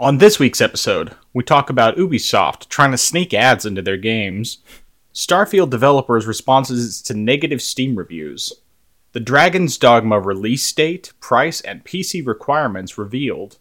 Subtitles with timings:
[0.00, 4.56] On this week's episode, we talk about Ubisoft trying to sneak ads into their games,
[5.12, 8.50] Starfield developers' responses to negative Steam reviews,
[9.12, 13.58] the Dragon's Dogma release date, price, and PC requirements revealed,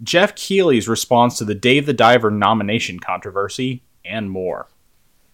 [0.00, 4.68] Geoff Keighley's response to the Dave the Diver nomination controversy, and more.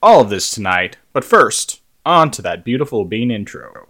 [0.02, 3.88] All of this tonight, but first, on to that beautiful bean intro.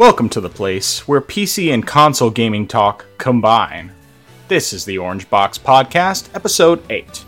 [0.00, 3.92] Welcome to the place where PC and console gaming talk combine.
[4.48, 7.22] This is the Orange Box Podcast, Episode 8.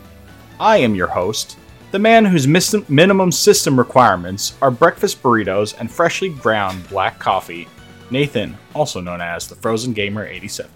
[0.59, 1.55] I am your host,
[1.91, 7.67] the man whose mis- minimum system requirements are breakfast burritos and freshly ground black coffee,
[8.09, 10.71] Nathan, also known as the Frozen Gamer 87.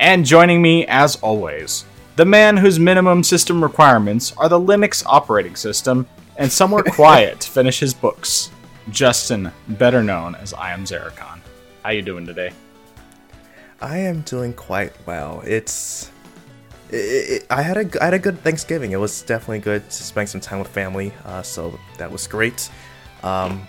[0.00, 1.84] And joining me, as always,
[2.16, 6.04] the man whose minimum system requirements are the Linux operating system
[6.36, 8.50] and somewhere quiet to finish his books,
[8.90, 11.40] Justin, better known as I am Xeracon.
[11.82, 12.52] How you doing today?
[13.80, 15.42] I am doing quite well.
[15.46, 16.10] It's
[16.90, 18.92] it, it, I had a I had a good Thanksgiving.
[18.92, 22.70] It was definitely good to spend some time with family, uh, so that was great.
[23.22, 23.68] Um,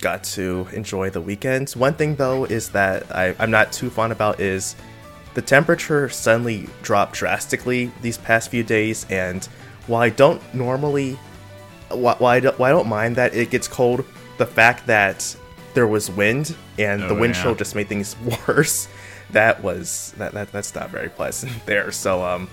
[0.00, 1.76] got to enjoy the weekends.
[1.76, 4.76] One thing though is that I, I'm not too fond about is
[5.34, 9.44] the temperature suddenly dropped drastically these past few days, and
[9.86, 11.18] while I don't normally,
[11.88, 14.04] while, I, don't, while I don't mind that it gets cold,
[14.40, 15.36] the fact that
[15.74, 17.42] there was wind and Oh, the wind yeah.
[17.42, 18.16] chill just made things
[18.48, 18.88] worse.
[19.32, 21.92] That was that, that that's not very pleasant there.
[21.92, 22.48] So um,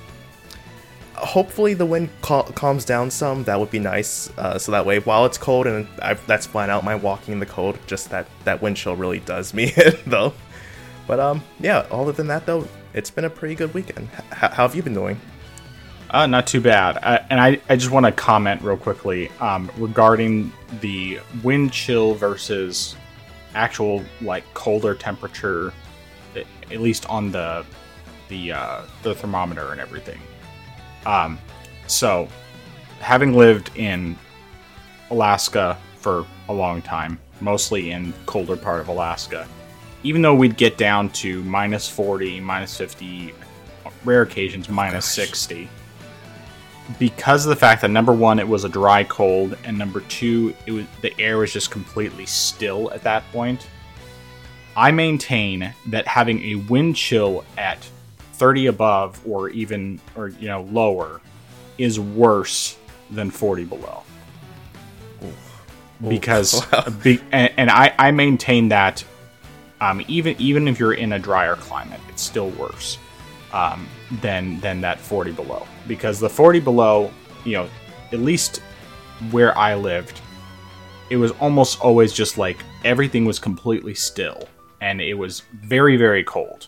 [1.15, 3.43] hopefully the wind cal- calms down some.
[3.45, 4.29] That would be nice.
[4.37, 7.39] Uh, so that way, while it's cold and I, that's fine out my walking in
[7.39, 10.33] the cold, just that that wind chill really does me in though.
[11.07, 11.85] But um, yeah.
[11.89, 14.09] Other than that though, it's been a pretty good weekend.
[14.31, 15.19] H- how have you been doing?
[16.09, 16.97] Uh, not too bad.
[17.03, 22.13] Uh, and I, I just want to comment real quickly um, regarding the wind chill
[22.13, 22.95] versus
[23.55, 25.73] actual like colder temperature,
[26.35, 27.65] at least on the
[28.29, 30.19] the uh, the thermometer and everything.
[31.05, 31.39] Um,
[31.87, 32.27] so,
[32.99, 34.17] having lived in
[35.11, 39.47] Alaska for a long time, mostly in colder part of Alaska,
[40.03, 43.33] even though we'd get down to minus 40, minus 50,
[44.05, 45.69] rare occasions minus 60
[46.99, 50.53] because of the fact that number one it was a dry cold and number two
[50.65, 53.67] it was the air was just completely still at that point
[54.75, 57.77] i maintain that having a wind chill at
[58.37, 61.19] 30 above or even or you know lower
[61.77, 62.77] is worse
[63.09, 64.03] than 40 below.
[66.07, 66.85] Because Wow.
[67.03, 69.03] be, and, and I, I maintain that
[69.81, 72.97] um, even even if you're in a drier climate, it's still worse
[73.51, 73.87] um,
[74.21, 77.11] than than that 40 below because the 40 below,
[77.45, 77.69] you know,
[78.11, 78.61] at least
[79.31, 80.21] where I lived,
[81.09, 84.47] it was almost always just like everything was completely still
[84.81, 86.67] and it was very very cold,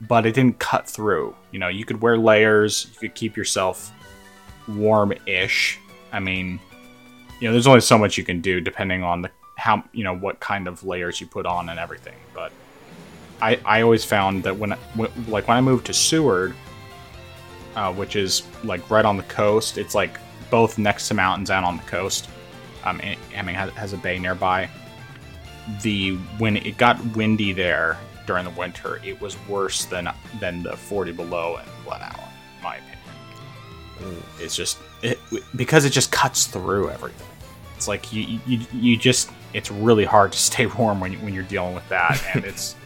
[0.00, 1.34] but it didn't cut through.
[1.52, 3.92] You know, you could wear layers, you could keep yourself
[4.68, 5.78] warm-ish.
[6.12, 6.58] I mean,
[7.40, 10.16] you know, there's only so much you can do depending on the how you know
[10.16, 12.16] what kind of layers you put on and everything.
[12.34, 12.52] But
[13.42, 16.54] I I always found that when, when like when I moved to Seward,
[17.80, 20.18] uh, which is like right on the coast, it's like
[20.50, 22.28] both next to mountains and on the coast.
[22.84, 23.00] Um,
[23.34, 24.68] I mean, has, has a bay nearby.
[25.82, 27.96] The when it got windy there
[28.26, 30.10] during the winter, it was worse than
[30.40, 34.22] than the 40 below in Glennallen, in my opinion.
[34.38, 35.18] It's just it,
[35.56, 37.28] because it just cuts through everything.
[37.76, 41.32] It's like you, you you just it's really hard to stay warm when you, when
[41.32, 42.76] you're dealing with that, and it's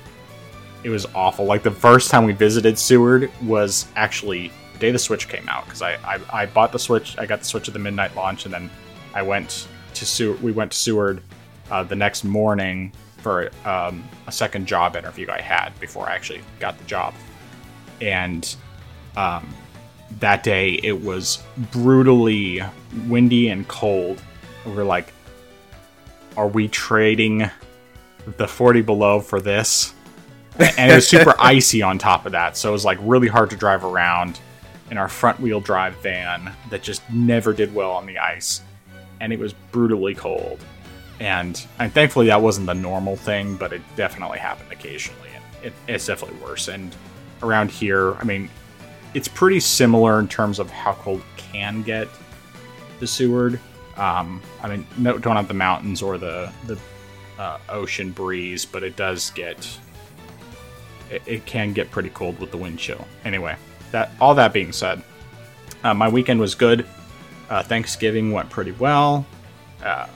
[0.85, 1.47] it was awful.
[1.47, 5.65] Like the first time we visited Seward was actually the day the Switch came out
[5.65, 7.17] because I, I I bought the Switch.
[7.19, 8.69] I got the Switch at the midnight launch, and then
[9.15, 10.43] I went to Seward.
[10.43, 11.23] We went to Seward
[11.71, 16.43] uh, the next morning for um, a second job interview I had before I actually
[16.61, 17.15] got the job,
[18.01, 18.55] and
[19.17, 19.49] um,
[20.19, 21.43] that day it was
[21.73, 22.61] brutally
[23.07, 24.21] windy and cold.
[24.67, 25.13] We We're like,
[26.37, 27.49] are we trading
[28.37, 29.95] the 40 below for this?
[30.59, 33.51] And it was super icy on top of that, so it was like really hard
[33.51, 34.41] to drive around
[34.91, 38.63] in our front wheel drive van that just never did well on the ice.
[39.21, 40.61] And it was brutally cold.
[41.21, 45.29] And, and thankfully that wasn't the normal thing, but it definitely happened occasionally.
[45.35, 46.69] And it, it's definitely worse.
[46.69, 46.95] And
[47.43, 48.51] around here, I mean,
[49.15, 52.09] it's pretty similar in terms of how cold can get
[52.99, 53.61] the Seward.
[53.97, 56.79] Um, I mean, no, don't have the mountains or the the
[57.39, 59.79] uh, ocean breeze, but it does get
[61.11, 63.07] it, it can get pretty cold with the wind chill.
[63.25, 63.57] Anyway,
[63.95, 65.01] that all that being said,
[65.85, 66.85] uh, my weekend was good.
[67.49, 69.25] Uh, Thanksgiving went pretty well.
[69.85, 70.09] Uh,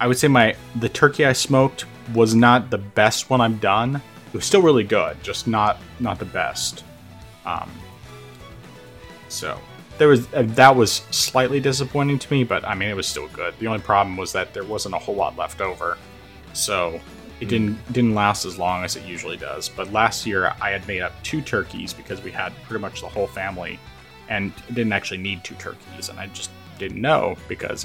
[0.00, 3.96] I would say my the turkey I smoked was not the best one I've done.
[3.96, 6.82] It was still really good, just not not the best.
[7.46, 7.70] Um,
[9.28, 9.56] so
[9.98, 13.28] there was uh, that was slightly disappointing to me, but I mean it was still
[13.28, 13.54] good.
[13.60, 15.98] The only problem was that there wasn't a whole lot left over,
[16.52, 17.00] so
[17.42, 19.68] it didn't didn't last as long as it usually does.
[19.68, 23.08] But last year I had made up two turkeys because we had pretty much the
[23.08, 23.80] whole family,
[24.28, 27.84] and didn't actually need two turkeys, and I just didn't know because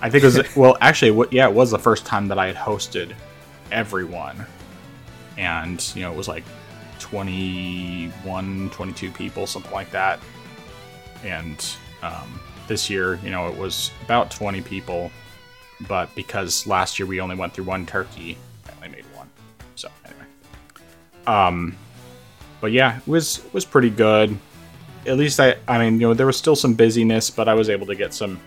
[0.00, 2.46] I think it was well actually what yeah it was the first time that I
[2.46, 3.12] had hosted
[3.70, 4.46] everyone,
[5.36, 6.44] and you know it was like
[6.98, 10.18] 21 22 people something like that
[11.24, 15.12] and um, this year you know it was about 20 people
[15.86, 18.36] but because last year we only went through one turkey
[18.66, 19.28] i only made one.
[19.76, 20.24] So anyway.
[21.26, 21.76] Um
[22.60, 24.36] but yeah it was was pretty good.
[25.06, 27.70] At least i i mean you know there was still some busyness but i was
[27.70, 28.40] able to get some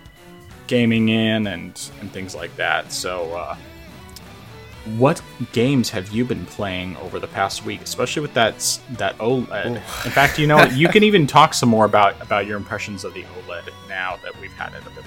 [0.66, 2.92] gaming in and and things like that.
[2.92, 3.56] So uh
[4.96, 9.66] what games have you been playing over the past week, especially with that that OLED?
[9.66, 13.14] In fact, you know you can even talk some more about about your impressions of
[13.14, 15.01] the OLED now that we've had it a bit.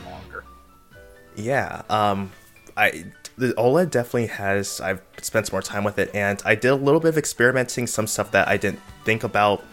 [1.36, 2.32] Yeah, um,
[2.78, 3.06] I
[3.38, 4.80] the OLED definitely has.
[4.80, 7.88] I've spent some more time with it, and I did a little bit of experimenting,
[7.88, 9.64] some stuff that I didn't think about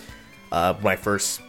[0.51, 1.41] uh, when I first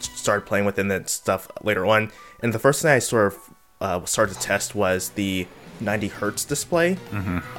[0.00, 2.10] started playing with it, and then stuff later on.
[2.42, 3.38] And the first thing I sort of
[3.80, 5.46] uh, started to test was the
[5.80, 6.98] 90 hertz display,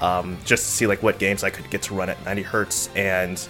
[0.02, 2.90] um, just to see like what games I could get to run at 90 hertz,
[2.96, 3.48] and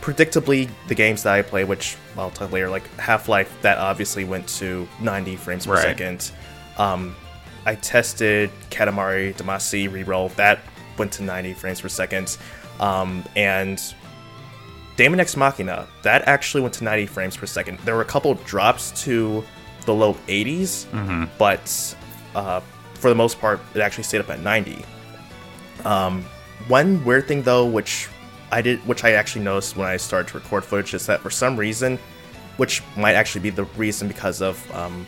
[0.00, 4.24] predictably the games that I play, which I'll talk later, like Half Life, that obviously
[4.24, 5.82] went to 90 frames per Right.
[5.82, 6.32] second.
[6.78, 7.14] Um,
[7.64, 10.60] I tested Katamari Damacy reroll, that
[10.98, 12.36] went to 90 frames per second,
[12.80, 13.80] um, and
[14.96, 17.78] Daemon X Machina, that actually went to 90 frames per second.
[17.80, 19.44] There were a couple drops to
[19.86, 20.86] the low 80s,
[21.38, 21.96] but
[22.34, 22.60] uh,
[22.94, 24.84] for the most part, it actually stayed up at 90.
[25.84, 26.24] Um,
[26.68, 28.08] one weird thing though, which
[28.52, 31.30] I did, which I actually noticed when I started to record footage, is that for
[31.30, 31.98] some reason,
[32.58, 35.06] which might actually be the reason because of um,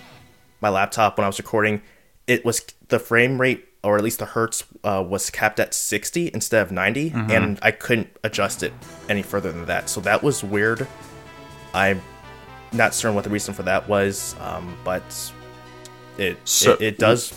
[0.60, 1.80] my laptop when I was recording,
[2.26, 6.30] it was the frame rate or at least the hertz uh, was capped at 60
[6.32, 8.72] instead of 90, and I couldn't adjust it
[9.10, 9.90] any further than that.
[9.90, 10.86] So that was weird.
[11.74, 12.00] I'm
[12.72, 15.02] not certain what the reason for that was, um, but
[16.16, 17.34] it, So- it it does.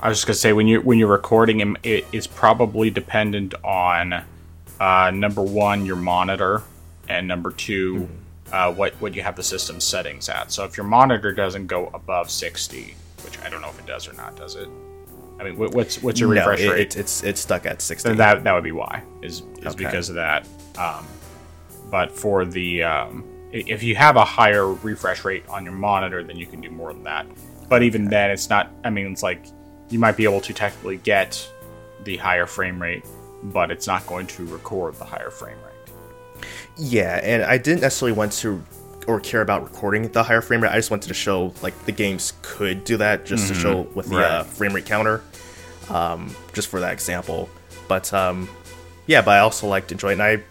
[0.00, 3.54] I was just gonna say when you when you're recording, it- it is probably dependent
[3.64, 4.22] on
[4.80, 6.62] uh, number one your monitor,
[7.08, 8.08] and number 2
[8.52, 10.50] uh, what what you have the system settings at.
[10.52, 14.08] So if your monitor doesn't go above sixty, which I don't know if it does
[14.08, 14.68] or not, does it?
[15.40, 16.80] I mean, what's what's your No, refresh it- rate?
[16.80, 18.08] it- it's it's stuck at 60.
[18.08, 19.84] then that that would be why is is Okay.
[19.84, 20.46] because of that.
[20.76, 21.06] Um,
[21.90, 26.36] but for the um, if you have a higher refresh rate on your monitor, then
[26.36, 27.26] you can do more than that.
[27.68, 28.70] But even then, it's not.
[28.84, 29.44] I mean, it's like
[29.90, 31.48] you might be able to technically get
[32.04, 33.04] the higher frame rate,
[33.44, 35.67] but it's not going to record the higher frame rate.
[36.78, 38.62] Yeah, and I didn't necessarily want to
[39.06, 40.70] or care about recording the higher frame rate.
[40.70, 44.08] I just wanted to show like the games could do that, just to show with
[44.10, 44.50] the uh, Mm-hmm.
[44.52, 45.22] Frame rate counter,
[45.88, 47.48] um, just for that example.
[47.88, 48.48] But um,
[49.06, 50.12] yeah, but I also liked enjoy it.
[50.14, 50.42] And I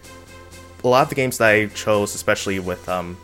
[0.84, 3.16] a lot of the games that I chose, especially with um,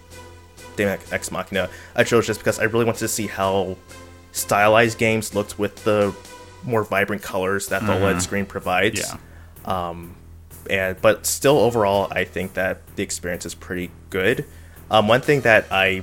[0.78, 3.76] X Machina, I chose just because I really wanted to see how
[4.33, 6.14] stylized games looked with the
[6.62, 9.00] more vibrant colors that the OLED screen provides
[9.67, 10.11] Yeah.
[10.71, 14.44] And but still overall i think that the experience is pretty good
[14.90, 16.02] um, one thing that i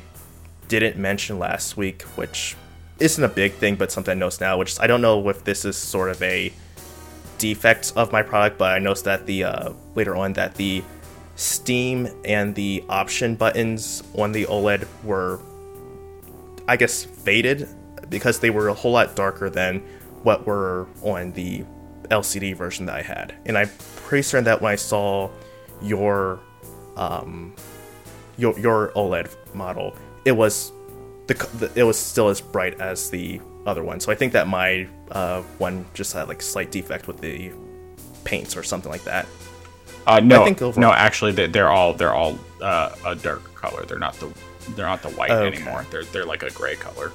[0.67, 2.55] didn't mention last week which
[2.99, 5.65] isn't a big thing but something i noticed now which i don't know if this
[5.65, 6.51] is sort of a
[7.37, 10.83] defect of my product but i noticed that the uh, later on that the
[11.35, 15.39] steam and the option buttons on the oled were
[16.67, 17.67] i guess faded
[18.09, 19.79] because they were a whole lot darker than
[20.23, 21.63] what were on the
[22.11, 23.33] LCD version that I had.
[23.45, 23.69] And I'm
[24.11, 25.29] pretty certain that when I saw
[25.81, 26.37] your
[26.97, 27.55] um
[28.37, 30.73] your your OLED model, it was
[31.27, 34.01] the, the it was still as bright as the other one.
[34.01, 37.53] So I think that my uh, one just had like slight defect with the
[38.25, 39.27] paints or something like that.
[40.05, 43.85] Uh, no, think overall- no, actually, they- they're all they're all uh, a dark color.
[43.85, 44.27] They're not the
[44.75, 45.55] they're not the white Okay.
[45.55, 45.85] anymore.
[45.89, 47.13] They're they're like a gray color.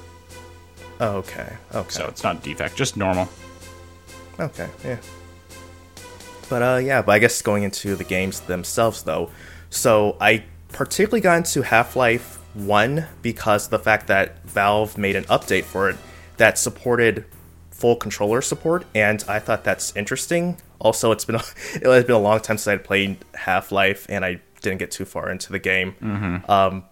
[0.99, 1.57] Oh, okay.
[1.75, 1.89] Okay.
[1.89, 3.29] So it's not defect, just normal.
[4.39, 4.97] Okay, yeah.
[6.49, 9.29] But uh yeah, but I guess going into the games themselves though.
[9.69, 15.63] So I particularly got into Half-Life 1 because the fact that Valve made an update
[15.63, 15.97] for it
[16.37, 17.25] that supported
[17.69, 20.57] full controller support and I thought that's interesting.
[20.79, 21.43] Also, it's been a,
[21.75, 24.91] it has been a long time since I played Half Life, and I didn't get
[24.91, 25.95] too far into the game.
[26.01, 26.51] Mm-hmm.
[26.51, 26.83] Um,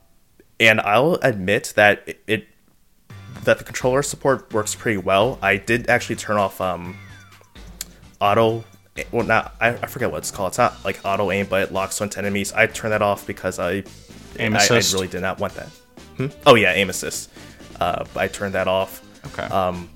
[0.59, 2.47] and I'll admit that it, it
[3.43, 5.37] that the controller support works pretty well.
[5.41, 6.97] I did actually turn off um,
[8.19, 8.63] auto.
[9.11, 10.49] Well, not I, I forget what it's called.
[10.49, 12.53] It's not like auto aim, but it locks onto enemies.
[12.53, 13.83] I turned that off because I
[14.39, 15.67] Aim I, I really did not want that.
[16.17, 16.27] Hmm?
[16.45, 17.29] Oh yeah, aim assist.
[17.79, 19.01] Uh, I turned that off.
[19.27, 19.43] Okay.
[19.43, 19.89] Um,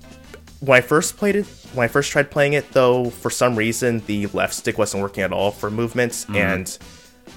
[0.60, 4.02] when I first played it, when I first tried playing it, though, for some reason
[4.06, 6.76] the left stick wasn't working at all for movements, and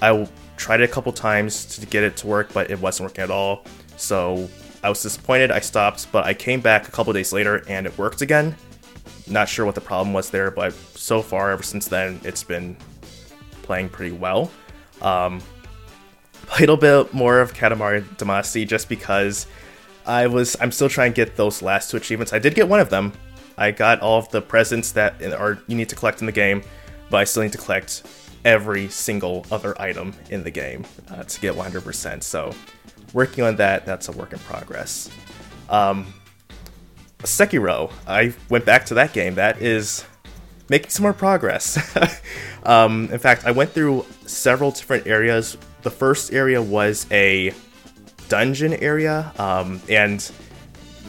[0.02, 3.24] I tried it a couple times to get it to work, but it wasn't working
[3.24, 3.64] at all.
[3.96, 4.48] So
[4.82, 5.50] I was disappointed.
[5.50, 8.54] I stopped, but I came back a couple days later and it worked again.
[9.26, 12.76] Not sure what the problem was there, but so far, ever since then, it's been
[13.62, 14.50] playing pretty well.
[15.00, 15.40] Um,
[16.56, 19.46] a little bit more of Katamari Damacy just because
[20.06, 22.32] I was I'm still trying to get those last two achievements.
[22.32, 23.12] I did get one of them.
[23.56, 26.62] I got all of the presents that are you need to collect in the game,
[27.10, 28.02] but I still need to collect
[28.44, 32.22] every single other item in the game uh, to get 100%.
[32.22, 32.52] So
[33.14, 35.08] working on that, that's a work in progress.
[35.70, 36.12] Um,
[37.24, 39.34] Sekiro, I went back to that game.
[39.34, 40.04] That is
[40.68, 41.78] making some more progress.
[42.64, 45.56] um, in fact, I went through several different areas.
[45.82, 47.52] The first area was a
[48.28, 50.30] dungeon area, um, and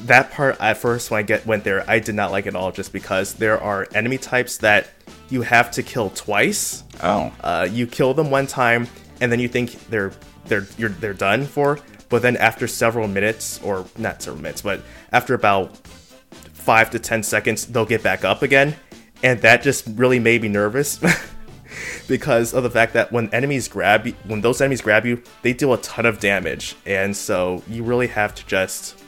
[0.06, 2.72] that part at first when I get went there, I did not like it all,
[2.72, 4.90] just because there are enemy types that
[5.30, 6.84] you have to kill twice.
[7.02, 7.32] oh.
[7.42, 8.88] Uh, you kill them one time,
[9.22, 10.12] and then you think they're
[10.46, 11.80] they're you're they're done for.
[12.10, 14.82] But then after several minutes, or not several minutes, but
[15.12, 15.80] after about
[16.66, 18.76] five to ten seconds, they'll get back up again,
[19.24, 21.00] and that just really made me nervous
[22.08, 25.54] because of the fact that when enemies grab you, when those enemies grab you, they
[25.54, 29.02] deal a ton of damage, and so you really have to just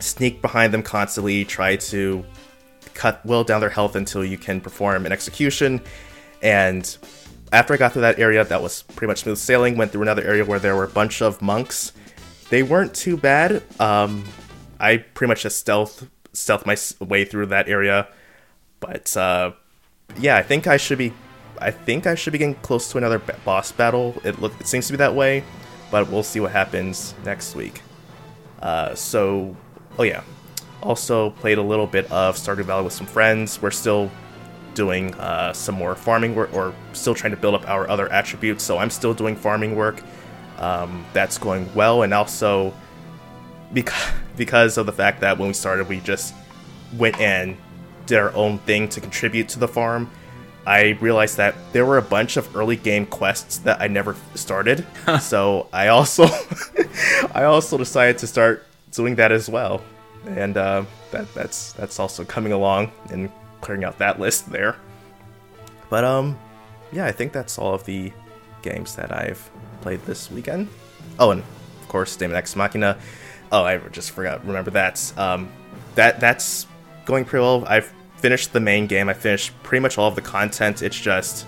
[0.00, 2.24] sneak behind them constantly, try to
[2.94, 5.80] cut well down their health until you can perform an execution.
[6.42, 6.96] And
[7.52, 9.76] after I got through that area, that was pretty much smooth sailing.
[9.76, 11.92] Went through another area where there were a bunch of monks.
[12.50, 13.62] They weren't too bad.
[13.78, 14.24] Um,
[14.80, 18.08] I pretty much just stealth stealth my way through that area.
[18.80, 19.52] But uh,
[20.18, 21.12] yeah, I think I should be.
[21.60, 24.20] I think I should be getting close to another boss battle.
[24.24, 25.44] It look it seems to be that way,
[25.90, 27.82] but we'll see what happens next week.
[28.60, 29.56] Uh, so,
[29.98, 30.22] oh yeah.
[30.82, 33.62] Also played a little bit of Stardew Valley with some friends.
[33.62, 34.10] We're still
[34.74, 38.64] doing uh, some more farming work, or still trying to build up our other attributes.
[38.64, 40.02] So I'm still doing farming work.
[40.58, 42.72] Um, that's going well, and also
[43.72, 46.34] because because of the fact that when we started, we just
[46.96, 47.56] went and
[48.06, 50.10] did our own thing to contribute to the farm.
[50.66, 54.86] I realized that there were a bunch of early game quests that I never started.
[55.20, 56.26] so I also
[57.34, 59.82] I also decided to start doing that as well,
[60.26, 64.76] and uh, that that's that's also coming along and clearing out that list there.
[65.90, 66.38] But um,
[66.92, 68.12] yeah, I think that's all of the
[68.62, 70.68] games that I've played this weekend.
[71.18, 71.42] Oh, and
[71.80, 72.98] of course, Daemon X Machina.
[73.52, 74.44] Oh, I just forgot.
[74.46, 75.12] Remember that.
[75.16, 75.50] Um,
[75.94, 76.66] that that's
[77.04, 77.64] going pretty well.
[77.68, 79.08] I've finished the main game.
[79.08, 80.82] I finished pretty much all of the content.
[80.82, 81.46] It's just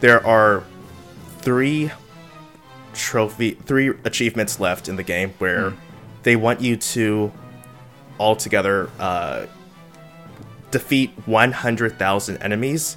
[0.00, 0.62] there are
[1.38, 1.90] three
[2.92, 5.72] trophy, three achievements left in the game where
[6.22, 7.32] they want you to
[8.20, 9.46] altogether uh,
[10.70, 12.96] defeat 100,000 enemies.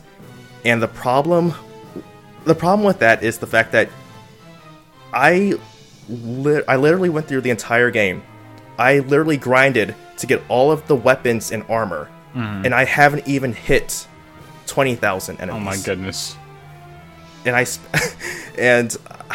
[0.63, 1.53] And the problem,
[2.43, 3.89] the problem with that is the fact that
[5.13, 5.53] I,
[6.09, 8.23] li- I literally went through the entire game.
[8.77, 12.65] I literally grinded to get all of the weapons and armor, mm-hmm.
[12.65, 14.07] and I haven't even hit
[14.67, 15.55] 20,000 enemies.
[15.55, 16.35] Oh my goodness.
[17.45, 17.95] And I, sp-
[18.57, 19.25] and uh,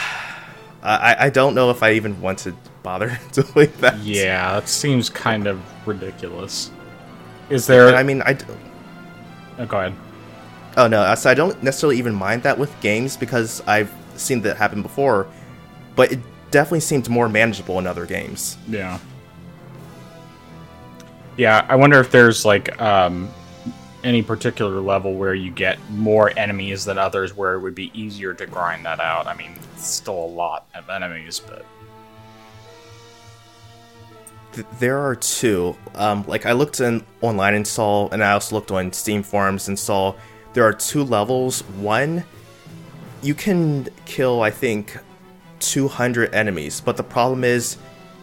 [0.82, 3.98] I, I don't know if I even want to bother doing that.
[3.98, 6.70] Yeah, that seems kind of ridiculous.
[7.48, 7.88] Is there?
[7.88, 8.34] And I mean, I.
[8.34, 8.44] d-
[9.58, 9.94] oh, go ahead.
[10.76, 14.56] Oh no, so I don't necessarily even mind that with games because I've seen that
[14.56, 15.26] happen before,
[15.96, 16.20] but it
[16.50, 18.57] definitely seemed more manageable in other games.
[18.69, 18.99] Yeah.
[21.37, 23.30] Yeah, I wonder if there's like um,
[24.04, 28.35] any particular level where you get more enemies than others, where it would be easier
[28.35, 29.26] to grind that out.
[29.26, 31.64] I mean, it's still a lot of enemies, but
[34.78, 35.76] there are two.
[35.95, 39.69] Um, like I looked in online and saw, and I also looked on Steam forums
[39.69, 40.14] and saw
[40.52, 41.62] there are two levels.
[41.78, 42.25] One,
[43.23, 44.99] you can kill, I think,
[45.60, 47.76] 200 enemies, but the problem is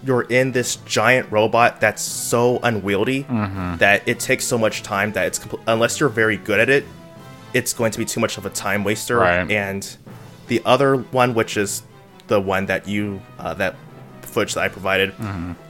[0.04, 3.24] you're in this giant robot that's so unwieldy
[3.80, 6.86] that it takes so much time that it's compl- unless you're very good at it,
[7.54, 9.18] it's going to be too much of a time waster.
[9.18, 9.50] Right.
[9.50, 9.98] And
[10.48, 11.82] the other one, which is
[12.28, 13.76] the one that you uh, that
[14.22, 15.14] footage that I provided,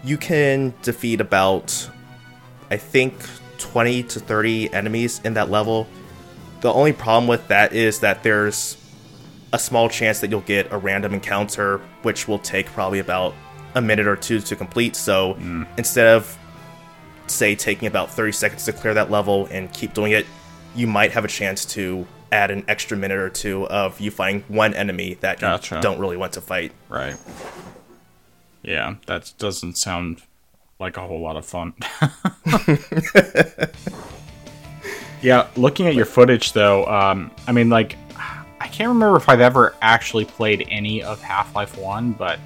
[0.03, 1.89] you can defeat about
[2.69, 3.13] I think
[3.59, 5.87] 20 to 30 enemies in that level
[6.61, 8.77] the only problem with that is that there's
[9.53, 13.33] a small chance that you'll get a random encounter, which will take probably about
[13.75, 14.95] a minute or two to complete.
[14.95, 15.65] So Mm.
[15.77, 16.37] instead of,
[17.27, 20.25] say, taking about 30 seconds to clear that level and keep doing it,
[20.75, 24.43] you might have a chance to add an extra minute or two of you fighting
[24.49, 25.79] one enemy that Gotcha.
[25.81, 26.71] don't really want to fight.
[26.89, 27.15] Right.
[28.63, 30.21] Yeah, that doesn't sound
[30.79, 31.73] like a whole lot of fun.
[35.21, 37.95] yeah, looking at your footage though, um, I mean, like,
[38.59, 42.39] I can't remember if I've ever actually played any of Half Life 1, but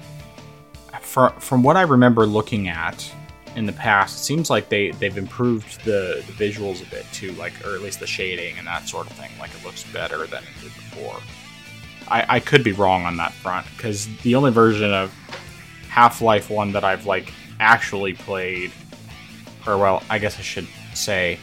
[1.00, 3.10] from, from what I remember looking at
[3.56, 7.32] in the past, it seems like they, they've improved the, the visuals a bit too,
[7.32, 9.30] like, or at least the shading and that sort of thing.
[9.38, 11.18] Like, it looks better than it did before.
[12.08, 15.12] I, I could be wrong on that front because the only version of
[15.88, 18.72] Half Life One that I've like actually played,
[19.66, 21.38] or well, I guess I should say,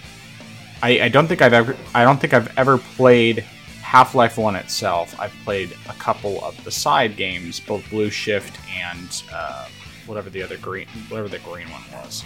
[0.81, 3.45] I, I don't think I've ever I don't think I've ever played
[3.89, 5.19] Half Life One itself.
[5.19, 9.67] I've played a couple of the side games, both Blue Shift and uh,
[10.05, 12.23] whatever the other green whatever the green one was.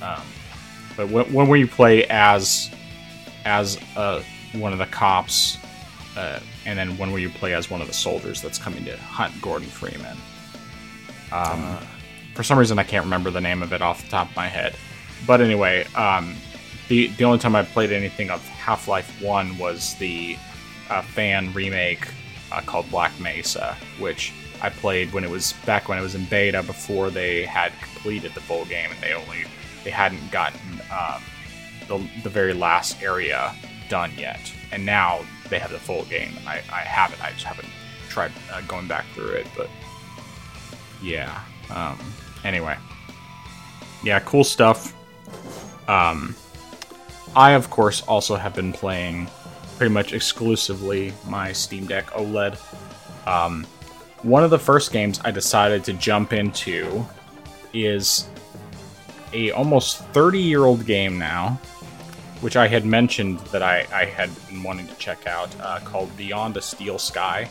[0.00, 0.22] Um,
[0.96, 2.70] but when, when we play as
[3.44, 4.22] as uh,
[4.52, 5.58] one of the cops
[6.16, 8.96] uh, and then when where you play as one of the soldiers that's coming to
[8.96, 10.16] hunt Gordon Freeman.
[11.32, 11.76] Um,
[12.36, 14.46] for some reason, I can't remember the name of it off the top of my
[14.46, 14.76] head.
[15.26, 16.36] But anyway, um,
[16.86, 20.36] the the only time I played anything of Half Life One was the
[20.94, 22.06] uh, fan remake
[22.52, 24.32] uh, called Black Mesa, which
[24.62, 28.32] I played when it was back when it was in beta before they had completed
[28.34, 29.44] the full game, and they only
[29.82, 30.60] they hadn't gotten
[30.92, 31.22] um,
[31.88, 33.52] the the very last area
[33.88, 34.52] done yet.
[34.70, 36.32] And now they have the full game.
[36.46, 37.22] I, I haven't.
[37.22, 37.68] I just haven't
[38.08, 39.68] tried uh, going back through it, but
[41.02, 41.42] yeah.
[41.70, 41.98] Um,
[42.44, 42.76] anyway,
[44.04, 44.94] yeah, cool stuff.
[45.88, 46.36] Um,
[47.34, 49.28] I of course also have been playing
[49.76, 52.58] pretty much exclusively my Steam Deck OLED.
[53.26, 53.66] Um,
[54.22, 57.04] one of the first games I decided to jump into
[57.72, 58.28] is
[59.32, 61.58] a almost 30 year old game now,
[62.40, 66.16] which I had mentioned that I, I had been wanting to check out, uh, called
[66.16, 67.50] Beyond a Steel Sky.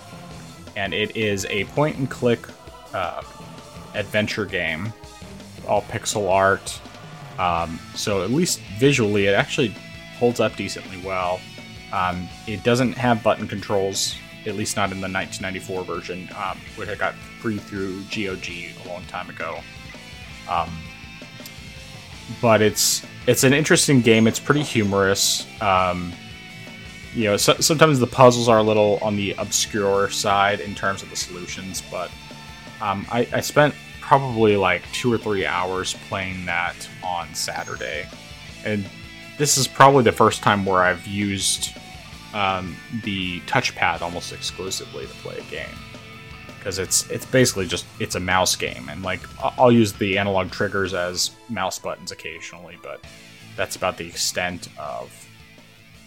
[0.76, 2.48] And it is a point and click
[2.94, 3.22] uh,
[3.94, 4.92] adventure game,
[5.68, 6.80] all pixel art.
[7.38, 9.76] Um, so, at least visually, it actually
[10.18, 11.40] holds up decently well.
[11.94, 14.16] Um, it doesn't have button controls,
[14.48, 18.88] at least not in the 1994 version, um, which I got free through GOG a
[18.88, 19.60] long time ago.
[20.50, 20.76] Um,
[22.42, 24.26] but it's it's an interesting game.
[24.26, 25.46] It's pretty humorous.
[25.62, 26.12] Um,
[27.14, 31.04] you know, so, sometimes the puzzles are a little on the obscure side in terms
[31.04, 32.10] of the solutions, but
[32.82, 38.08] um, I, I spent probably like two or three hours playing that on Saturday,
[38.66, 38.84] and
[39.38, 41.78] this is probably the first time where I've used
[42.34, 45.76] um, the touchpad almost exclusively to play a game.
[46.58, 50.50] Because it's it's basically just it's a mouse game and like I'll use the analog
[50.50, 53.04] triggers as mouse buttons occasionally but
[53.58, 55.12] that's about the extent of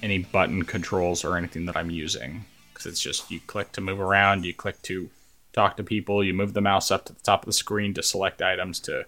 [0.03, 2.47] any button controls or anything that I'm using.
[2.73, 5.11] Because it's just you click to move around you click to
[5.53, 8.03] talk to people you move the mouse up to the top of the screen to
[8.03, 9.05] select items to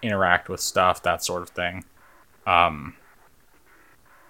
[0.00, 1.84] interact with stuff that sort of thing.
[2.46, 2.94] Um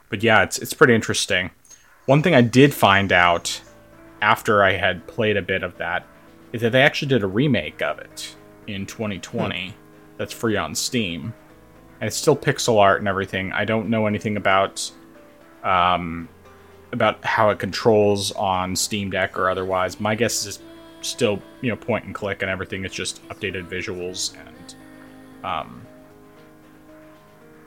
[0.09, 1.53] but yeah it's it's pretty interesting
[2.07, 3.61] one thing I did find out
[4.23, 6.07] after I had played a bit of that
[6.53, 8.35] is that they actually did a remake of it
[8.67, 9.75] in 2020
[10.17, 11.35] that's free on Steam.
[12.01, 13.53] And it's still pixel art and everything.
[13.53, 14.91] I don't know anything about
[15.65, 16.29] um,
[16.93, 19.99] about how it controls on Steam Deck or otherwise.
[19.99, 20.61] My guess is
[20.99, 22.85] it's still, you know, point and click and everything.
[22.85, 24.75] It's just updated visuals and
[25.45, 25.86] um,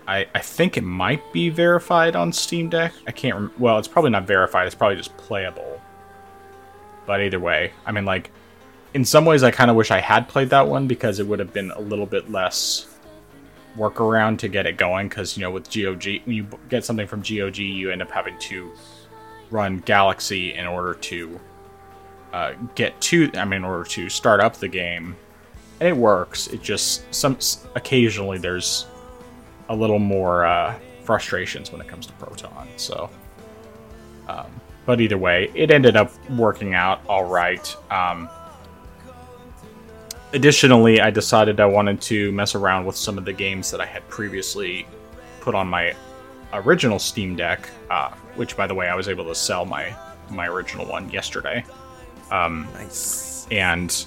[0.10, 2.94] I, I think it might be verified on Steam Deck.
[3.06, 3.36] I can't.
[3.36, 4.66] Rem- well, it's probably not verified.
[4.66, 5.80] It's probably just playable.
[7.06, 8.32] But either way, I mean, like,
[8.96, 11.38] in some ways, I kind of wish I had played that one because it would
[11.38, 12.88] have been a little bit less
[13.78, 15.10] workaround to get it going.
[15.10, 18.38] Because you know, with GOG, when you get something from GOG, you end up having
[18.40, 18.72] to
[19.52, 21.40] run Galaxy in order to
[22.34, 23.30] uh, get to.
[23.36, 25.16] I mean, in order to start up the game,
[25.80, 26.48] and it works.
[26.48, 27.38] It just some
[27.76, 28.88] occasionally there's
[29.70, 32.68] a little more uh, frustrations when it comes to Proton.
[32.78, 33.10] So,
[34.28, 34.48] um,
[34.86, 37.76] but either way, it ended up working out all right.
[37.92, 38.28] Um,
[40.34, 43.86] additionally, I decided I wanted to mess around with some of the games that I
[43.86, 44.88] had previously
[45.42, 45.96] put on my
[46.54, 49.96] original Steam Deck, uh, which, by the way, I was able to sell my
[50.30, 51.64] my original one yesterday.
[52.32, 53.48] Um, Nice.
[53.50, 54.06] and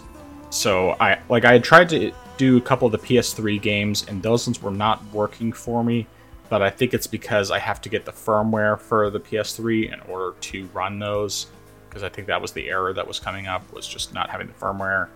[0.50, 4.20] so I like I had tried to do a couple of the PS3 games, and
[4.20, 6.06] those ones were not working for me.
[6.48, 10.00] but I think it's because I have to get the firmware for the PS3 in
[10.00, 11.46] order to run those.
[11.88, 14.48] Because I think that was the error that was coming up was just not having
[14.48, 15.08] the firmware.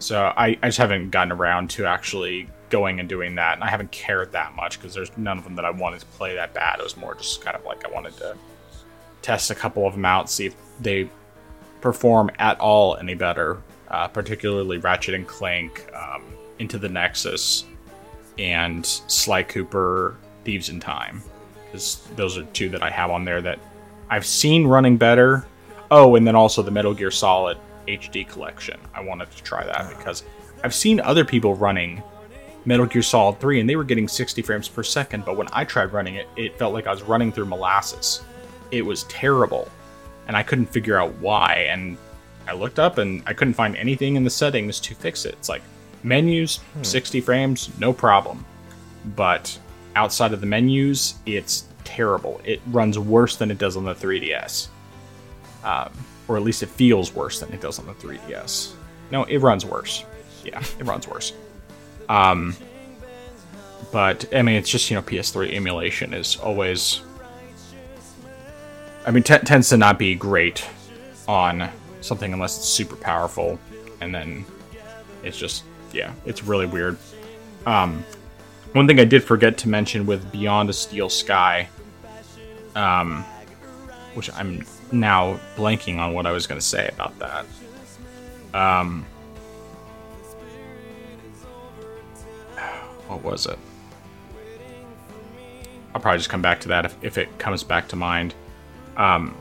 [0.00, 3.68] So I, I just haven't gotten around to actually going and doing that, and I
[3.68, 6.52] haven't cared that much because there's none of them that I wanted to play that
[6.52, 6.80] bad.
[6.80, 8.36] It was more just kind of like I wanted to
[9.20, 11.08] test a couple of them out, see if they
[11.80, 16.24] perform at all any better, uh, particularly Ratchet and Clank, um,
[16.62, 17.64] Into the Nexus,
[18.38, 21.20] and Sly Cooper Thieves in Time,
[21.64, 23.58] because those are two that I have on there that
[24.08, 25.44] I've seen running better.
[25.90, 28.78] Oh, and then also the Metal Gear Solid HD collection.
[28.94, 30.22] I wanted to try that because
[30.62, 32.00] I've seen other people running
[32.64, 35.64] Metal Gear Solid 3 and they were getting 60 frames per second, but when I
[35.64, 38.22] tried running it, it felt like I was running through molasses.
[38.70, 39.68] It was terrible,
[40.28, 41.66] and I couldn't figure out why.
[41.68, 41.98] And
[42.46, 45.34] I looked up and I couldn't find anything in the settings to fix it.
[45.34, 45.62] It's like
[46.02, 48.44] menus, 60 frames, no problem.
[49.16, 49.58] But
[49.94, 52.40] outside of the menus, it's terrible.
[52.44, 54.68] It runs worse than it does on the 3DS.
[55.64, 55.92] Um,
[56.28, 58.74] or at least it feels worse than it does on the 3DS.
[59.10, 60.04] No, it runs worse.
[60.44, 61.32] Yeah, it runs worse.
[62.08, 62.56] Um,
[63.92, 67.02] but I mean, it's just you know, PS3 emulation is always.
[69.04, 70.64] I mean, t- tends to not be great
[71.28, 71.68] on
[72.00, 73.58] something unless it's super powerful,
[74.00, 74.44] and then
[75.22, 76.96] it's just yeah, it's really weird.
[77.66, 78.04] Um,
[78.72, 81.68] one thing I did forget to mention with Beyond a Steel Sky,
[82.74, 83.24] um,
[84.14, 87.46] which I'm now blanking on what I was going to say about that.
[88.54, 89.04] Um,
[93.08, 93.58] what was it?
[95.94, 98.34] I'll probably just come back to that if, if it comes back to mind.
[98.96, 99.34] Um,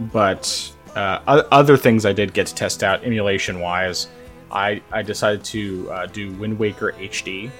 [0.00, 4.08] but uh, other things I did get to test out emulation wise,
[4.54, 7.50] I, I decided to uh, do Wind Waker HD.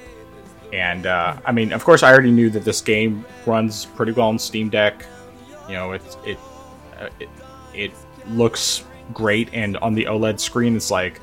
[0.72, 4.28] And uh, I mean, of course, I already knew that this game runs pretty well
[4.28, 5.04] on Steam Deck.
[5.68, 6.38] You know, it it
[7.00, 7.28] uh, it,
[7.74, 7.92] it
[8.28, 11.20] looks great, and on the OLED screen, it's like,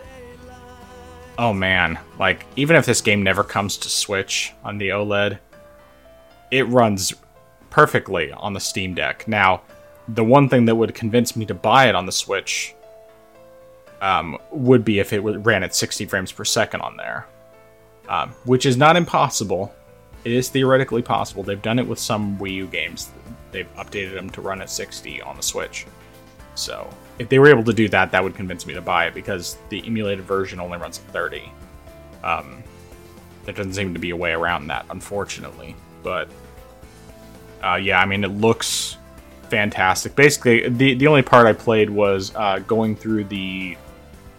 [1.38, 5.40] oh man, like even if this game never comes to Switch on the OLED,
[6.52, 7.14] it runs
[7.70, 9.28] perfectly on the Steam Deck.
[9.28, 9.62] Now,
[10.08, 12.74] the one thing that would convince me to buy it on the Switch
[14.02, 17.28] um, would be if it ran at 60 frames per second on there,
[18.10, 19.74] um, which is not impossible.
[20.26, 21.44] It is theoretically possible.
[21.44, 23.12] They've done it with some Wii U games.
[23.52, 25.86] They've updated them to run at 60 on the Switch.
[26.56, 29.14] So, if they were able to do that, that would convince me to buy it
[29.14, 31.52] because the emulated version only runs at 30.
[32.24, 32.64] Um,
[33.46, 35.76] there doesn't seem to be a way around that, unfortunately.
[36.04, 36.30] But
[37.64, 38.98] uh, yeah, I mean, it looks
[39.50, 40.16] fantastic.
[40.16, 43.78] Basically, the the only part I played was uh, going through the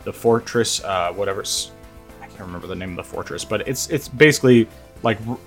[0.04, 1.72] the fortress, uh, whatever's
[2.20, 4.68] I can't remember the name of the fortress, but it's it's basically
[5.02, 5.38] like r-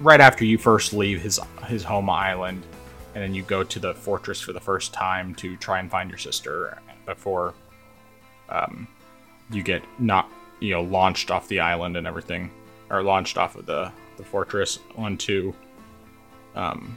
[0.00, 2.64] right after you first leave his his home island,
[3.14, 6.10] and then you go to the fortress for the first time to try and find
[6.10, 7.54] your sister before
[8.48, 8.86] um,
[9.50, 12.50] you get not you know launched off the island and everything,
[12.90, 15.52] or launched off of the the fortress onto
[16.54, 16.96] um,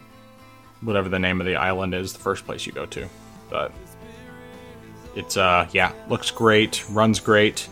[0.82, 3.08] whatever the name of the island is, the first place you go to.
[3.50, 3.72] But
[5.18, 7.68] it's uh yeah, looks great, runs great.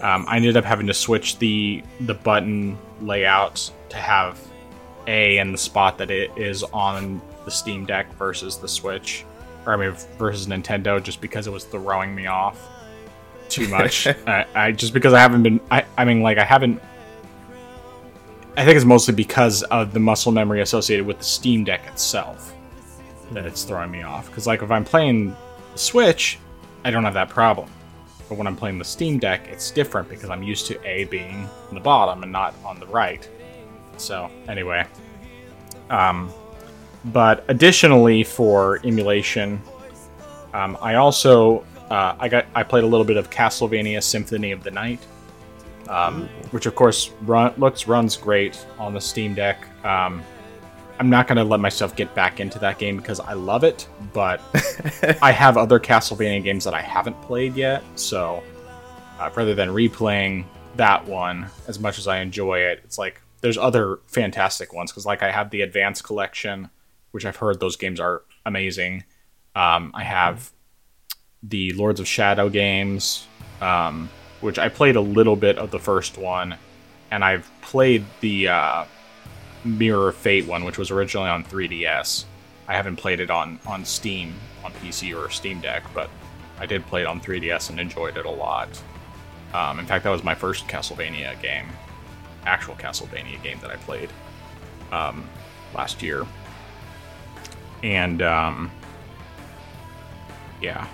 [0.00, 4.38] Um, I ended up having to switch the the button layout to have
[5.06, 9.24] A in the spot that it is on the Steam Deck versus the Switch,
[9.66, 12.68] or I mean versus Nintendo, just because it was throwing me off
[13.48, 14.06] too much.
[14.26, 15.60] I, I just because I haven't been.
[15.70, 16.80] I I mean like I haven't
[18.56, 22.54] I think it's mostly because of the muscle memory associated with the Steam Deck itself
[23.32, 24.26] that it's throwing me off.
[24.26, 25.36] Because, like, if I'm playing
[25.72, 26.38] the Switch,
[26.84, 27.70] I don't have that problem.
[28.28, 31.48] But when I'm playing the Steam Deck, it's different because I'm used to A being
[31.68, 33.28] on the bottom and not on the right.
[33.96, 34.86] So, anyway.
[35.90, 36.32] Um,
[37.06, 39.60] but additionally, for emulation,
[40.54, 44.62] um, I also uh, I got I played a little bit of Castlevania Symphony of
[44.62, 45.00] the Night,
[45.88, 49.66] um, which of course run, looks runs great on the Steam Deck.
[49.84, 50.22] Um,
[51.00, 53.88] I'm not going to let myself get back into that game because I love it,
[54.12, 54.38] but
[55.22, 57.82] I have other Castlevania games that I haven't played yet.
[57.94, 58.42] So
[59.18, 60.44] uh, rather than replaying
[60.76, 65.06] that one as much as I enjoy it, it's like there's other fantastic ones because
[65.06, 66.68] like I have the Advance Collection,
[67.12, 69.04] which I've heard those games are amazing.
[69.56, 70.52] Um, I have
[71.42, 73.26] the Lords of Shadow games,
[73.62, 74.10] um,
[74.42, 76.56] which I played a little bit of the first one,
[77.10, 78.84] and I've played the uh,
[79.64, 82.24] Mirror of Fate one, which was originally on 3DS.
[82.68, 86.08] I haven't played it on on Steam on PC or Steam Deck, but
[86.58, 88.68] I did play it on 3DS and enjoyed it a lot.
[89.52, 91.66] Um, in fact, that was my first Castlevania game,
[92.46, 94.10] actual Castlevania game that I played.
[94.92, 95.28] Um,
[95.74, 96.26] last year,
[97.82, 98.70] and um,
[100.60, 100.86] yeah.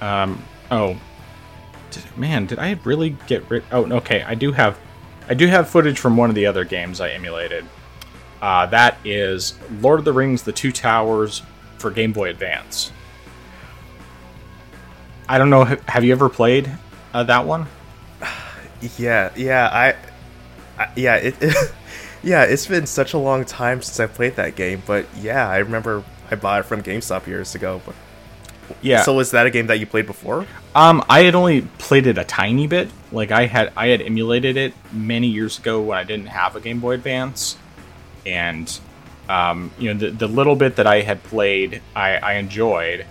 [0.00, 0.98] Um, oh,
[1.90, 3.64] did, man, did I really get rid?
[3.70, 4.22] Oh, okay.
[4.22, 4.78] I do have,
[5.28, 7.64] I do have footage from one of the other games I emulated.
[8.42, 11.42] Uh, that is Lord of the Rings: The Two Towers
[11.78, 12.92] for Game Boy Advance.
[15.28, 15.64] I don't know.
[15.86, 16.70] Have you ever played
[17.14, 17.66] uh, that one?
[18.98, 21.54] Yeah, yeah, I, I yeah, it, it
[22.22, 25.58] yeah, it's been such a long time since I played that game, but yeah, I
[25.58, 27.80] remember I bought it from GameStop years ago.
[27.86, 27.94] But
[28.80, 30.46] yeah, so was that a game that you played before?
[30.74, 32.90] Um, I had only played it a tiny bit.
[33.12, 36.60] Like I had, I had emulated it many years ago when I didn't have a
[36.60, 37.56] Game Boy Advance,
[38.26, 38.80] and
[39.28, 43.06] um, you know, the the little bit that I had played, I, I enjoyed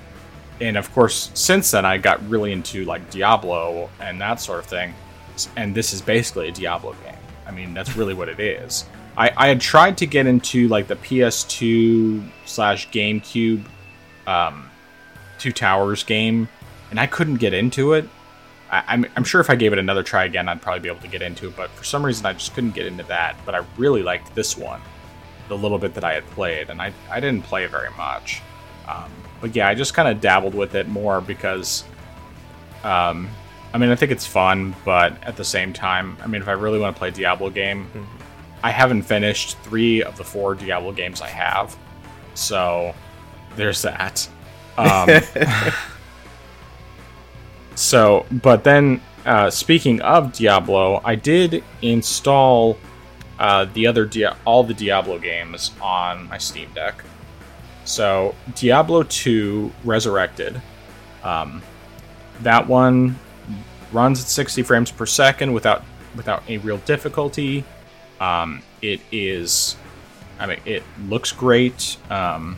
[0.61, 4.67] and of course, since then, I got really into like Diablo and that sort of
[4.67, 4.93] thing.
[5.57, 7.17] And this is basically a Diablo game.
[7.47, 8.85] I mean, that's really what it is.
[9.17, 13.65] I, I had tried to get into like the PS2 slash GameCube
[14.27, 14.69] um,
[15.39, 16.47] Two Towers game,
[16.91, 18.07] and I couldn't get into it.
[18.71, 21.01] I, I'm, I'm sure if I gave it another try again, I'd probably be able
[21.01, 23.35] to get into it, but for some reason, I just couldn't get into that.
[23.45, 24.79] But I really liked this one,
[25.51, 28.41] the little bit that I had played, and I, I didn't play very much.
[28.87, 29.11] Um,
[29.41, 31.83] but yeah, I just kind of dabbled with it more because,
[32.85, 33.27] um,
[33.73, 36.53] I mean, I think it's fun, but at the same time, I mean, if I
[36.53, 38.03] really want to play Diablo game, mm-hmm.
[38.63, 41.75] I haven't finished three of the four Diablo games I have,
[42.33, 42.95] so
[43.57, 44.29] there's that.
[44.77, 45.09] Um,
[47.75, 52.77] so, but then uh, speaking of Diablo, I did install
[53.41, 57.03] uh, the other Dia- all the Diablo games on my Steam Deck.
[57.85, 60.61] So Diablo 2 Resurrected.
[61.23, 61.63] Um,
[62.41, 63.17] that one
[63.91, 65.83] runs at 60 frames per second without
[66.15, 67.63] without a real difficulty.
[68.19, 69.75] Um, it is,
[70.39, 71.97] I mean, it looks great.
[72.11, 72.57] Um,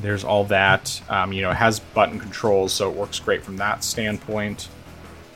[0.00, 1.00] there's all that.
[1.08, 4.68] Um, you know, it has button controls, so it works great from that standpoint.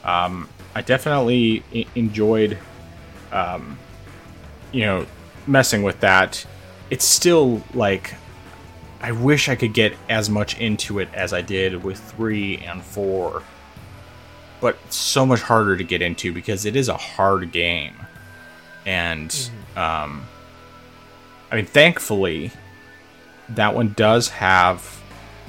[0.05, 2.59] Um, I definitely I- enjoyed,
[3.33, 3.77] um,
[4.73, 5.07] you know,
[5.47, 6.45] messing with that.
[6.91, 8.15] It's still like
[9.01, 12.83] I wish I could get as much into it as I did with 3 and
[12.83, 13.43] 4.
[14.61, 17.95] But so much harder to get into because it is a hard game.
[18.87, 19.79] And, mm-hmm.
[19.79, 20.27] um,
[21.53, 22.51] I mean, thankfully,
[23.51, 25.03] that one does have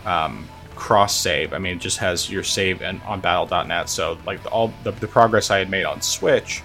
[0.06, 1.54] um, cross save.
[1.54, 3.90] I mean, it just has your save and on battle.net.
[3.90, 6.62] So, like, all the, the progress I had made on Switch,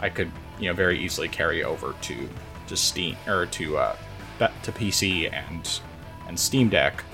[0.00, 0.30] I could,
[0.64, 2.28] you know, very easily carry over to,
[2.66, 3.96] to Steam or to, uh,
[4.38, 5.80] to PC and
[6.26, 7.04] and Steam Deck.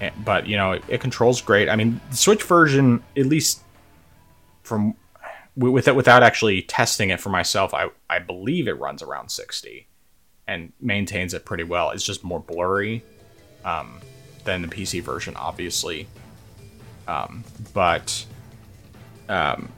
[0.00, 1.68] Eh, but you know, it, it controls great.
[1.68, 3.62] I mean, the Switch version, at least
[4.62, 4.94] from
[5.56, 9.86] with it, without actually testing it for myself, I I believe it runs around 60
[10.46, 11.90] and maintains it pretty well.
[11.90, 13.04] It's just more blurry
[13.64, 14.00] um,
[14.44, 16.08] than the PC version, obviously.
[17.06, 18.24] Um, but
[19.28, 19.70] um,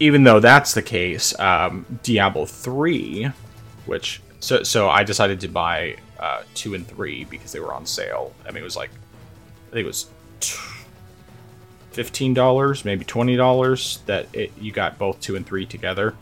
[0.00, 3.30] even though that's the case, um, Diablo 3,
[3.86, 7.86] which so so I decided to buy uh, two and three because they were on
[7.86, 8.34] sale.
[8.46, 8.90] I mean, it was like
[9.68, 10.10] I think it was
[11.92, 16.14] fifteen dollars, maybe twenty dollars that it, you got both two and three together.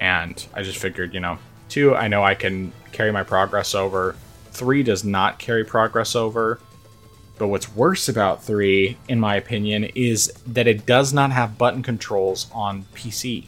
[0.00, 4.16] And I just figured, you know, two, I know I can carry my progress over.
[4.50, 6.58] Three does not carry progress over.
[7.42, 11.82] But what's worse about three, in my opinion, is that it does not have button
[11.82, 13.46] controls on PC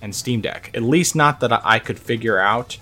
[0.00, 0.70] and Steam Deck.
[0.72, 2.78] At least not that I could figure out.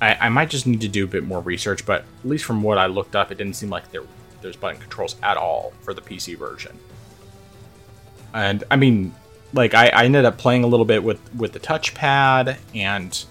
[0.00, 2.62] I, I might just need to do a bit more research, but at least from
[2.62, 4.04] what I looked up, it didn't seem like there
[4.40, 6.78] there's button controls at all for the PC version.
[8.32, 9.14] And I mean,
[9.52, 13.24] like I, I ended up playing a little bit with with the touchpad, and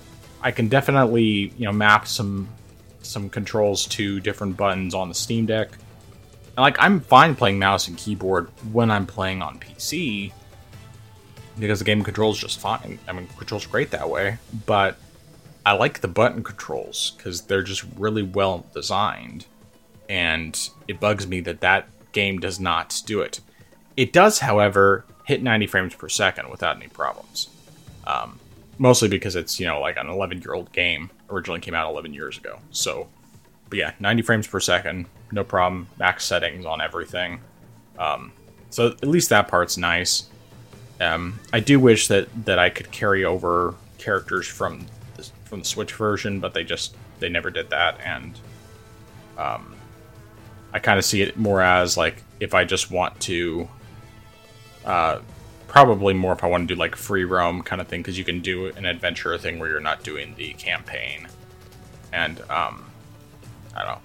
[0.44, 2.50] I can definitely you know map some
[3.02, 5.70] some controls to different buttons on the Steam Deck.
[6.60, 10.34] Like I'm fine playing mouse and keyboard when I'm playing on PC
[11.58, 13.00] because the game controls just fine.
[13.08, 14.98] I mean, controls great that way, but
[15.66, 19.46] I like the button controls because they're just really well designed,
[20.08, 23.40] and it bugs me that that game does not do it.
[23.96, 27.50] It does, however, hit 90 frames per second without any problems.
[28.08, 28.40] Um,
[28.78, 32.14] mostly because it's you know like an 11 year old game originally came out 11
[32.14, 32.60] years ago.
[32.72, 33.08] So,
[33.70, 35.88] but yeah, 90 frames per second, no problem.
[35.98, 37.40] Max settings on everything.
[37.98, 38.32] Um,
[38.70, 40.30] so at least that part's nice.
[41.02, 44.86] Um, I do wish that that I could carry over characters from
[45.46, 48.40] from the Switch version, but they just they never did that, and
[49.38, 49.76] um,
[50.74, 53.68] I kind of see it more as like if I just want to,
[54.86, 55.20] uh,
[55.68, 58.24] probably more if I want to do like free roam kind of thing because you
[58.26, 61.28] can do an adventure thing where you're not doing the campaign.
[62.12, 62.86] and um,
[63.76, 64.02] I don't know.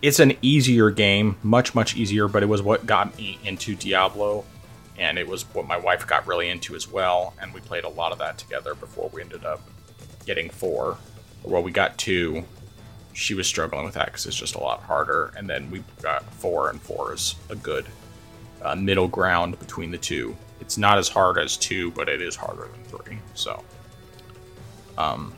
[0.00, 4.44] It's an easier game, much much easier, but it was what got me into Diablo,
[4.96, 7.88] and it was what my wife got really into as well, and we played a
[7.88, 9.60] lot of that together before we ended up
[10.24, 10.98] getting four.
[11.42, 12.44] Well, we got two.
[13.12, 16.24] She was struggling with that because it's just a lot harder, and then we got
[16.34, 17.86] four, and four is a good
[18.62, 20.36] uh, middle ground between the two.
[20.60, 23.18] It's not as hard as two, but it is harder than three.
[23.34, 23.64] So,
[24.96, 25.34] um,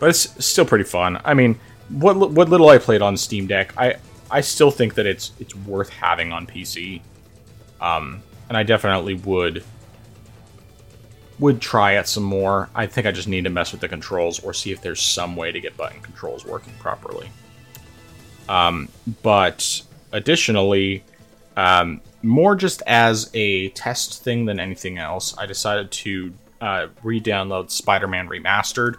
[0.00, 1.20] but it's still pretty fun.
[1.24, 3.96] I mean, what what little I played on Steam Deck, I
[4.30, 7.00] I still think that it's it's worth having on PC.
[7.80, 9.64] Um, and I definitely would
[11.38, 12.70] would try it some more.
[12.74, 15.36] I think I just need to mess with the controls or see if there's some
[15.36, 17.28] way to get button controls working properly.
[18.48, 18.88] Um,
[19.22, 21.04] but additionally,
[21.56, 27.70] um, more just as a test thing than anything else, I decided to uh, re-download
[27.70, 28.96] Spider-Man Remastered,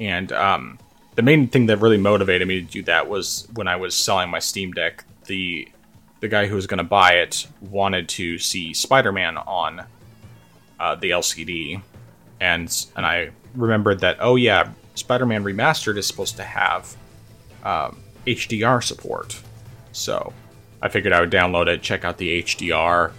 [0.00, 0.78] and um,
[1.14, 4.30] the main thing that really motivated me to do that was when I was selling
[4.30, 5.04] my Steam Deck.
[5.26, 5.68] The
[6.20, 9.84] the guy who was going to buy it wanted to see Spider-Man on
[10.80, 11.80] uh, the LCD,
[12.40, 16.96] and and I remembered that oh yeah, Spider-Man Remastered is supposed to have
[17.62, 19.40] um, HDR support,
[19.92, 20.32] so
[20.82, 23.12] I figured I would download it, check out the HDR.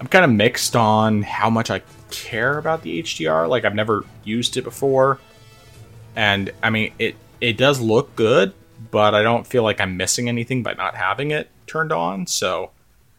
[0.00, 3.48] I'm kind of mixed on how much I care about the HDR.
[3.48, 5.20] Like I've never used it before,
[6.14, 8.54] and I mean it it does look good,
[8.90, 12.26] but I don't feel like I'm missing anything by not having it turned on.
[12.26, 12.70] So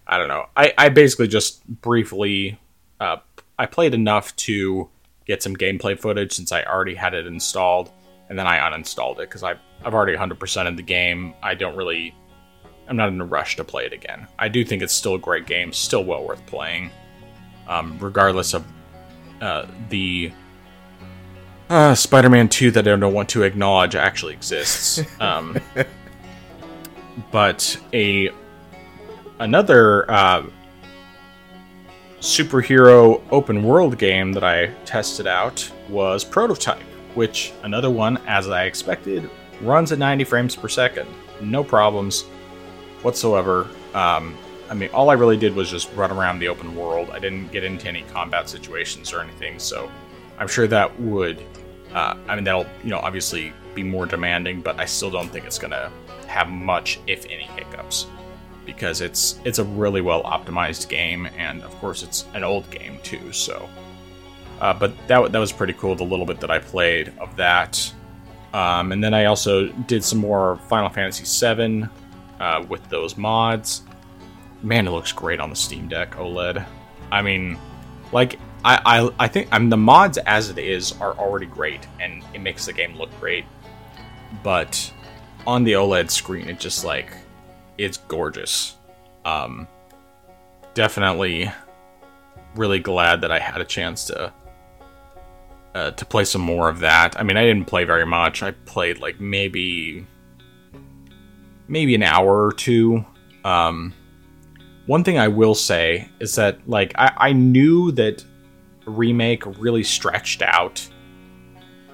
[0.06, 0.48] I don't know.
[0.56, 2.60] I I basically just briefly
[3.00, 3.18] uh,
[3.60, 4.90] I played enough to
[5.26, 7.92] get some gameplay footage since I already had it installed,
[8.30, 11.34] and then I uninstalled it because I've I've already 100% in the game.
[11.44, 12.16] I don't really,
[12.88, 14.28] I'm not in a rush to play it again.
[14.40, 16.90] I do think it's still a great game, still well worth playing,
[17.68, 18.66] um, regardless of
[19.42, 20.32] uh, the
[21.70, 25.02] uh, Spider-Man 2 that I don't want to acknowledge actually exists.
[25.20, 25.60] um,
[27.32, 28.30] but a
[29.40, 30.46] another uh,
[32.20, 36.82] superhero open world game that I tested out was Prototype,
[37.14, 39.30] which another one, as I expected,
[39.62, 41.10] runs at 90 frames per second.
[41.42, 42.24] No problems
[43.02, 43.68] whatsoever.
[43.94, 44.36] Um,
[44.70, 47.10] I mean, all I really did was just run around the open world.
[47.12, 49.90] I didn't get into any combat situations or anything, so
[50.38, 51.44] I'm sure that would.
[51.94, 55.46] Uh, I mean, that'll you know obviously be more demanding, but I still don't think
[55.46, 55.92] it's gonna
[56.28, 58.08] have much, if any, hiccups
[58.68, 63.00] because it's it's a really well optimized game, and of course it's an old game
[63.02, 63.32] too.
[63.32, 63.68] So,
[64.62, 65.96] uh, but that that was pretty cool.
[65.96, 67.92] The little bit that I played of that,
[68.54, 71.86] um, and then I also did some more Final Fantasy VII
[72.40, 73.82] uh, with those mods.
[74.62, 76.64] Man, it looks great on the Steam Deck OLED.
[77.12, 77.58] I mean,
[78.12, 81.88] like I, I, I think I mean the mods as it is are already great,
[82.02, 83.46] and it makes the game look great.
[84.44, 84.92] But
[85.46, 87.14] on the OLED screen, it just like
[87.78, 88.76] it's gorgeous.
[89.24, 89.70] Um,
[90.74, 91.50] definitely,
[92.56, 94.34] really glad that I had a chance to
[95.74, 97.18] uh, to play some more of that.
[97.18, 98.44] I mean, I didn't play very much.
[98.44, 100.06] I played like maybe
[101.70, 103.06] maybe an hour or two.
[103.46, 103.94] Um,
[104.88, 108.26] one thing I will say is that like I, I knew that
[108.88, 110.88] remake really stretched out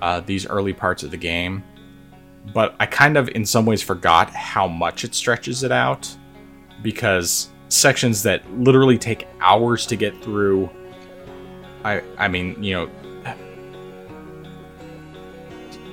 [0.02, 1.64] uh, these early parts of the game
[2.52, 6.14] but I kind of, in some ways, forgot how much it stretches it out
[6.82, 10.70] because sections that literally take hours to get through.
[11.86, 12.90] I, I mean, you know,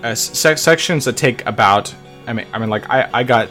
[0.03, 1.95] uh, sections that take about.
[2.27, 3.49] I mean, I mean, like I, I got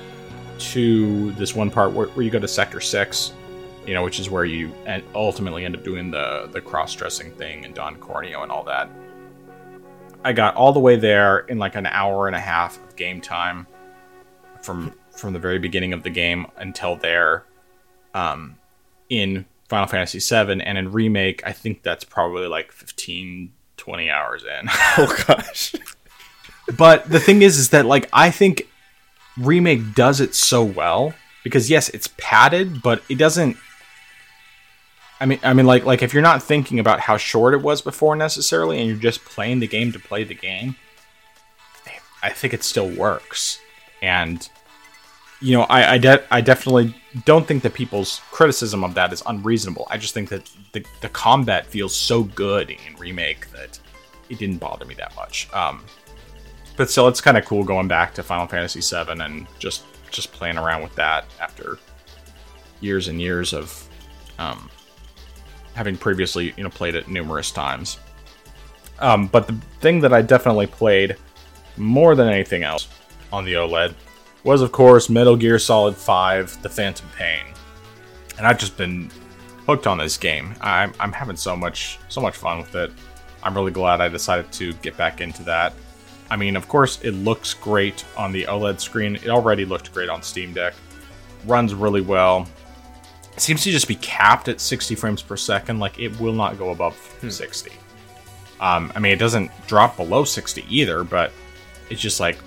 [0.60, 3.32] to this one part where, where you go to sector six,
[3.90, 4.72] you know, which is where you
[5.16, 8.88] ultimately end up doing the the cross dressing thing and Don Corneo and all that.
[10.24, 13.20] I got all the way there in like an hour and a half of game
[13.20, 13.66] time
[14.62, 17.46] from from the very beginning of the game until there
[18.14, 18.58] um,
[19.10, 24.44] in Final Fantasy VII and in remake I think that's probably like 15 20 hours
[24.44, 24.70] in.
[25.00, 25.74] oh gosh.
[26.78, 28.70] but the thing is is that like I think
[29.36, 33.58] remake does it so well because yes it's padded but it doesn't
[35.20, 37.82] I mean, I mean, like, like if you're not thinking about how short it was
[37.82, 40.76] before necessarily, and you're just playing the game to play the game,
[42.24, 43.60] I think it still works.
[44.02, 44.48] And
[45.42, 46.96] you know, I I, de- I definitely
[47.26, 49.88] don't think that people's criticism of that is unreasonable.
[49.90, 53.80] I just think that the the combat feels so good in remake that
[54.30, 55.50] it didn't bother me that much.
[55.54, 55.84] Um,
[56.78, 60.32] but still, it's kind of cool going back to Final Fantasy VII and just just
[60.32, 61.78] playing around with that after
[62.82, 63.88] years and years of
[64.40, 64.70] um,
[65.80, 68.00] having previously you know played it numerous times.
[69.00, 71.16] Um, but the thing that I definitely played
[71.78, 72.90] more than anything else
[73.32, 73.94] on the OLED
[74.44, 77.46] was, of course, Metal Gear Solid 5 The Phantom Pain.
[78.38, 79.10] And I've just been
[79.66, 80.54] hooked on this game.
[80.60, 82.92] I'm, I'm having so much so much fun with it.
[83.42, 85.74] I'm really glad I decided to get back into that.
[86.30, 89.16] I mean, of course, it looks great on the OLED screen.
[89.16, 90.74] It already looked great on Steam Deck.
[91.46, 92.50] Runs really well.
[93.40, 95.80] It seems to just be capped at 60 frames per second.
[95.80, 97.30] Like, it will not go above hmm.
[97.30, 97.72] 60.
[98.60, 101.32] Um, I mean, it doesn't drop below 60 either, but
[101.90, 102.38] it's just like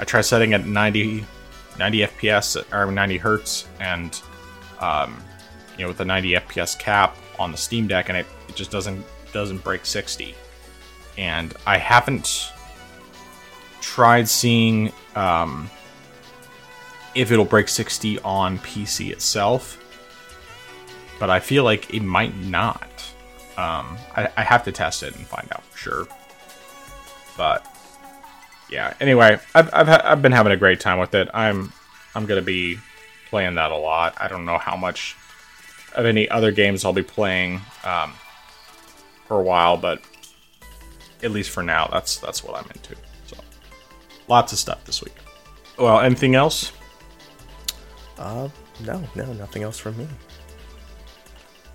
[0.00, 1.24] I try setting at 90,
[1.78, 4.20] 90 FPS or 90 hertz, and
[4.80, 5.16] um,
[5.78, 8.72] you know, with the 90 FPS cap on the Steam Deck, and it, it just
[8.72, 10.34] doesn't doesn't break 60.
[11.18, 12.50] And I haven't
[13.80, 15.70] tried seeing um,
[17.14, 19.80] if it'll break 60 on PC itself,
[21.18, 22.82] but I feel like it might not.
[23.56, 26.08] Um, I, I have to test it and find out for sure.
[27.36, 27.66] But
[28.70, 28.94] yeah.
[29.00, 31.28] Anyway, I've I've, ha- I've been having a great time with it.
[31.32, 31.72] I'm
[32.14, 32.78] I'm gonna be
[33.30, 34.14] playing that a lot.
[34.20, 35.16] I don't know how much
[35.94, 38.12] of any other games I'll be playing um,
[39.26, 40.00] for a while, but
[41.22, 42.94] at least for now, that's that's what I'm into.
[43.26, 43.36] So,
[44.28, 45.14] lots of stuff this week.
[45.78, 46.72] Well, anything else?
[48.18, 48.48] Uh,
[48.84, 50.06] no, no, nothing else from me.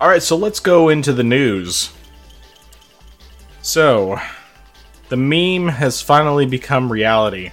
[0.02, 1.92] All right, so let's go into the news.
[3.60, 4.18] So,
[5.10, 7.52] the meme has finally become reality.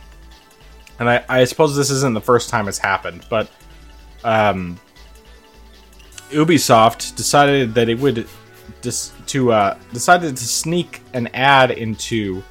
[0.98, 3.52] And I, I suppose this isn't the first time it's happened, but
[4.24, 4.80] um,
[6.32, 8.28] Ubisoft decided that it would
[8.82, 12.42] dis- to uh, decided to sneak an ad into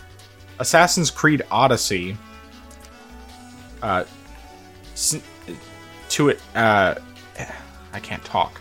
[0.60, 2.16] Assassin's Creed Odyssey
[3.82, 4.04] uh,
[6.08, 6.40] to it.
[6.54, 6.94] Uh,
[7.92, 8.60] I can't talk.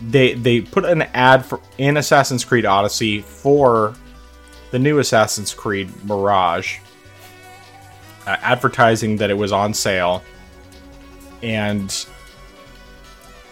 [0.00, 3.94] They they put an ad for in Assassin's Creed Odyssey for
[4.70, 6.78] the new Assassin's Creed Mirage,
[8.26, 10.22] uh, advertising that it was on sale,
[11.42, 11.88] and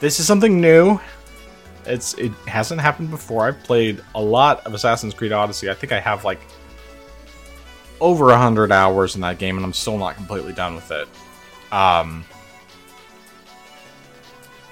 [0.00, 1.00] this is something new.
[1.84, 3.46] It's it hasn't happened before.
[3.46, 5.70] I've played a lot of Assassin's Creed Odyssey.
[5.70, 6.40] I think I have like
[8.00, 11.08] over a hundred hours in that game, and I'm still not completely done with it.
[11.72, 12.24] Um,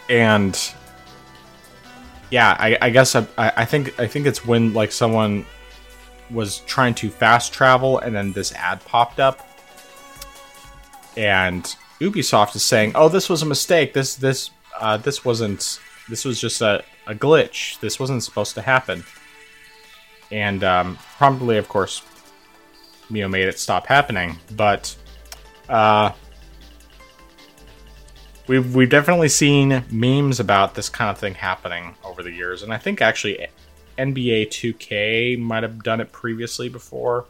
[0.08, 0.74] and
[2.30, 5.44] yeah, I, I guess I, I think I think it's when like someone
[6.30, 9.46] was trying to fast travel, and then this ad popped up,
[11.16, 11.64] and
[12.00, 13.92] Ubisoft is saying, "Oh, this was a mistake.
[13.92, 14.50] This this
[14.80, 15.80] uh, this wasn't.
[16.08, 17.80] This was just a, a glitch.
[17.80, 19.04] This wasn't supposed to happen."
[20.32, 22.02] And um, probably, of course,
[23.10, 24.38] Mio made it stop happening.
[24.56, 24.96] But
[25.68, 26.12] uh,
[28.46, 32.72] we've we've definitely seen memes about this kind of thing happening over the years, and
[32.72, 33.46] I think actually
[33.98, 37.26] NBA 2K might have done it previously before.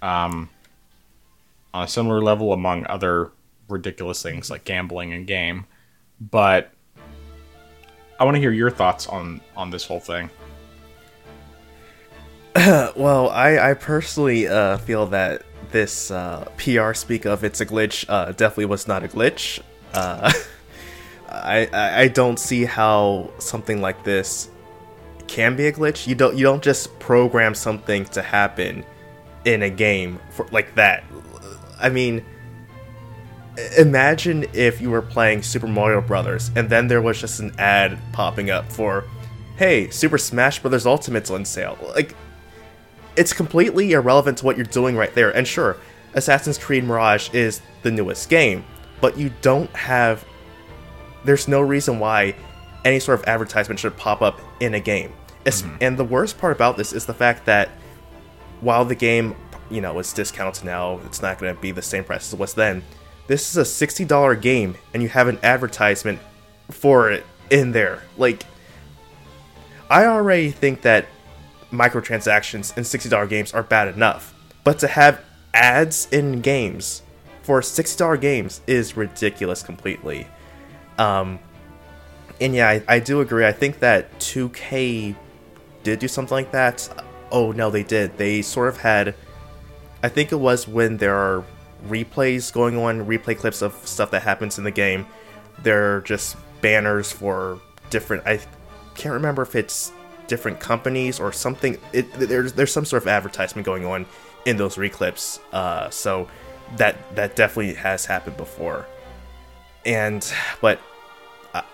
[0.00, 0.50] Um,
[1.74, 3.30] on a similar level, among other
[3.68, 5.66] ridiculous things like gambling and game,
[6.20, 6.72] but
[8.18, 10.30] I want to hear your thoughts on on this whole thing.
[12.56, 18.04] well, I, I personally uh, feel that this uh, PR speak of it's a glitch
[18.08, 19.60] uh, definitely was not a glitch.
[19.92, 20.32] Uh,
[21.28, 21.68] I,
[22.02, 24.48] I don't see how something like this
[25.26, 26.06] can be a glitch.
[26.06, 28.84] You don't you don't just program something to happen
[29.44, 31.04] in a game for like that.
[31.80, 32.24] I mean,
[33.76, 37.98] imagine if you were playing Super Mario Brothers and then there was just an ad
[38.12, 39.04] popping up for,
[39.56, 42.14] "Hey, Super Smash Brothers Ultimate's on sale." Like
[43.16, 45.30] it's completely irrelevant to what you're doing right there.
[45.30, 45.76] And sure,
[46.14, 48.64] Assassin's Creed Mirage is the newest game,
[49.00, 50.24] but you don't have.
[51.24, 52.34] There's no reason why
[52.84, 55.12] any sort of advertisement should pop up in a game.
[55.44, 55.76] Mm-hmm.
[55.80, 57.70] And the worst part about this is the fact that
[58.60, 59.34] while the game,
[59.70, 62.38] you know, is discounted now, it's not going to be the same price as it
[62.38, 62.82] was then.
[63.26, 66.18] This is a $60 game, and you have an advertisement
[66.70, 68.02] for it in there.
[68.16, 68.44] Like,
[69.90, 71.06] I already think that
[71.72, 74.34] microtransactions in $60 games are bad enough.
[74.64, 77.02] But to have ads in games
[77.42, 80.26] for $60 games is ridiculous completely.
[80.98, 81.38] Um,
[82.40, 83.46] and yeah, I, I do agree.
[83.46, 85.14] I think that 2K
[85.82, 86.88] did do something like that.
[87.30, 88.16] Oh, no, they did.
[88.18, 89.14] They sort of had.
[90.02, 91.44] I think it was when there are
[91.86, 95.06] replays going on, replay clips of stuff that happens in the game.
[95.62, 97.60] They're just banners for
[97.90, 98.26] different.
[98.26, 98.40] I
[98.94, 99.92] can't remember if it's
[100.28, 101.78] different companies or something.
[101.92, 104.06] It, there's there's some sort of advertisement going on
[104.46, 105.40] in those reclips.
[105.52, 106.28] Uh, so
[106.76, 108.86] that that definitely has happened before.
[109.84, 110.80] And but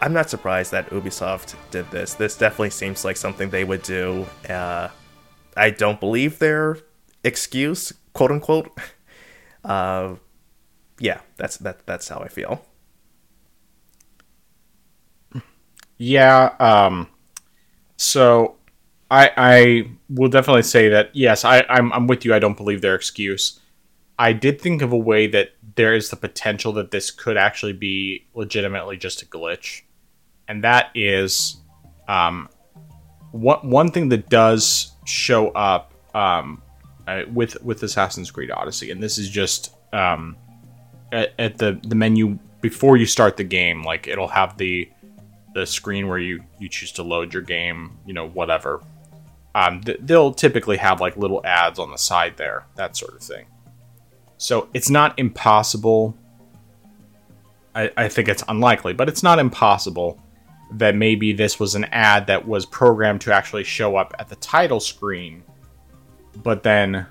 [0.01, 2.15] I'm not surprised that Ubisoft did this.
[2.15, 4.27] This definitely seems like something they would do.
[4.49, 4.89] Uh,
[5.57, 6.79] I don't believe their
[7.23, 8.71] excuse quote unquote.
[9.65, 10.17] Uh,
[11.01, 12.63] yeah, that's that that's how I feel.
[15.97, 16.55] Yeah.
[16.59, 17.09] Um,
[17.97, 18.57] so
[19.11, 22.35] I I will definitely say that yes, I I'm I'm with you.
[22.35, 23.61] I don't believe their excuse.
[24.19, 27.73] I did think of a way that there is the potential that this could actually
[27.73, 29.83] be legitimately just a glitch,
[30.47, 31.57] and that is,
[32.09, 32.49] um,
[33.33, 36.63] one one thing that does show up um,
[37.07, 40.37] uh, with with Assassin's Creed Odyssey, and this is just um,
[41.13, 44.89] at, at the the menu before you start the game, like it'll have the
[45.55, 48.83] the screen where you you choose to load your game, you know, whatever.
[49.55, 53.23] Um, th- they'll typically have like little ads on the side there, that sort of
[53.23, 53.47] thing.
[54.37, 56.17] So it's not impossible.
[57.75, 60.21] I, I think it's unlikely, but it's not impossible
[60.73, 64.37] that maybe this was an ad that was programmed to actually show up at the
[64.37, 65.45] title screen,
[66.43, 67.07] but then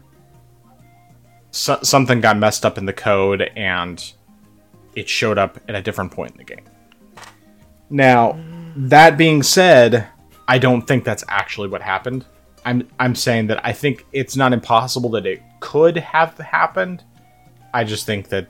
[1.52, 4.14] so- something got messed up in the code and
[4.96, 6.66] it showed up at a different point in the game.
[7.94, 8.40] Now,
[8.76, 10.08] that being said,
[10.48, 12.26] I don't think that's actually what happened.
[12.66, 17.04] I'm I'm saying that I think it's not impossible that it could have happened.
[17.72, 18.48] I just think that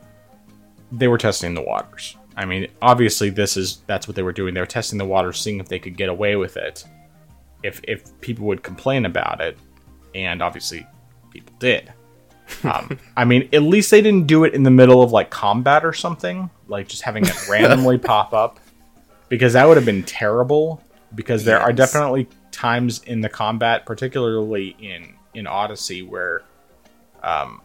[0.93, 2.15] they were testing the waters.
[2.37, 4.53] I mean, obviously this is that's what they were doing.
[4.53, 6.85] They were testing the waters, seeing if they could get away with it.
[7.63, 9.57] If if people would complain about it,
[10.15, 10.87] and obviously
[11.31, 11.91] people did.
[12.65, 15.83] Um, I mean, at least they didn't do it in the middle of like combat
[15.83, 18.59] or something, like just having it randomly pop up,
[19.33, 20.79] because that would have been terrible.
[21.15, 26.43] Because there are definitely times in the combat, particularly in in Odyssey, where
[27.23, 27.61] um,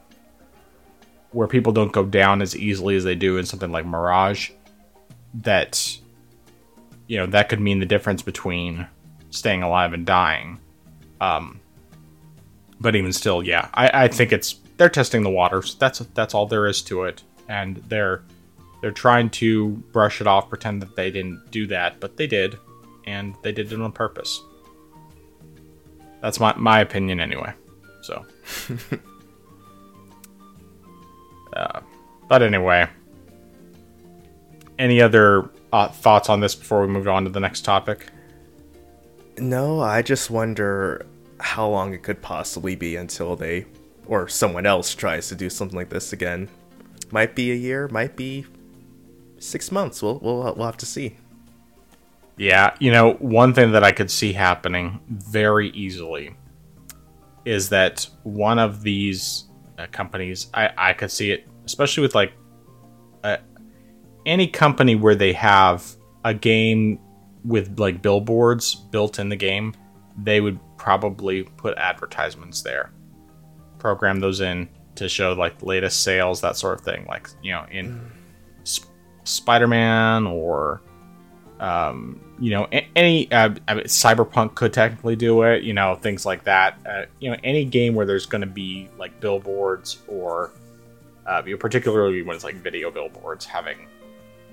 [1.33, 4.51] where people don't go down as easily as they do in something like Mirage.
[5.35, 5.99] That
[7.07, 8.87] you know that could mean the difference between
[9.29, 10.59] staying alive and dying.
[11.21, 11.61] Um,
[12.81, 15.75] but even still, yeah, I, I think it's they're testing the waters.
[15.75, 18.23] That's that's all there is to it, and they're
[18.81, 22.59] they're trying to brush it off, pretend that they didn't do that, but they did,
[23.07, 24.43] and they did it on purpose.
[26.21, 27.53] That's my my opinion, anyway.
[28.03, 28.25] So,
[31.53, 31.81] uh,
[32.29, 32.89] but anyway,
[34.79, 38.07] any other uh, thoughts on this before we move on to the next topic?
[39.39, 41.07] No, I just wonder
[41.41, 43.67] how long it could possibly be until they
[44.07, 46.49] or someone else tries to do something like this again.
[47.11, 48.47] Might be a year, might be
[49.39, 50.03] six months.
[50.03, 51.17] We'll we'll we'll have to see.
[52.37, 56.37] Yeah, you know, one thing that I could see happening very easily
[57.45, 62.33] is that one of these uh, companies, I, I could see it, especially with like
[63.25, 63.39] uh,
[64.25, 67.01] any company where they have a game
[67.45, 69.75] with like billboards built in the game,
[70.23, 72.93] they would probably put advertisements there,
[73.79, 77.05] program those in to show like latest sales, that sort of thing.
[77.07, 78.13] Like, you know, in
[79.29, 80.81] Sp- Spider Man or
[81.61, 85.65] um, you know, any uh, I mean, Cyberpunk could technically do it.
[85.65, 86.79] You know, things like that.
[86.89, 90.53] Uh, you know, any game where there's going to be like billboards or,
[91.27, 93.89] uh, you know, particularly when it's like video billboards, having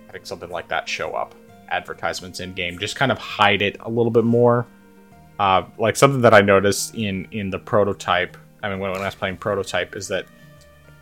[0.08, 1.36] having something like that show up,
[1.70, 4.66] advertisements in game, just kind of hide it a little bit more.
[5.38, 8.36] Uh, like something that I noticed in in the prototype.
[8.64, 10.26] I mean, when, when I was playing prototype, is that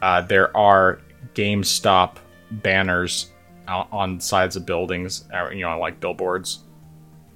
[0.02, 1.00] uh, there are
[1.34, 2.18] GameStop
[2.52, 3.33] banners
[3.68, 6.60] out on sides of buildings, you know, like billboards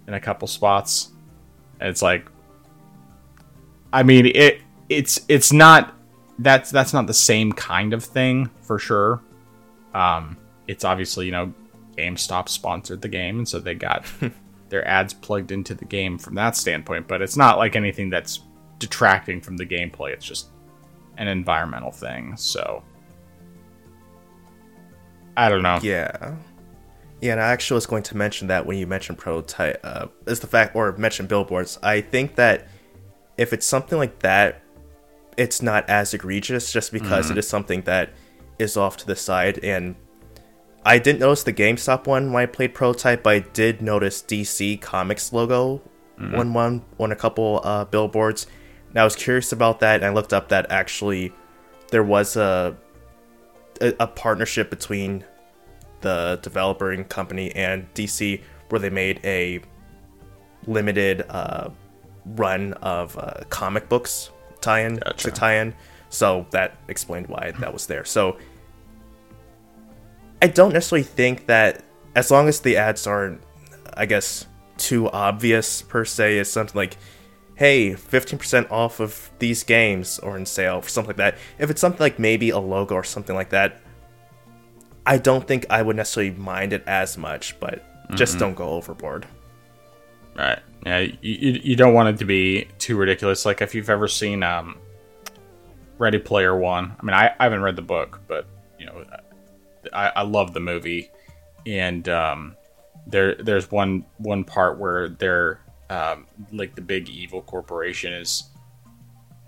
[0.07, 1.11] in a couple spots.
[1.79, 2.27] And it's like,
[3.93, 5.93] I mean, it it's it's not
[6.39, 9.21] that's that's not the same kind of thing for sure.
[9.93, 11.53] Um, it's obviously you know
[11.97, 14.05] GameStop sponsored the game, and so they got
[14.69, 17.07] their ads plugged into the game from that standpoint.
[17.07, 18.41] But it's not like anything that's
[18.79, 20.11] detracting from the gameplay.
[20.13, 20.47] It's just
[21.17, 22.35] an environmental thing.
[22.37, 22.83] So
[25.37, 25.79] I don't know.
[25.81, 26.35] Yeah.
[27.21, 30.39] Yeah, and I actually was going to mention that when you mentioned prototype, uh, is
[30.39, 31.79] the fact, or mentioned billboards.
[31.81, 32.67] I think that
[33.37, 34.61] if it's something like that,
[35.35, 38.09] it's not as egregious just because it is something that
[38.59, 39.59] is off to the side.
[39.63, 39.95] And
[40.83, 44.81] I didn't notice the GameStop one when I played prototype, but I did notice DC
[44.81, 45.81] Comics logo
[46.19, 48.47] on one on a couple uh, billboards.
[48.89, 51.33] And I was curious about that, and I looked up that actually
[51.91, 52.75] there was a
[53.81, 55.23] a, a partnership between
[56.01, 59.59] the developer and company and DC where they made a
[60.65, 61.69] limited uh,
[62.25, 65.29] run of uh, comic books tie-in Gotcha.
[65.29, 65.73] to tie-in.
[66.09, 68.05] So that explained why that was there.
[68.05, 68.37] So
[70.41, 71.83] I don't necessarily think that
[72.15, 73.41] as long as the ads aren't,
[73.95, 74.45] I guess,
[74.77, 76.97] too obvious per se, is something like
[77.57, 81.37] hey, 15% off of these games or in sale or something like that.
[81.59, 83.81] If it's something like maybe a logo or something like that,
[85.05, 87.83] I don't think I would necessarily mind it as much, but
[88.15, 88.39] just mm-hmm.
[88.39, 89.25] don't go overboard.
[90.35, 90.59] Right.
[90.85, 93.45] Yeah, you, you don't want it to be too ridiculous.
[93.45, 94.77] Like if you've ever seen um,
[95.97, 96.95] Ready Player One.
[96.99, 98.47] I mean, I, I haven't read the book, but
[98.79, 99.03] you know,
[99.91, 101.09] I, I love the movie,
[101.65, 102.55] and um,
[103.07, 105.59] there there's one one part where they're
[105.89, 108.49] um, like the big evil corporation is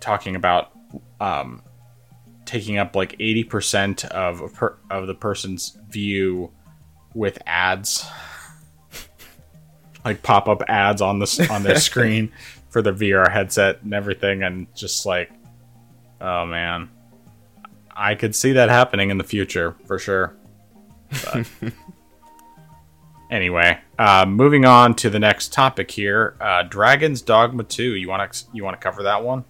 [0.00, 0.72] talking about
[1.20, 1.62] um,
[2.44, 6.50] taking up like 80% of per- of the person's view
[7.14, 8.06] with ads.
[10.02, 12.32] Like pop up ads on the on their screen
[12.70, 15.30] for the VR headset and everything and just like
[16.22, 16.88] oh man.
[17.94, 20.34] I could see that happening in the future for sure.
[21.22, 21.46] But
[23.30, 27.94] Anyway, uh, moving on to the next topic here, uh, Dragon's Dogma Two.
[27.94, 29.44] You want to you want to cover that one?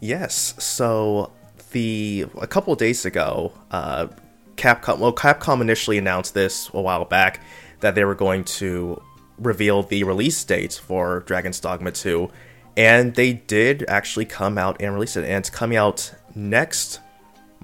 [0.00, 0.54] Yes.
[0.58, 1.32] So
[1.72, 4.08] the a couple days ago, uh,
[4.56, 7.40] Capcom well Capcom initially announced this a while back
[7.80, 9.02] that they were going to
[9.38, 12.30] reveal the release date for Dragon's Dogma 2,
[12.76, 17.00] and they did actually come out and release it, and it's coming out next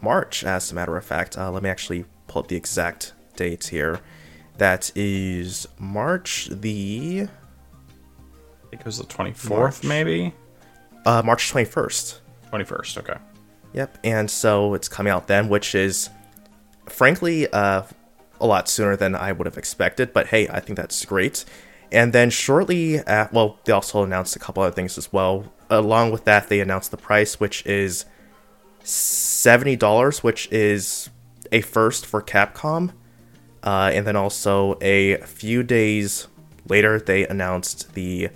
[0.00, 1.36] March, as a matter of fact.
[1.36, 4.00] Uh, let me actually pull up the exact dates here.
[4.58, 7.28] That is March the.
[7.28, 9.84] I think it was the 24th, March.
[9.84, 10.34] maybe?
[11.06, 12.18] Uh, March 21st.
[12.52, 13.16] 21st, okay.
[13.72, 16.10] Yep, and so it's coming out then, which is,
[16.86, 17.82] frankly, uh,
[18.40, 21.44] a lot sooner than I would have expected, but hey, I think that's great.
[21.90, 25.52] And then shortly, at, well, they also announced a couple other things as well.
[25.70, 28.04] Along with that, they announced the price, which is
[28.84, 31.10] $70, which is
[31.52, 32.92] a first for Capcom.
[33.62, 36.28] Uh, and then also a few days
[36.68, 38.28] later, they announced the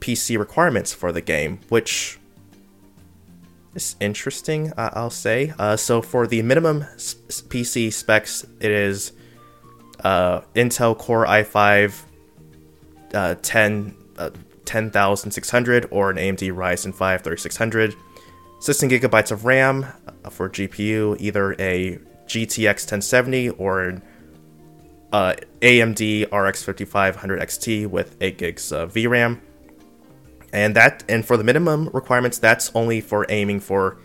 [0.00, 2.18] PC requirements for the game, which
[3.74, 5.52] is interesting, uh, I'll say.
[5.58, 9.12] Uh, so for the minimum PC specs, it is
[10.04, 12.02] uh, Intel Core i5
[13.14, 13.94] uh, 10.
[14.16, 14.30] Uh,
[14.68, 17.94] 10600 or an AMD Ryzen 5 3600,
[18.60, 19.86] 16 gigabytes of RAM
[20.30, 24.02] for GPU, either a GTX 1070 or an
[25.12, 29.40] uh, AMD RX 5500 XT with 8 gigs of VRAM.
[30.52, 33.98] And that and for the minimum requirements, that's only for aiming for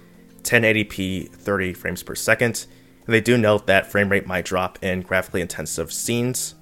[0.44, 2.66] 1080p 30 frames per second.
[3.06, 6.56] And they do note that frame rate might drop in graphically intensive scenes.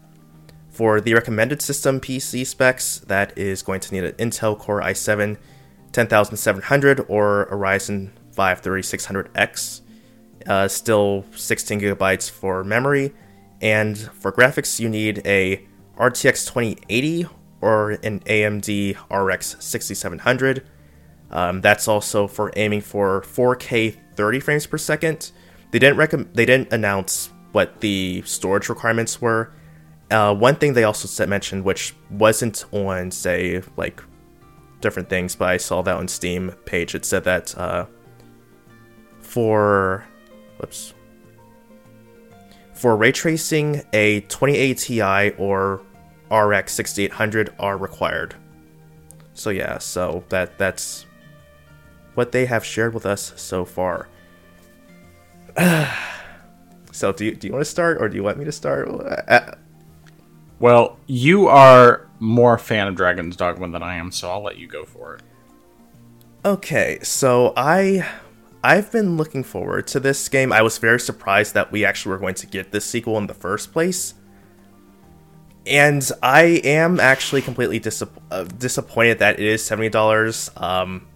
[0.70, 5.38] For the recommended system PC specs, that is going to need an Intel Core i7
[5.92, 9.82] 10700 or a Ryzen 5 3600X.
[10.48, 13.14] Uh, still 16 gigabytes for memory
[13.62, 15.64] and for graphics, you need a
[15.98, 17.28] RTX 2080
[17.62, 20.68] or an AMD RX 6700.
[21.30, 25.32] Um, that's also for aiming for 4K 30 frames per second.
[25.70, 29.54] They didn't rec- they didn't announce what the storage requirements were.
[30.10, 34.04] Uh, one thing they also said, mentioned, which wasn't on say like
[34.82, 36.96] different things, but I saw that on Steam page.
[36.96, 37.86] It said that uh,
[39.20, 40.06] for
[40.58, 40.94] whoops
[42.82, 45.84] for ray tracing, a 2080 Ti or
[46.32, 48.34] RX 6800 are required.
[49.36, 51.06] So yeah, so that that's
[52.16, 54.10] what they have shared with us so far.
[56.92, 58.90] so do you, do you want to start or do you want me to start?
[58.90, 59.52] Uh,
[60.58, 64.58] well, you are more a fan of Dragon's Dogma than I am, so I'll let
[64.58, 65.22] you go for it.
[66.46, 68.10] Okay, so I
[68.64, 70.54] I've been looking forward to this game.
[70.54, 73.34] I was very surprised that we actually were going to get this sequel in the
[73.34, 74.14] first place.
[75.66, 77.82] And I am actually completely
[78.32, 80.62] uh, disappointed that it is $70.
[80.62, 81.08] Um,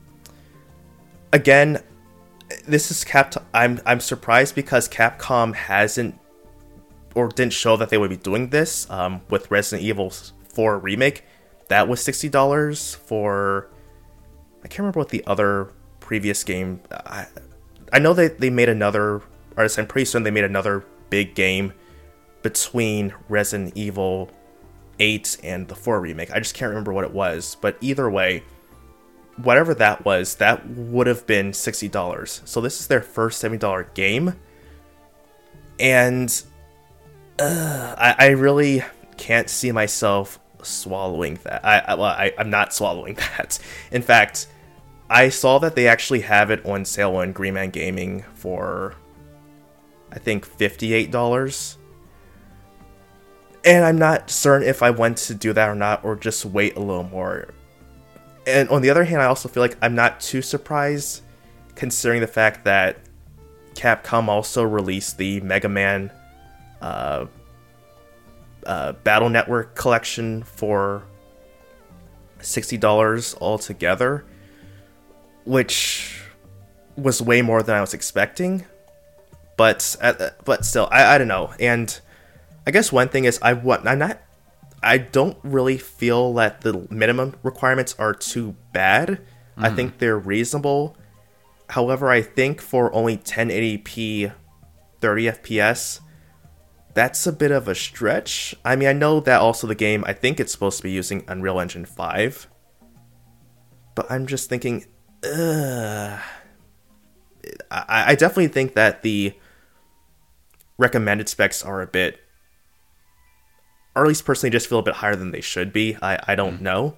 [1.34, 1.84] again,
[2.68, 3.36] this is Cap.
[3.54, 6.20] I'm I'm surprised because Capcom hasn't
[7.16, 10.12] or didn't show that they would be doing this um, with Resident Evil
[10.50, 11.24] 4 remake.
[11.70, 13.72] That was sixty dollars for.
[14.64, 15.72] I can't remember what the other
[16.06, 16.80] previous game.
[16.92, 17.28] I,
[17.92, 19.22] I know that they made another,
[19.58, 21.74] or I'm pretty certain they made another big game
[22.44, 24.30] between Resident Evil
[25.00, 26.32] 8 and the 4 remake.
[26.32, 28.44] I just can't remember what it was, but either way,
[29.38, 32.48] whatever that was, that would have been $60.
[32.48, 34.36] So this is their first $70 game.
[35.80, 36.44] And
[37.40, 38.82] uh, I, I, really
[39.18, 41.66] can't see myself swallowing that.
[41.66, 43.60] I, I well, I, I'm not swallowing that.
[43.92, 44.48] In fact,
[45.10, 48.96] I saw that they actually have it on sale on Green Man Gaming for
[50.12, 51.78] I think $58.
[53.66, 56.78] And I'm not certain if I want to do that or not or just wait
[56.78, 57.50] a little more.
[58.48, 61.24] and on the other hand, I also feel like I'm not too surprised,
[61.76, 62.98] considering the fact that
[63.74, 66.12] Capcom also released the Mega Man
[66.82, 67.26] uh,
[68.66, 71.04] uh, Battle Network collection for
[72.40, 74.26] sixty dollars altogether,
[75.46, 76.22] which
[76.96, 78.66] was way more than I was expecting.
[79.58, 81.54] But uh, but still, I, I don't know.
[81.60, 81.98] And
[82.68, 84.22] I guess one thing is I want I'm not
[84.84, 89.10] I don't really feel that the minimum requirements are too bad.
[89.10, 89.66] Mm-hmm.
[89.66, 90.98] I think they're reasonable.
[91.70, 94.32] However, I think for only 1080p
[95.02, 96.02] 30 FPS,
[96.94, 98.56] that's a bit of a stretch.
[98.64, 101.24] I mean, I know that also the game, I think it's supposed to be using
[101.28, 102.48] Unreal Engine 5.
[103.96, 104.86] But I'm just thinking,
[105.26, 106.22] ugh.
[107.72, 109.34] I, I definitely think that the
[110.78, 112.20] recommended specs are a bit,
[113.96, 115.98] or at least personally, just feel a bit higher than they should be.
[116.02, 116.64] I, I don't mm-hmm.
[116.64, 116.98] know.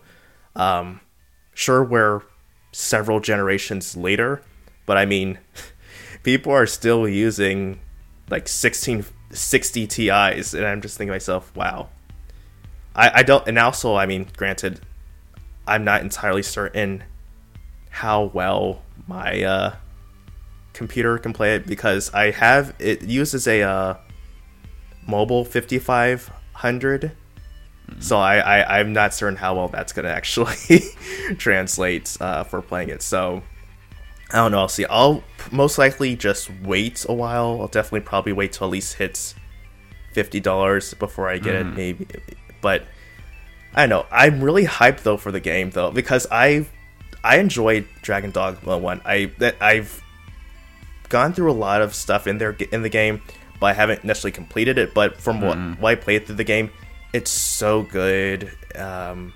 [0.56, 1.02] Um,
[1.54, 2.22] sure, we're
[2.72, 4.42] several generations later,
[4.86, 5.40] but I mean,
[6.24, 7.80] people are still using
[8.30, 11.90] like 1660 Ti's, and I'm just thinking to myself, wow.
[12.96, 14.82] I, I don't, and also, I mean, granted,
[15.68, 17.04] I'm not entirely certain
[17.90, 19.76] how well my uh,
[20.74, 23.98] computer can play it because I have it uses a uh,
[25.08, 27.02] mobile 5500.
[27.02, 28.02] Mm-hmm.
[28.02, 30.82] So I, I I'm not certain how well that's gonna actually
[31.38, 33.02] translate uh, for playing it.
[33.02, 33.42] So
[34.32, 34.60] I don't know.
[34.60, 34.86] I'll see.
[34.86, 37.60] I'll most likely just wait a while.
[37.62, 39.36] I'll definitely probably wait till at least hits
[40.14, 41.62] fifty dollars before I get mm.
[41.62, 41.76] it.
[41.76, 42.08] Maybe,
[42.62, 42.84] but
[43.74, 44.06] I don't know.
[44.12, 46.68] I'm really hyped though for the game though because I
[47.28, 49.02] I enjoyed Dragon Dogma one.
[49.04, 50.02] I that I've
[51.10, 53.22] gone through a lot of stuff in there in the game,
[53.60, 54.94] but I haven't necessarily completed it.
[54.94, 55.48] But from mm.
[55.48, 56.72] what, what I played through the game,
[57.14, 58.50] it's so good.
[58.76, 59.34] Um,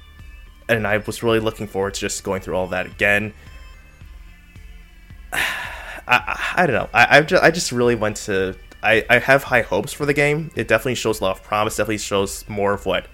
[0.70, 3.34] and I was really looking forward to just going through all that again.
[5.34, 6.90] I, I, don't know.
[6.94, 8.56] I I just, I just really went to.
[8.84, 10.50] I, I have high hopes for the game.
[10.56, 11.76] It definitely shows a lot of promise.
[11.76, 13.08] Definitely shows more of what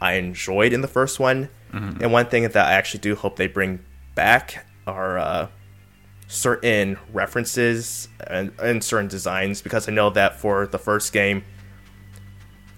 [0.00, 1.48] I enjoyed in the first one.
[1.72, 2.02] Mm-hmm.
[2.02, 3.80] And one thing that I actually do hope they bring
[4.14, 5.48] back are uh,
[6.28, 11.44] certain references and, and certain designs because I know that for the first game,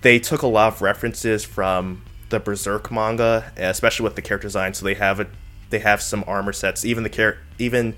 [0.00, 4.74] they took a lot of references from the Berserk manga, especially with the character design.
[4.74, 5.26] So they have a
[5.70, 7.96] they have some armor sets, even the char- even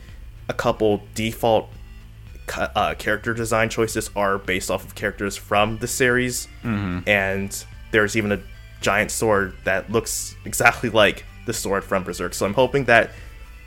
[0.49, 1.71] a couple default
[2.57, 7.09] uh, character design choices are based off of characters from the series, mm-hmm.
[7.09, 8.41] and there's even a
[8.81, 12.35] giant sword that looks exactly like the sword from Berserk.
[12.35, 13.11] So I'm hoping that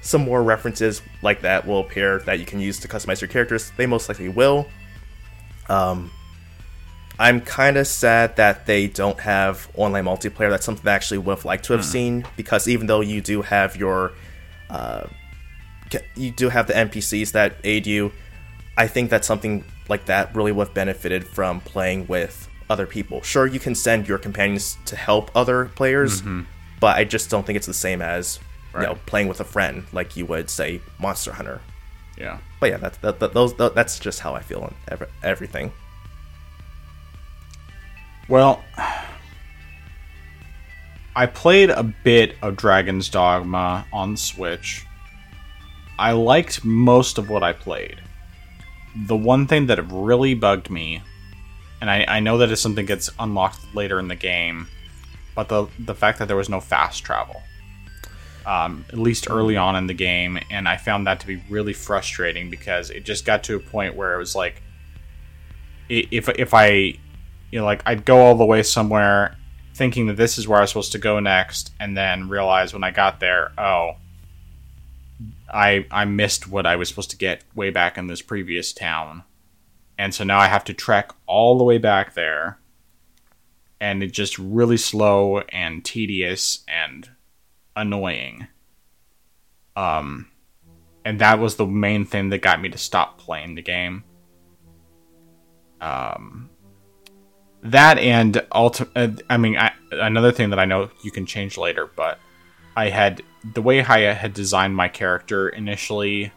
[0.01, 3.71] some more references like that will appear that you can use to customize your characters.
[3.77, 4.67] They most likely will.
[5.69, 6.11] Um,
[7.19, 10.49] I'm kind of sad that they don't have online multiplayer.
[10.49, 11.91] That's something I actually would have liked to have hmm.
[11.91, 14.13] seen because even though you do have your
[14.69, 15.07] uh,
[16.15, 18.11] you do have the NPCs that aid you.
[18.77, 23.21] I think that something like that really would have benefited from playing with other people.
[23.21, 26.41] Sure, you can send your companions to help other players, mm-hmm.
[26.79, 28.39] But I just don't think it's the same as
[28.73, 28.81] right.
[28.81, 31.61] you know playing with a friend like you would say Monster Hunter.
[32.17, 32.39] Yeah.
[32.59, 35.71] But yeah, that's that, that, those that, that's just how I feel on every, everything.
[38.27, 38.63] Well,
[41.15, 44.87] I played a bit of Dragon's Dogma on Switch
[45.99, 48.01] I liked most of what I played.
[49.07, 51.01] The one thing that really bugged me,
[51.81, 54.67] and I, I know that is something gets unlocked later in the game,
[55.37, 57.43] but the the fact that there was no fast travel,
[58.47, 61.73] um, at least early on in the game, and I found that to be really
[61.73, 64.63] frustrating because it just got to a point where it was like,
[65.89, 66.69] if if I,
[67.51, 69.37] you know, like I'd go all the way somewhere
[69.75, 72.83] thinking that this is where I was supposed to go next, and then realize when
[72.83, 73.97] I got there, oh,
[75.53, 79.21] I I missed what I was supposed to get way back in this previous town.
[79.99, 82.57] And so now I have to trek all the way back there.
[83.79, 87.09] And it's just really slow and tedious and
[87.75, 88.47] annoying.
[89.75, 90.31] Um
[91.05, 94.03] and that was the main thing that got me to stop playing the game.
[95.79, 96.49] Um
[97.63, 101.57] that and ulti- uh, I mean I, another thing that I know you can change
[101.57, 102.19] later, but
[102.75, 103.23] I had
[103.53, 106.31] the way I had designed my character initially.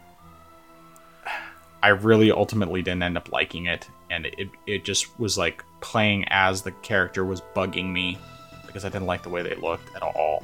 [1.83, 6.25] I really ultimately didn't end up liking it, and it it just was like playing
[6.27, 8.19] as the character was bugging me
[8.67, 10.43] because I didn't like the way they looked at all.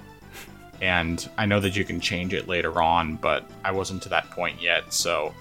[0.81, 4.29] And I know that you can change it later on, but I wasn't to that
[4.31, 5.33] point yet, so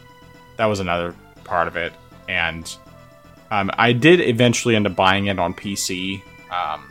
[0.56, 1.14] that was another
[1.44, 1.92] part of it.
[2.28, 2.74] And
[3.50, 6.22] um, I did eventually end up buying it on PC.
[6.50, 6.90] Um,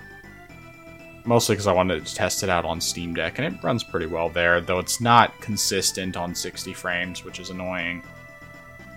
[1.26, 4.06] mostly because I wanted to test it out on Steam Deck, and it runs pretty
[4.06, 8.04] well there, though it's not consistent on 60 frames, which is annoying,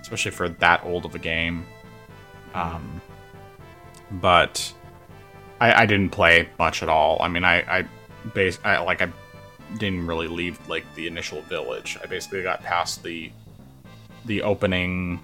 [0.00, 1.64] especially for that old of a game.
[2.58, 3.00] Um,
[4.10, 4.72] but
[5.60, 7.18] I, I didn't play much at all.
[7.20, 7.84] I mean, I, I,
[8.34, 9.10] base, I like I
[9.76, 11.98] didn't really leave like the initial village.
[12.02, 13.30] I basically got past the
[14.24, 15.20] the opening,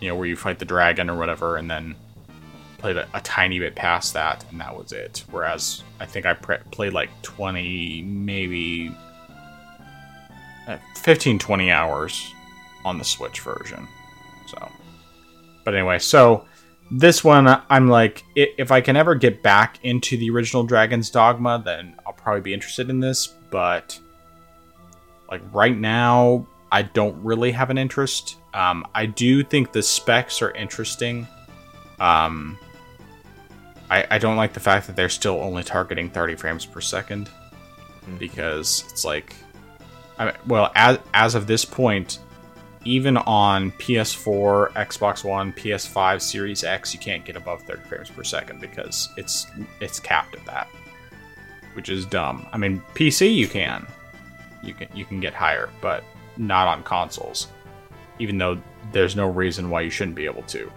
[0.00, 1.94] you know, where you fight the dragon or whatever, and then
[2.78, 5.24] played a, a tiny bit past that, and that was it.
[5.30, 8.94] Whereas I think I pre- played like 20, maybe
[10.66, 12.32] uh, 15, 20 hours
[12.84, 13.86] on the Switch version.
[14.46, 14.70] So,
[15.64, 16.46] but anyway, so
[16.90, 21.62] this one, I'm like, if I can ever get back into the original Dragon's Dogma,
[21.64, 23.26] then I'll probably be interested in this.
[23.26, 23.98] But
[25.30, 28.36] like right now, I don't really have an interest.
[28.54, 31.26] Um, I do think the specs are interesting.
[32.00, 32.58] Um,
[33.90, 37.26] I, I don't like the fact that they're still only targeting 30 frames per 2nd
[37.26, 38.16] mm-hmm.
[38.16, 39.34] because it's like,
[40.18, 42.18] I well, as, as of this point,
[42.88, 48.24] even on PS4, Xbox One, PS5, Series X, you can't get above 30 frames per
[48.24, 49.46] second because it's
[49.80, 50.68] it's capped at that,
[51.74, 52.46] which is dumb.
[52.50, 53.86] I mean, PC you can,
[54.62, 56.02] you can you can get higher, but
[56.38, 57.48] not on consoles.
[58.18, 58.58] Even though
[58.92, 60.72] there's no reason why you shouldn't be able to.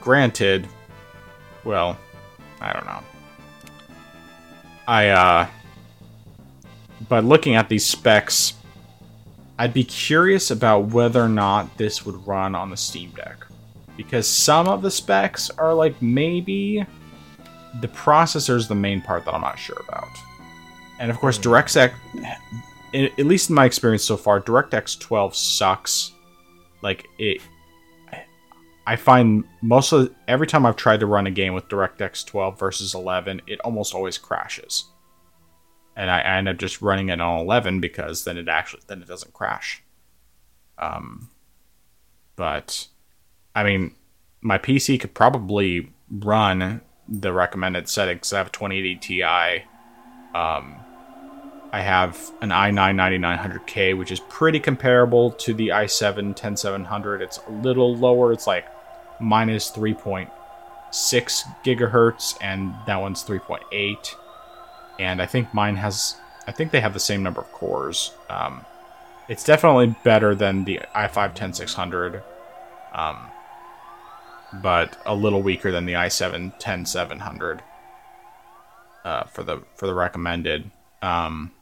[0.00, 0.66] Granted,
[1.64, 1.98] well,
[2.62, 3.02] I don't know.
[4.88, 5.46] I uh
[7.10, 8.54] but looking at these specs,
[9.58, 13.46] I'd be curious about whether or not this would run on the Steam Deck.
[13.96, 16.84] Because some of the specs are like maybe
[17.80, 20.08] the processor is the main part that I'm not sure about.
[20.98, 21.44] And of course, hmm.
[21.44, 21.92] DirectX,
[22.94, 26.12] at least in my experience so far, DirectX 12 sucks.
[26.82, 27.40] Like it,
[28.86, 32.58] I find most of every time I've tried to run a game with DirectX 12
[32.58, 34.84] versus 11, it almost always crashes
[35.96, 39.00] and I, I end up just running it on 11 because then it actually then
[39.02, 39.82] it doesn't crash.
[40.78, 41.30] Um,
[42.36, 42.88] but
[43.54, 43.94] I mean,
[44.42, 48.32] my PC could probably run the recommended settings.
[48.32, 49.22] I have a 2080 Ti.
[50.34, 50.76] Um,
[51.72, 57.22] I have an i9 9900K, which is pretty comparable to the i7 10700.
[57.22, 58.32] It's a little lower.
[58.32, 58.66] It's like
[59.18, 60.28] minus 3.6
[61.64, 64.14] gigahertz, and that one's 3.8
[64.98, 66.16] and I think mine has.
[66.46, 68.12] I think they have the same number of cores.
[68.30, 68.64] Um,
[69.28, 72.22] it's definitely better than the i5 10600,
[72.92, 73.16] um,
[74.62, 77.62] but a little weaker than the i7 10700
[79.04, 80.70] uh, for the for the recommended.
[81.02, 81.52] Um,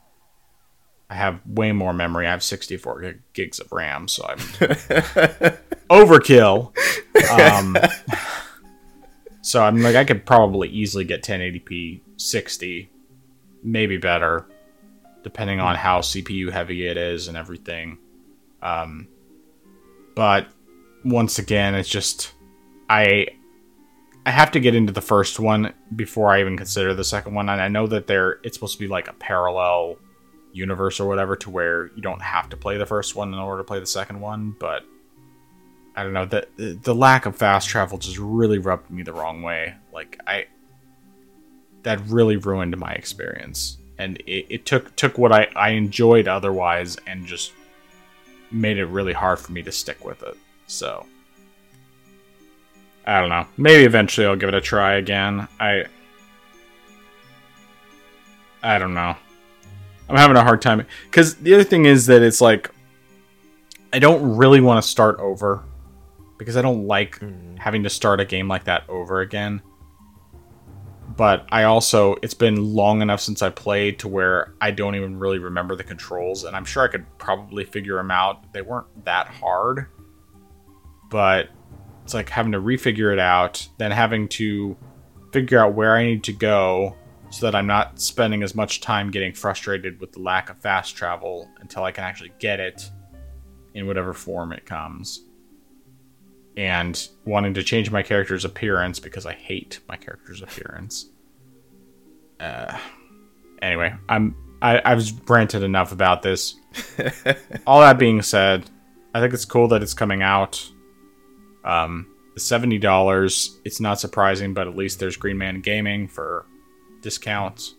[1.09, 2.25] I have way more memory.
[2.25, 4.37] I have 64 gigs of RAM, so I'm
[5.89, 6.73] overkill.
[7.31, 7.77] Um,
[9.41, 12.89] so I'm like, I could probably easily get 1080p 60
[13.65, 14.45] maybe better,
[15.23, 17.97] depending on how CPU heavy it is and everything.
[18.61, 19.07] Um,
[20.15, 20.47] but
[21.03, 22.33] once again, it's just
[22.89, 23.27] I
[24.25, 27.49] I have to get into the first one before I even consider the second one,
[27.49, 29.97] and I know that there it's supposed to be like a parallel
[30.53, 33.61] universe or whatever to where you don't have to play the first one in order
[33.61, 34.83] to play the second one, but
[35.95, 36.47] I don't know the
[36.81, 39.75] the lack of fast travel just really rubbed me the wrong way.
[39.93, 40.45] Like I
[41.85, 46.97] that really ruined my experience, and it, it took took what I, I enjoyed otherwise
[47.07, 47.53] and just
[48.51, 50.35] made it really hard for me to stick with it.
[50.65, 51.05] So
[53.05, 53.45] I don't know.
[53.55, 55.47] Maybe eventually I'll give it a try again.
[55.59, 55.85] I
[58.63, 59.15] I don't know.
[60.09, 62.71] I'm having a hard time because the other thing is that it's like
[63.93, 65.63] I don't really want to start over
[66.39, 67.59] because I don't like mm.
[67.59, 69.61] having to start a game like that over again
[71.15, 75.17] but I also it's been long enough since I played to where I don't even
[75.17, 78.51] really remember the controls, and I'm sure I could probably figure them out.
[78.53, 79.87] They weren't that hard,
[81.09, 81.49] but
[82.03, 84.77] it's like having to refigure it out, then having to
[85.31, 86.95] figure out where I need to go
[87.29, 90.95] so that I'm not spending as much time getting frustrated with the lack of fast
[90.95, 92.89] travel until I can actually get it
[93.73, 95.25] in whatever form it comes
[96.57, 101.09] and wanting to change my character's appearance because I hate my character's appearance.
[102.39, 102.77] Uh,
[103.61, 106.55] anyway, I'm I, I've ranted enough about this.
[107.67, 108.69] All that being said,
[109.13, 110.69] I think it's cool that it's coming out.
[111.63, 113.59] Um, seventy dollars.
[113.65, 116.45] It's not surprising, but at least there's Green Man Gaming for
[117.01, 117.75] discounts.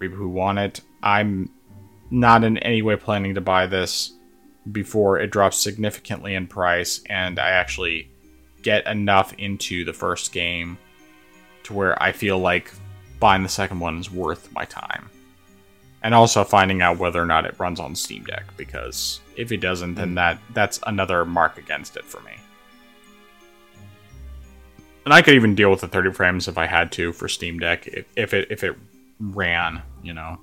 [0.00, 0.80] People who want it.
[1.02, 1.50] I'm
[2.10, 4.12] not in any way planning to buy this
[4.72, 8.10] before it drops significantly in price and I actually
[8.62, 10.78] get enough into the first game
[11.64, 12.72] to where I feel like
[13.18, 15.08] buying the second one is worth my time.
[16.02, 19.58] And also finding out whether or not it runs on Steam Deck, because if it
[19.58, 20.14] doesn't, then mm.
[20.14, 22.32] that that's another mark against it for me.
[25.04, 27.58] And I could even deal with the 30 frames if I had to for Steam
[27.58, 28.76] Deck if, if it if it
[29.18, 30.38] ran, you know.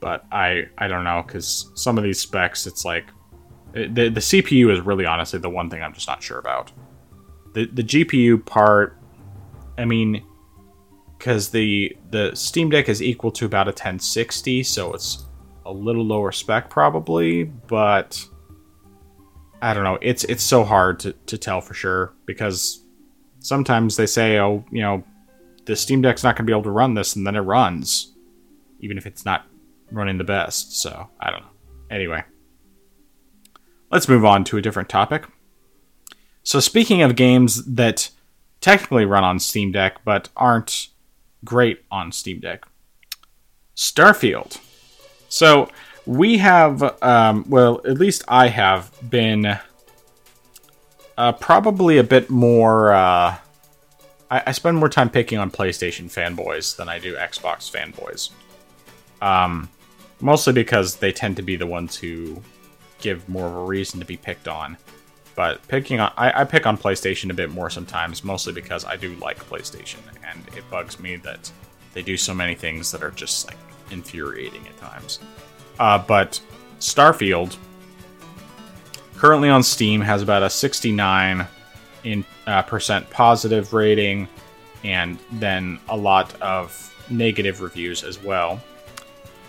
[0.00, 3.04] But I I don't know because some of these specs, it's like
[3.76, 6.72] Uh, the the CPU is really honestly the one thing I'm just not sure about.
[7.54, 8.96] The the GPU part,
[9.76, 10.24] I mean,
[11.18, 15.24] because the the Steam Deck is equal to about a 1060, so it's
[15.66, 18.24] a little lower spec probably, but
[19.60, 19.98] I don't know.
[20.00, 22.82] It's it's so hard to, to tell for sure because
[23.40, 25.04] sometimes they say, oh, you know,
[25.66, 28.14] the Steam Deck's not going to be able to run this, and then it runs,
[28.80, 29.46] even if it's not
[29.90, 30.80] running the best.
[30.80, 31.50] So I don't know.
[31.90, 32.22] Anyway,
[33.90, 35.24] let's move on to a different topic.
[36.42, 38.10] So speaking of games that
[38.60, 40.88] technically run on Steam Deck but aren't
[41.44, 42.64] great on Steam Deck,
[43.76, 44.58] Starfield.
[45.28, 45.68] So
[46.06, 49.58] we have, um, well, at least I have been
[51.16, 52.92] uh, probably a bit more.
[52.92, 53.36] Uh,
[54.30, 58.30] I, I, spend more time picking on PlayStation fanboys than I do Xbox fanboys.
[59.20, 59.68] Um,
[60.20, 62.42] mostly because they tend to be the ones who
[62.98, 64.76] give more of a reason to be picked on.
[65.34, 68.96] But picking on, I, I pick on PlayStation a bit more sometimes, mostly because I
[68.96, 71.50] do like PlayStation, and it bugs me that
[71.94, 73.56] they do so many things that are just like
[73.90, 75.20] infuriating at times.
[75.78, 76.40] Uh, but
[76.80, 77.56] Starfield
[79.16, 81.46] currently on Steam has about a 69
[82.04, 84.28] in uh, percent positive rating,
[84.84, 88.60] and then a lot of negative reviews as well.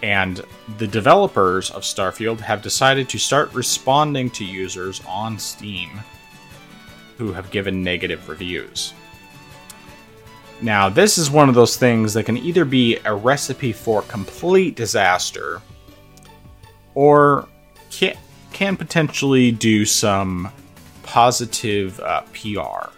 [0.02, 0.41] And
[0.78, 5.89] the developers of Starfield have decided to start responding to users on Steam
[7.18, 8.93] who have given negative reviews.
[10.62, 14.76] Now, this is one of those things that can either be a recipe for complete
[14.76, 15.62] disaster
[16.95, 17.47] or
[17.89, 18.18] can,
[18.52, 20.52] can potentially do some
[21.04, 22.89] positive uh, PR.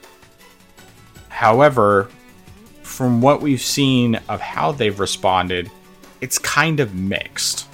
[1.30, 2.10] However,
[2.84, 5.72] from what we've seen of how they've responded,
[6.22, 7.68] it's kind of mixed.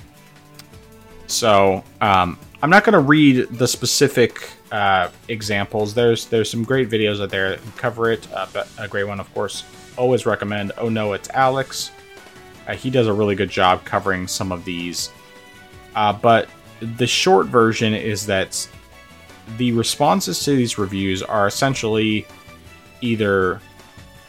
[1.27, 5.93] So um, I'm not going to read the specific uh, examples.
[5.93, 8.27] There's there's some great videos out there that cover it.
[8.33, 9.63] Uh, but a great one, of course,
[9.97, 10.71] always recommend.
[10.77, 11.91] Oh no, it's Alex.
[12.67, 15.11] Uh, he does a really good job covering some of these.
[15.95, 18.67] Uh, but the short version is that
[19.57, 22.27] the responses to these reviews are essentially
[23.01, 23.61] either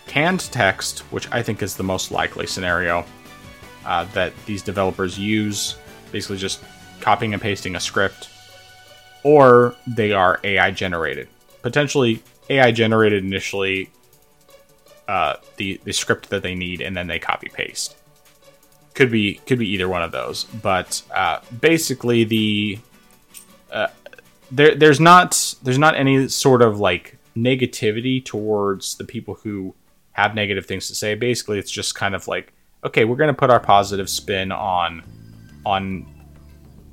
[0.07, 3.05] canned text, which I think is the most likely scenario
[3.89, 5.77] uh, that these developers use,
[6.13, 6.63] basically just
[7.01, 8.29] copying and pasting a script,
[9.23, 11.27] or they are AI generated.
[11.63, 13.91] Potentially AI generated initially,
[15.09, 17.97] uh, the the script that they need, and then they copy paste.
[18.93, 22.79] Could be could be either one of those, but uh, basically the
[23.73, 23.87] uh,
[24.51, 29.75] there there's not there's not any sort of like negativity towards the people who
[30.13, 31.15] have negative things to say.
[31.15, 32.53] Basically, it's just kind of like
[32.85, 35.03] okay, we're going to put our positive spin on
[35.67, 36.07] on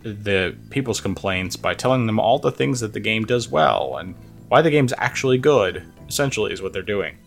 [0.01, 4.13] the people's complaints by telling them all the things that the game does well and
[4.49, 5.83] why the game's actually good.
[6.07, 7.17] Essentially, is what they're doing.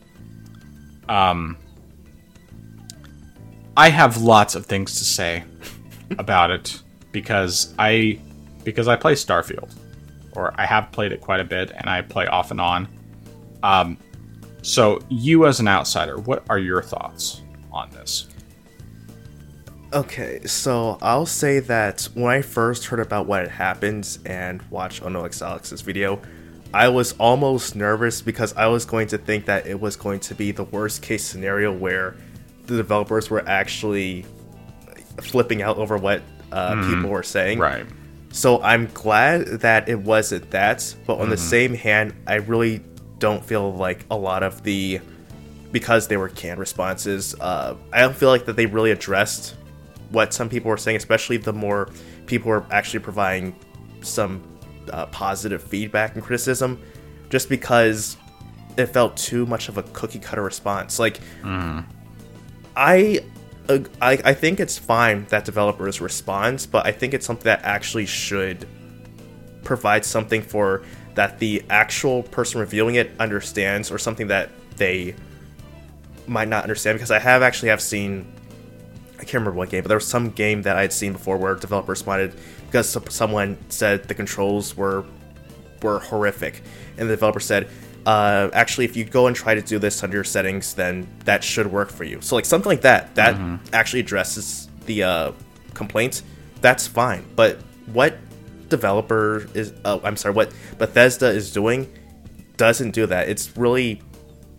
[1.08, 1.56] Um,
[3.76, 5.44] I have lots of things to say
[6.18, 6.80] about it
[7.10, 8.20] because I
[8.62, 9.74] because I play Starfield,
[10.32, 12.88] or I have played it quite a bit, and I play off and on.
[13.62, 13.96] Um,
[14.62, 17.42] so, you as an outsider, what are your thoughts
[17.72, 18.28] on this?
[19.92, 25.02] Okay, so I'll say that when I first heard about what had happened and watched
[25.02, 26.20] OnoX Alex's video,
[26.74, 30.34] I was almost nervous because I was going to think that it was going to
[30.34, 32.16] be the worst case scenario where
[32.66, 34.26] the developers were actually
[35.22, 36.20] flipping out over what
[36.52, 37.58] uh, mm, people were saying.
[37.58, 37.86] Right.
[38.30, 41.30] So I'm glad that it wasn't that, but on mm.
[41.30, 41.48] the mm-hmm.
[41.48, 42.84] same hand, I really
[43.18, 45.00] don't feel like a lot of the
[45.72, 47.34] because they were canned responses.
[47.40, 49.54] Uh, I don't feel like that they really addressed
[50.10, 51.88] what some people were saying, especially the more
[52.26, 53.54] people were actually providing
[54.00, 54.42] some
[54.92, 56.80] uh, positive feedback and criticism,
[57.28, 58.16] just because
[58.76, 60.98] it felt too much of a cookie cutter response.
[60.98, 61.84] Like, mm.
[62.76, 63.20] I,
[63.68, 67.64] uh, I, I think it's fine that developers respond, but I think it's something that
[67.64, 68.66] actually should
[69.64, 70.84] provide something for
[71.16, 75.16] that the actual person reviewing it understands, or something that they
[76.28, 76.96] might not understand.
[76.96, 78.32] Because I have actually have seen
[79.18, 81.36] I can't remember what game, but there was some game that I had seen before
[81.36, 82.34] where developers wanted
[82.66, 85.04] because someone said the controls were
[85.82, 86.62] were horrific,
[86.96, 87.68] and the developer said,
[88.06, 91.44] uh, actually, if you go and try to do this under your settings, then that
[91.44, 92.20] should work for you.
[92.20, 93.34] So, like something like that, that
[93.72, 95.32] actually addresses the uh,
[95.74, 96.22] complaint.
[96.60, 97.24] That's fine.
[97.36, 97.58] But
[97.92, 98.16] what
[98.68, 99.72] developer is?
[99.84, 100.34] Oh, I'm sorry.
[100.34, 101.92] What Bethesda is doing
[102.56, 103.28] doesn't do that.
[103.28, 104.00] It's really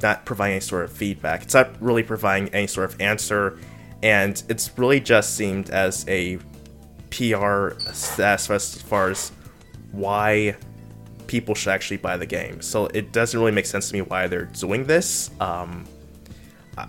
[0.01, 1.43] not providing any sort of feedback.
[1.43, 3.57] It's not really providing any sort of answer,
[4.03, 6.37] and it's really just seemed as a
[7.11, 9.31] PR as as far as
[9.91, 10.55] why
[11.27, 12.61] people should actually buy the game.
[12.61, 15.29] So it doesn't really make sense to me why they're doing this.
[15.39, 15.85] Um,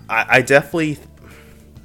[0.09, 0.97] I, I definitely,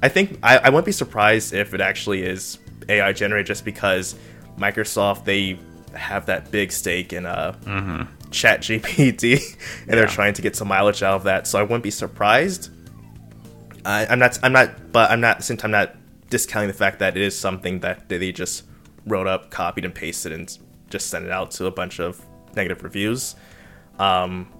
[0.01, 2.57] I think I, I wouldn't be surprised if it actually is
[2.89, 4.15] AI generated, just because
[4.57, 5.59] Microsoft they
[5.93, 7.55] have that big stake in uh,
[8.31, 9.57] Chat GPT,
[9.87, 11.47] and they're trying to get some mileage out of that.
[11.47, 12.69] So I wouldn't be surprised.
[13.87, 14.37] I, I'm not.
[14.43, 14.91] I'm not.
[14.91, 15.43] But I'm not.
[15.43, 15.95] Same time, not
[16.29, 18.65] discounting the fact that it is something that they just
[19.05, 20.55] wrote up, copied and pasted, and
[20.89, 22.21] just sent it out to a bunch of
[22.55, 23.35] negative reviews.
[23.97, 24.51] Um,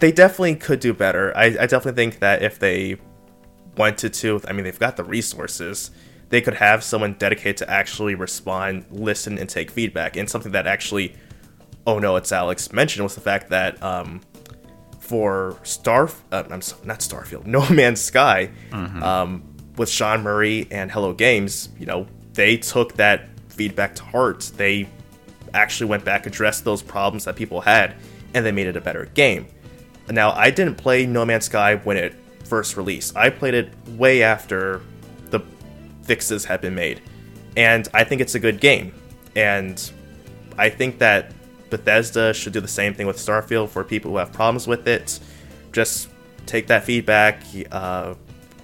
[0.00, 1.36] they definitely could do better.
[1.36, 2.96] I, I definitely think that if they
[3.76, 5.90] wanted to, I mean, they've got the resources.
[6.30, 10.16] They could have someone dedicated to actually respond, listen, and take feedback.
[10.16, 11.14] And something that actually,
[11.86, 14.20] oh no, it's Alex mentioned was the fact that um,
[15.08, 18.50] for Star, uh, I'm so, not Starfield, No Man's Sky,
[19.02, 19.42] um,
[19.78, 24.50] with Sean Murray and Hello Games, you know, they took that feedback to heart.
[24.56, 24.86] They
[25.54, 27.96] actually went back, addressed those problems that people had,
[28.34, 29.46] and they made it a better game.
[30.10, 33.16] Now, I didn't play No Man's Sky when it first released.
[33.16, 34.82] I played it way after
[35.30, 35.40] the
[36.02, 37.00] fixes had been made,
[37.56, 38.92] and I think it's a good game.
[39.34, 39.90] And
[40.58, 41.32] I think that
[41.70, 45.20] Bethesda should do the same thing with Starfield for people who have problems with it.
[45.72, 46.08] Just
[46.46, 48.14] take that feedback, uh,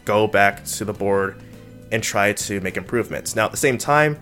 [0.05, 1.40] go back to the board,
[1.92, 3.36] and try to make improvements.
[3.36, 4.20] Now, at the same time,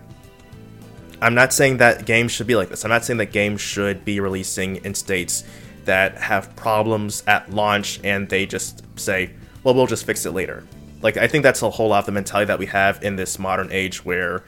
[1.21, 2.83] I'm not saying that games should be like this.
[2.83, 5.43] I'm not saying that games should be releasing in states
[5.85, 9.31] that have problems at launch and they just say,
[9.63, 10.65] well, we'll just fix it later.
[11.01, 13.39] Like, I think that's a whole lot of the mentality that we have in this
[13.39, 14.43] modern age where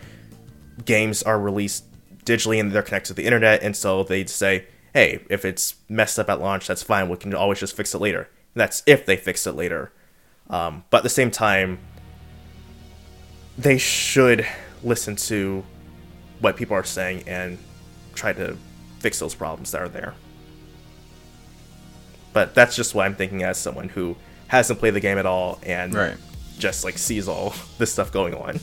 [0.84, 1.86] games are released
[2.26, 6.18] digitally and they're connected to the internet, and so they'd say, hey, if it's messed
[6.20, 7.10] up at launch, that's fine.
[7.10, 8.30] We can always just fix it later.
[8.54, 9.92] And that's if they fix it later.
[10.50, 11.80] Um, but at the same time,
[13.58, 14.46] they should
[14.84, 15.64] listen to
[16.40, 17.58] what people are saying and
[18.14, 18.58] try to
[19.00, 20.14] fix those problems that are there.
[22.34, 24.16] But that's just what I'm thinking as someone who
[24.48, 26.18] hasn't played the game at all and Right.
[26.60, 28.60] just like sees all this stuff going on.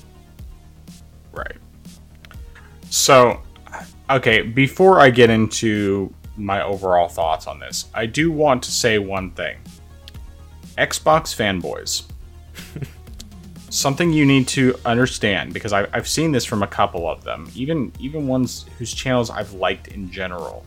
[1.32, 1.56] Right.
[2.90, 3.40] So,
[4.10, 8.98] okay, before I get into my overall thoughts on this, I do want to say
[8.98, 9.58] one thing.
[10.78, 12.04] Xbox fanboys.
[13.70, 17.50] Something you need to understand because I, I've seen this from a couple of them,
[17.54, 20.64] even even ones whose channels I've liked in general.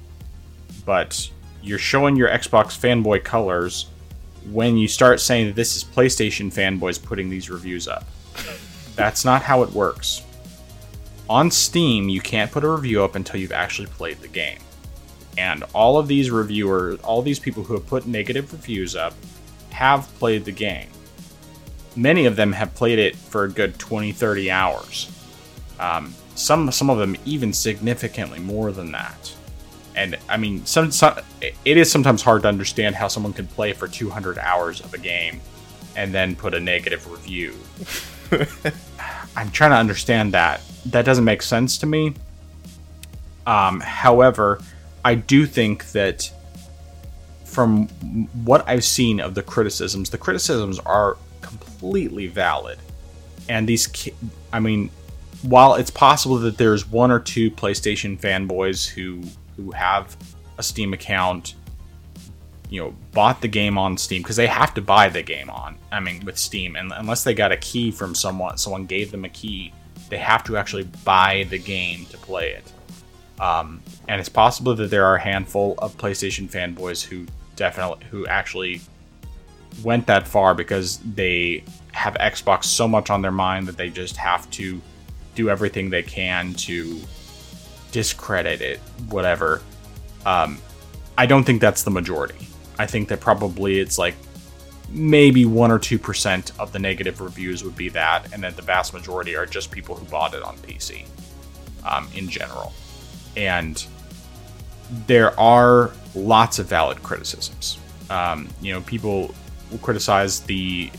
[0.86, 1.30] But
[1.62, 3.88] you're showing your Xbox fanboy colors
[4.52, 8.06] when you start saying that this is PlayStation fanboys putting these reviews up.
[8.96, 10.24] That's not how it works
[11.30, 14.60] on Steam, you can't put a review up until you've actually played the game.
[15.38, 19.14] And all of these reviewers, all these people who have put negative reviews up,
[19.72, 20.88] have played the game.
[21.96, 25.12] Many of them have played it for a good 20, 30 hours.
[25.80, 29.34] Um, some, some of them even significantly more than that.
[29.96, 33.74] And I mean, some, some, it is sometimes hard to understand how someone could play
[33.74, 35.42] for 200 hours of a game
[35.96, 37.56] and then put a negative review.
[39.36, 40.62] I'm trying to understand that.
[40.88, 42.14] That doesn't make sense to me.
[43.48, 44.60] Um, however,
[45.04, 46.32] I do think that
[47.44, 47.88] from
[48.44, 52.78] what I've seen of the criticisms, the criticisms are completely valid.
[53.48, 54.10] And these,
[54.52, 54.90] I mean,
[55.42, 59.22] while it's possible that there's one or two PlayStation fanboys who
[59.56, 60.18] who have
[60.58, 61.56] a Steam account,
[62.70, 65.78] you know, bought the game on Steam because they have to buy the game on.
[65.92, 69.24] I mean, with Steam, and unless they got a key from someone, someone gave them
[69.24, 69.72] a key,
[70.10, 72.72] they have to actually buy the game to play it.
[73.40, 77.26] Um, and it's possible that there are a handful of PlayStation fanboys who
[77.56, 78.82] definitely, who actually
[79.84, 84.16] went that far because they have Xbox so much on their mind that they just
[84.18, 84.82] have to
[85.36, 87.00] do everything they can to
[87.92, 88.80] discredit it,
[89.10, 89.62] whatever.
[90.26, 90.60] Um,
[91.18, 92.48] I don't think that's the majority.
[92.78, 94.16] I think that probably it's like
[94.90, 98.62] maybe one or two percent of the negative reviews would be that, and that the
[98.62, 101.06] vast majority are just people who bought it on PC
[101.86, 102.74] um, in general.
[103.36, 103.86] And
[105.08, 107.78] there are lots of valid criticisms.
[108.10, 109.34] Um, you know, people
[109.72, 110.92] will criticize the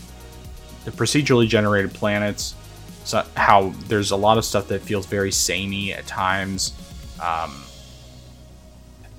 [0.85, 2.55] the procedurally generated planets,
[3.03, 6.73] so how there's a lot of stuff that feels very samey at times.
[7.21, 7.63] Um,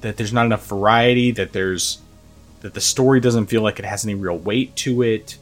[0.01, 1.99] that there's not enough variety, that there's
[2.61, 5.39] that the story doesn't feel like it has any real weight to it.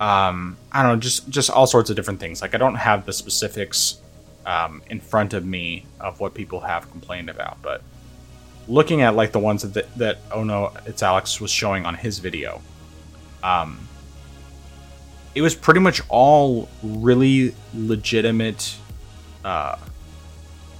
[0.00, 2.42] Um, I don't know, just just all sorts of different things.
[2.42, 4.00] Like I don't have the specifics
[4.44, 7.82] um, in front of me of what people have complained about, but
[8.68, 12.18] looking at like the ones that that oh no, it's Alex was showing on his
[12.18, 12.60] video,
[13.42, 13.86] um,
[15.34, 18.76] it was pretty much all really legitimate
[19.44, 19.76] uh,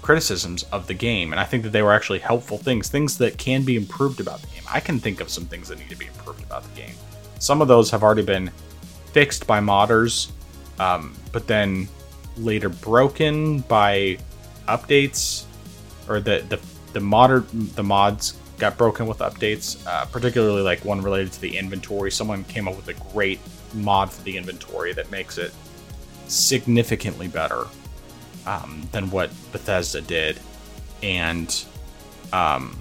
[0.06, 3.38] criticisms of the game, and I think that they were actually helpful things, things that
[3.38, 4.62] can be improved about the game.
[4.70, 6.94] I can think of some things that need to be improved about the game.
[7.40, 8.52] Some of those have already been
[9.12, 10.30] fixed by modders,
[10.78, 11.88] um, but then
[12.36, 14.18] later broken by
[14.68, 15.42] updates,
[16.08, 16.60] or the the
[16.92, 17.40] the modder
[17.74, 22.12] the mods got broken with updates, uh, particularly like one related to the inventory.
[22.12, 23.40] Someone came up with a great
[23.74, 25.52] mod for the inventory that makes it
[26.28, 27.66] significantly better
[28.46, 30.38] um, than what Bethesda did,
[31.02, 31.64] and
[32.32, 32.76] um,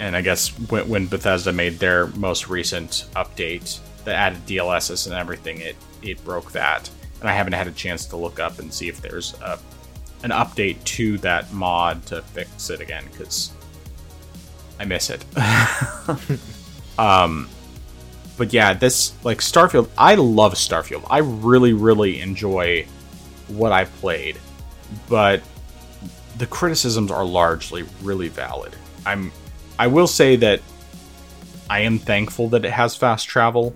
[0.00, 5.14] and I guess when, when Bethesda made their most recent update that added DLSS and
[5.14, 8.72] everything, it it broke that, and I haven't had a chance to look up and
[8.72, 9.58] see if there's a
[10.22, 13.52] an update to that mod to fix it again because
[14.80, 15.24] I miss it.
[16.98, 17.48] um,
[18.36, 19.88] but yeah, this like Starfield.
[19.98, 21.06] I love Starfield.
[21.10, 22.86] I really, really enjoy
[23.48, 24.38] what I played,
[25.08, 25.42] but
[26.38, 28.74] the criticisms are largely really valid.
[29.04, 29.32] I'm
[29.78, 30.60] I will say that
[31.70, 33.74] I am thankful that it has fast travel.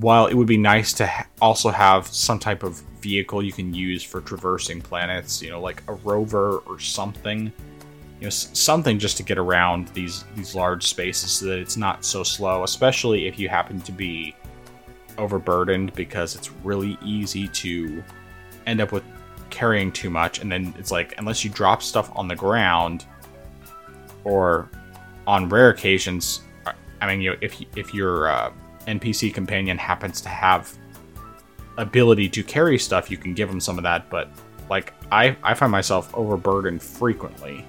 [0.00, 3.72] While it would be nice to ha- also have some type of vehicle you can
[3.72, 8.98] use for traversing planets, you know, like a rover or something, you know, s- something
[8.98, 13.28] just to get around these these large spaces so that it's not so slow, especially
[13.28, 14.34] if you happen to be
[15.16, 18.02] overburdened because it's really easy to
[18.66, 19.04] end up with
[19.50, 23.04] carrying too much and then it's like unless you drop stuff on the ground
[24.24, 24.68] or
[25.26, 26.40] on rare occasions
[27.00, 28.50] i mean you know, if if your uh,
[28.86, 30.76] npc companion happens to have
[31.78, 34.28] ability to carry stuff you can give them some of that but
[34.70, 37.64] like i i find myself overburdened frequently.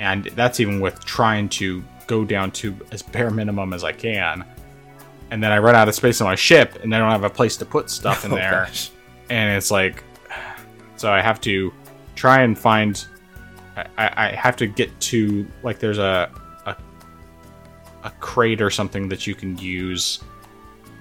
[0.00, 4.44] And that's even with trying to go down to as bare minimum as i can.
[5.30, 7.30] And then i run out of space on my ship and i don't have a
[7.30, 8.50] place to put stuff in Oh, there.
[8.66, 8.90] gosh.
[9.30, 10.04] And it's like
[10.96, 11.72] so i have to
[12.14, 13.06] try and find
[13.76, 16.30] i, I have to get to like there's a,
[16.66, 16.76] a
[18.04, 20.20] a crate or something that you can use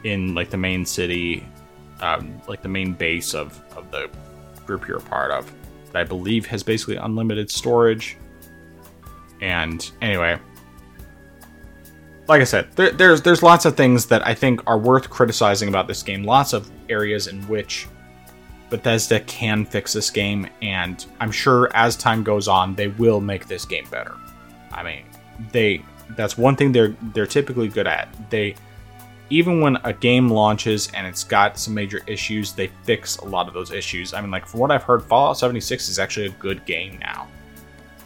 [0.03, 1.45] in like the main city
[2.01, 4.09] um, like the main base of of the
[4.65, 5.51] group you're a part of
[5.91, 8.17] that i believe has basically unlimited storage
[9.41, 10.39] and anyway
[12.27, 15.69] like I said, there, there's there's lots of things that I think are worth criticizing
[15.69, 16.23] about this game.
[16.23, 17.87] Lots of areas in which
[18.73, 23.45] Bethesda can fix this game, and I'm sure as time goes on, they will make
[23.47, 24.15] this game better.
[24.71, 25.05] I mean,
[25.51, 25.85] they
[26.15, 28.09] that's one thing they're they're typically good at.
[28.31, 28.55] They
[29.29, 33.47] even when a game launches and it's got some major issues, they fix a lot
[33.47, 34.11] of those issues.
[34.11, 37.27] I mean, like from what I've heard, Fallout 76 is actually a good game now.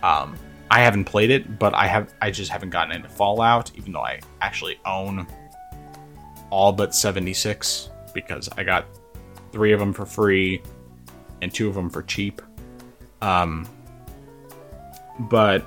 [0.04, 0.36] Um,
[0.70, 4.04] I haven't played it, but I have I just haven't gotten into Fallout, even though
[4.04, 5.28] I actually own
[6.50, 8.86] all but 76 because I got
[9.58, 10.62] three of them for free
[11.42, 12.44] and two of them for cheap.
[13.24, 13.68] Um,
[15.22, 15.66] but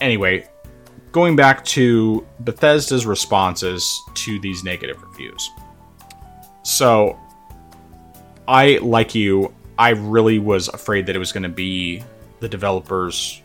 [0.00, 0.48] anyway,
[1.10, 5.50] going back to Bethesda's responses to these negative reviews.
[6.62, 7.18] So,
[8.46, 12.04] I, like you, I really was afraid that it was going to be
[12.38, 13.42] the developers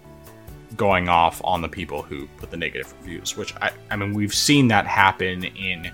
[0.77, 4.35] going off on the people who put the negative reviews, which I, I mean, we've
[4.35, 5.91] seen that happen in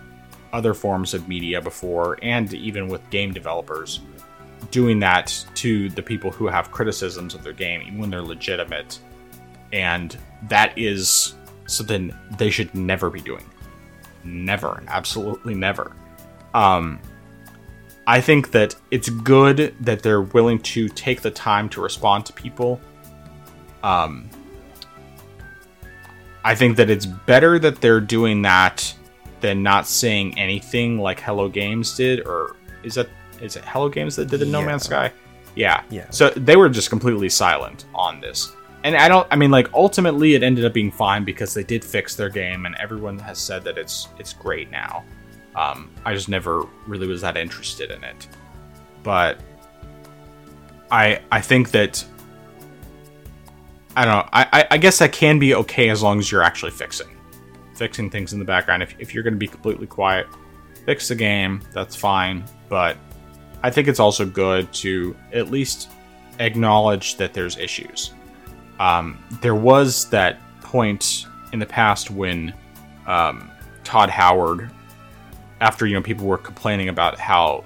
[0.53, 4.01] other forms of media before, and even with game developers
[4.71, 8.99] doing that to the people who have criticisms of their game, even when they're legitimate.
[9.71, 10.17] And
[10.47, 11.35] that is
[11.65, 13.45] something they should never be doing.
[14.23, 14.83] Never.
[14.87, 15.93] Absolutely never.
[16.53, 16.99] Um,
[18.05, 22.33] I think that it's good that they're willing to take the time to respond to
[22.33, 22.81] people.
[23.83, 24.29] Um,
[26.43, 28.93] I think that it's better that they're doing that
[29.41, 33.09] than not saying anything like Hello Games did, or is that
[33.41, 35.11] is it Hello Games that did the No Man's Sky?
[35.55, 35.83] Yeah.
[35.89, 36.09] Yeah.
[36.09, 38.51] So they were just completely silent on this.
[38.83, 41.83] And I don't I mean like ultimately it ended up being fine because they did
[41.83, 45.03] fix their game and everyone has said that it's it's great now.
[45.55, 48.27] Um, I just never really was that interested in it.
[49.03, 49.39] But
[50.91, 52.05] I I think that
[53.95, 54.29] I don't know.
[54.31, 57.07] I, I, I guess that can be okay as long as you're actually fixing.
[57.79, 58.83] Fixing things in the background.
[58.83, 60.27] If, if you're going to be completely quiet,
[60.85, 61.61] fix the game.
[61.71, 62.43] That's fine.
[62.67, 62.97] But
[63.63, 65.89] I think it's also good to at least
[66.39, 68.11] acknowledge that there's issues.
[68.79, 72.53] Um, there was that point in the past when
[73.07, 73.49] um,
[73.85, 74.69] Todd Howard,
[75.61, 77.63] after you know people were complaining about how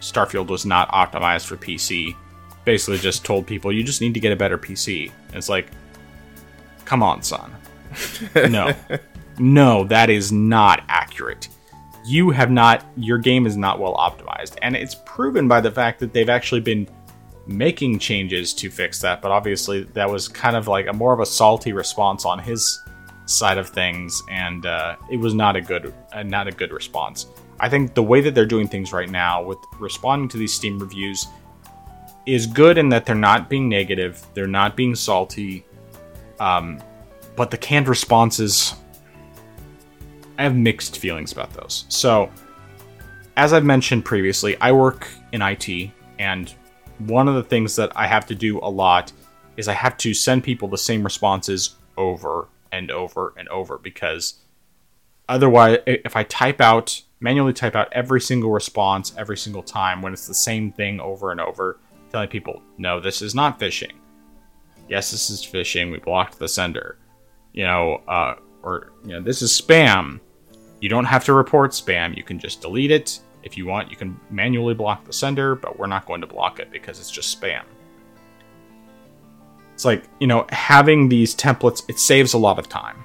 [0.00, 2.14] Starfield was not optimized for PC,
[2.66, 5.10] basically just told people you just need to get a better PC.
[5.28, 5.68] And it's like,
[6.84, 7.54] come on, son.
[8.34, 8.72] No,
[9.38, 11.48] no, that is not accurate.
[12.04, 16.00] You have not, your game is not well optimized, and it's proven by the fact
[16.00, 16.88] that they've actually been
[17.46, 19.20] making changes to fix that.
[19.20, 22.82] But obviously, that was kind of like a more of a salty response on his
[23.26, 27.26] side of things, and uh, it was not a good, uh, not a good response.
[27.60, 30.78] I think the way that they're doing things right now with responding to these Steam
[30.78, 31.26] reviews
[32.26, 35.64] is good in that they're not being negative, they're not being salty,
[36.38, 36.82] um,
[37.36, 38.74] but the canned responses,
[40.40, 41.84] I have mixed feelings about those.
[41.90, 42.30] So,
[43.36, 46.48] as I've mentioned previously, I work in IT, and
[46.96, 49.12] one of the things that I have to do a lot
[49.58, 54.40] is I have to send people the same responses over and over and over because
[55.28, 60.14] otherwise, if I type out manually type out every single response every single time when
[60.14, 61.78] it's the same thing over and over,
[62.10, 63.92] telling people, no, this is not phishing.
[64.88, 65.92] Yes, this is phishing.
[65.92, 66.96] We blocked the sender.
[67.52, 70.20] You know, uh, or you know, this is spam.
[70.80, 72.16] You don't have to report spam.
[72.16, 73.20] You can just delete it.
[73.42, 76.58] If you want, you can manually block the sender, but we're not going to block
[76.58, 77.62] it because it's just spam.
[79.74, 83.02] It's like, you know, having these templates, it saves a lot of time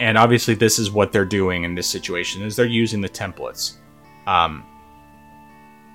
[0.00, 3.74] and obviously this is what they're doing in this situation is they're using the templates
[4.26, 4.64] um,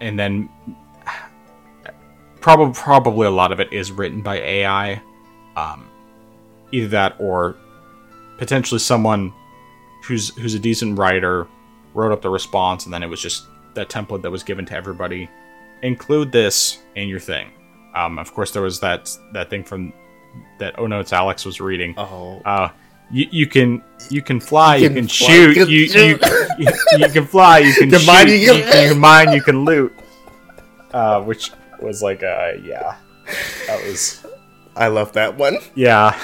[0.02, 0.50] and then
[2.41, 5.02] probably probably a lot of it is written by ai
[5.56, 5.88] um,
[6.72, 7.56] either that or
[8.38, 9.34] potentially someone
[10.04, 11.48] who's who's a decent writer
[11.94, 14.76] wrote up the response and then it was just that template that was given to
[14.76, 15.30] everybody
[15.82, 17.52] include this in your thing
[17.96, 19.94] um, of course there was that that thing from
[20.60, 22.42] that oh no it's alex was reading Oh.
[22.46, 22.70] uh,
[23.12, 26.10] you, you can you can fly, you You can, can fly, shoot, you you, can
[26.10, 26.20] you,
[26.98, 29.34] you, you can fly, you can You shoot, mine, you, you you can- can mine,
[29.34, 29.94] you can loot.
[30.92, 31.52] Uh, which
[31.82, 32.96] was like, uh, yeah,
[33.68, 34.26] that was
[34.76, 35.58] I love that one.
[35.76, 36.18] yeah.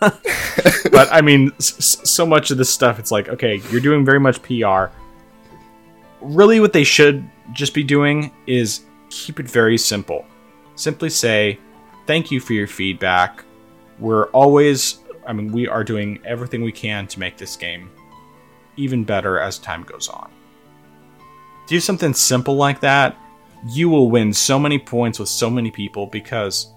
[0.00, 4.20] But I mean, s- so much of this stuff, it's like, okay, you're doing very
[4.20, 4.86] much PR.
[6.20, 10.24] Really, what they should just be doing is keep it very simple.
[10.76, 11.58] Simply say,
[12.06, 13.44] thank you for your feedback.
[13.98, 17.90] We're always, I mean, we are doing everything we can to make this game
[18.76, 20.30] even better as time goes on.
[21.68, 23.16] Do something simple like that,
[23.68, 26.73] you will win so many points with so many people because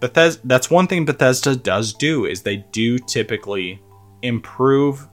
[0.00, 3.82] Bethesda that's one thing Bethesda does do is they do typically
[4.22, 5.08] improve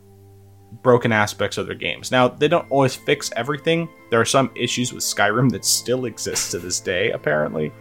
[0.81, 2.11] broken aspects of their games.
[2.11, 3.87] Now, they don't always fix everything.
[4.09, 7.71] There are some issues with Skyrim that still exist to this day apparently.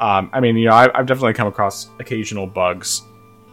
[0.00, 3.02] Um, I mean, you know, I, I've definitely come across occasional bugs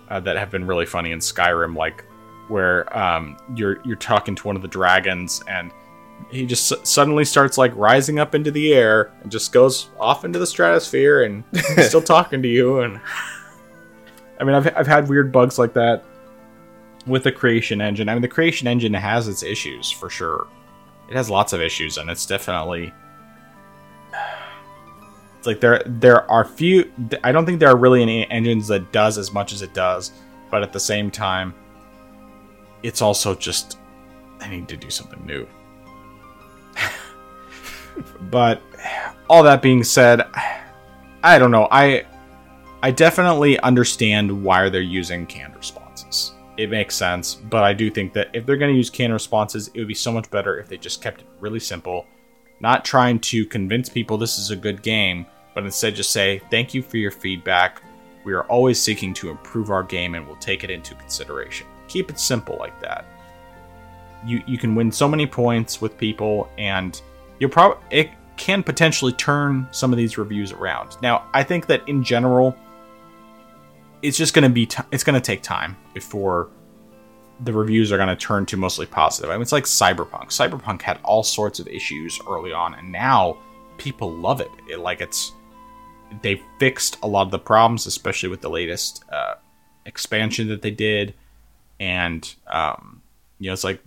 [0.09, 2.05] uh, that have been really funny in Skyrim, like
[2.47, 5.71] where um, you're you're talking to one of the dragons and
[6.29, 10.25] he just s- suddenly starts like rising up into the air and just goes off
[10.25, 11.43] into the stratosphere and
[11.79, 12.99] still talking to you and
[14.39, 16.03] I mean I've I've had weird bugs like that
[17.05, 18.09] with the creation engine.
[18.09, 20.47] I mean the creation engine has its issues for sure.
[21.09, 22.93] It has lots of issues and it's definitely
[25.37, 26.91] it's like there there are few
[27.23, 30.11] I don't think there are really any engines that does as much as it does,
[30.51, 31.53] but at the same time
[32.83, 33.77] it's also just
[34.41, 35.47] I need to do something new.
[38.31, 38.61] but
[39.29, 40.21] all that being said,
[41.23, 41.67] I don't know.
[41.71, 42.05] I
[42.83, 46.33] I definitely understand why they're using canned responses.
[46.57, 49.69] It makes sense, but I do think that if they're going to use canned responses,
[49.73, 52.05] it would be so much better if they just kept it really simple,
[52.59, 56.73] not trying to convince people this is a good game, but instead just say, "Thank
[56.73, 57.81] you for your feedback.
[58.23, 62.09] We are always seeking to improve our game and we'll take it into consideration." Keep
[62.09, 63.05] it simple like that.
[64.25, 66.99] You you can win so many points with people and
[67.39, 70.95] you'll probably it can potentially turn some of these reviews around.
[71.01, 72.55] Now, I think that in general,
[74.01, 76.49] it's just going to be t- it's going to take time before
[77.41, 79.29] the reviews are going to turn to mostly positive.
[79.29, 80.27] I mean, it's like Cyberpunk.
[80.27, 83.37] Cyberpunk had all sorts of issues early on, and now
[83.77, 84.49] people love it.
[84.69, 85.31] it like it's
[86.21, 89.35] they fixed a lot of the problems, especially with the latest uh,
[89.85, 91.13] expansion that they did,
[91.79, 93.01] and um,
[93.39, 93.81] you know, it's like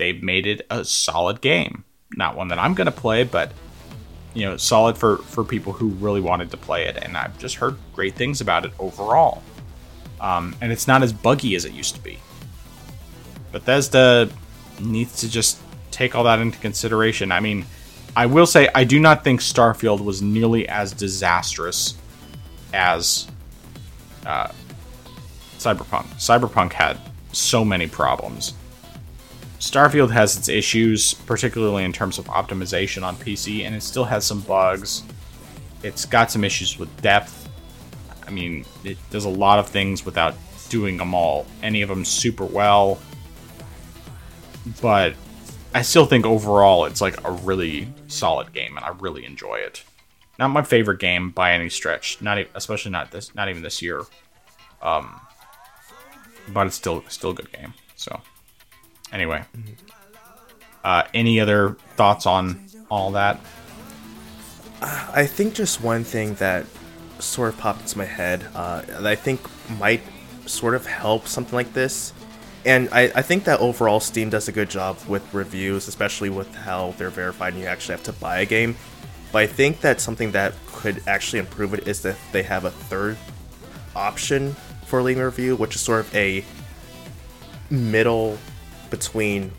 [0.00, 1.84] they've made it a solid game.
[2.16, 3.52] Not one that I'm going to play, but
[4.34, 6.96] you know, solid for for people who really wanted to play it.
[6.96, 9.42] And I've just heard great things about it overall.
[10.20, 12.18] Um, and it's not as buggy as it used to be.
[13.52, 14.28] Bethesda
[14.80, 15.58] needs to just
[15.90, 17.30] take all that into consideration.
[17.30, 17.66] I mean,
[18.16, 21.94] I will say I do not think Starfield was nearly as disastrous
[22.72, 23.28] as
[24.24, 24.48] uh,
[25.58, 26.06] Cyberpunk.
[26.14, 26.98] Cyberpunk had
[27.32, 28.54] so many problems.
[29.60, 34.24] Starfield has its issues, particularly in terms of optimization on PC, and it still has
[34.24, 35.02] some bugs.
[35.82, 37.48] It's got some issues with depth.
[38.26, 40.34] I mean, it does a lot of things without
[40.70, 42.98] doing them all, any of them super well.
[44.80, 45.14] But
[45.74, 49.84] I still think overall it's like a really solid game, and I really enjoy it.
[50.38, 54.04] Not my favorite game by any stretch, not especially not this, not even this year.
[54.80, 55.20] Um,
[56.48, 57.74] but it's still still a good game.
[57.96, 58.22] So,
[59.12, 59.44] anyway,
[60.84, 63.40] uh, any other thoughts on all that?
[64.82, 66.64] I think just one thing that
[67.18, 69.40] sort of popped into my head uh, that I think
[69.78, 70.00] might
[70.46, 72.12] sort of help something like this.
[72.64, 76.54] And I, I think that overall Steam does a good job with reviews, especially with
[76.54, 78.76] how they're verified and you actually have to buy a game.
[79.32, 82.70] But I think that something that could actually improve it is that they have a
[82.70, 83.16] third
[83.94, 84.54] option
[84.86, 86.44] for leaving a review, which is sort of a
[87.70, 88.38] middle
[88.90, 89.52] between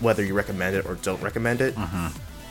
[0.00, 1.74] whether you recommend it or don't recommend it.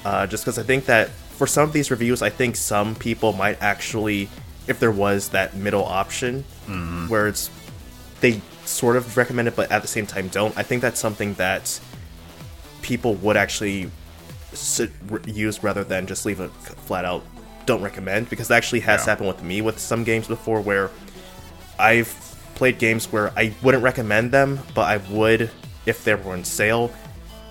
[0.05, 3.33] Uh, just because I think that for some of these reviews, I think some people
[3.33, 4.29] might actually,
[4.67, 6.43] if there was that middle option
[7.07, 7.49] where it's
[8.21, 10.55] they sort of recommend it, but at the same time don't.
[10.57, 11.79] I think that's something that
[12.81, 13.89] people would actually
[15.25, 17.23] use rather than just leave a flat out
[17.65, 19.05] don't recommend because that actually has Yeah.
[19.11, 20.89] happened with me with some games before where
[21.77, 22.13] I've
[22.55, 25.49] played games where I wouldn't recommend them, but I would
[25.89, 26.91] if they were on sale,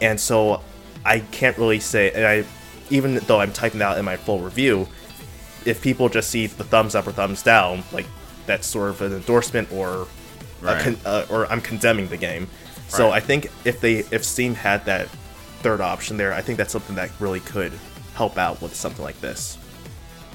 [0.01, 0.63] and so
[1.05, 2.11] I can't really say.
[2.13, 2.45] And I,
[2.91, 4.89] even though I'm typing that out in my full review,
[5.65, 8.07] if people just see the thumbs up or thumbs down, like
[8.47, 10.07] that's sort of an endorsement or, a
[10.61, 10.83] Right.
[10.83, 12.49] con- uh, or I'm condemning the game.
[12.89, 15.09] So I think if they if Steam had that
[15.63, 17.73] third option there, I think that's something that really could
[18.15, 19.59] help out with something like this.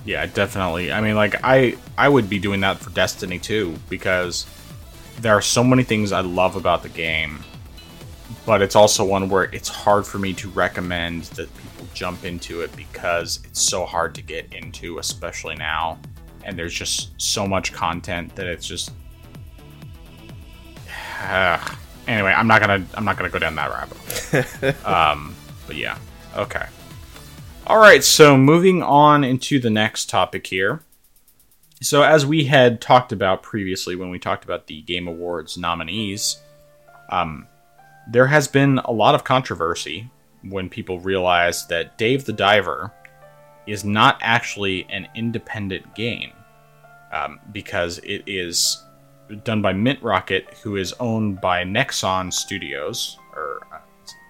[0.05, 0.91] Yeah, definitely.
[0.91, 4.45] I mean, like I I would be doing that for Destiny too because
[5.19, 7.43] there are so many things I love about the game,
[8.45, 12.61] but it's also one where it's hard for me to recommend that people jump into
[12.61, 15.97] it because it's so hard to get into, especially now,
[16.43, 18.91] and there's just so much content that it's just.
[22.07, 24.73] anyway, I'm not gonna I'm not gonna go down that rabbit hole.
[24.93, 25.97] um, but yeah,
[26.35, 26.65] okay.
[27.65, 30.81] All right, so moving on into the next topic here.
[31.81, 36.41] So, as we had talked about previously when we talked about the Game Awards nominees,
[37.09, 37.47] um,
[38.09, 40.09] there has been a lot of controversy
[40.43, 42.91] when people realize that Dave the Diver
[43.65, 46.33] is not actually an independent game
[47.13, 48.83] um, because it is
[49.43, 53.77] done by Mint Rocket, who is owned by Nexon Studios, or uh,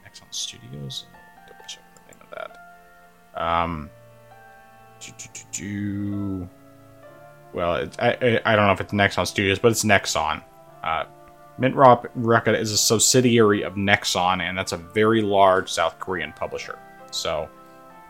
[0.06, 1.06] Nexon Studios.
[1.48, 2.30] Double check the name of
[3.36, 3.42] that.
[3.42, 3.90] Um,
[5.00, 6.50] do, do, do.
[7.54, 10.44] Well, I I don't know if it's Nexon Studios, but it's Nexon.
[10.84, 11.06] Uh,
[11.58, 16.80] Mint Rocket is a subsidiary of Nexon, and that's a very large South Korean publisher.
[17.12, 17.48] So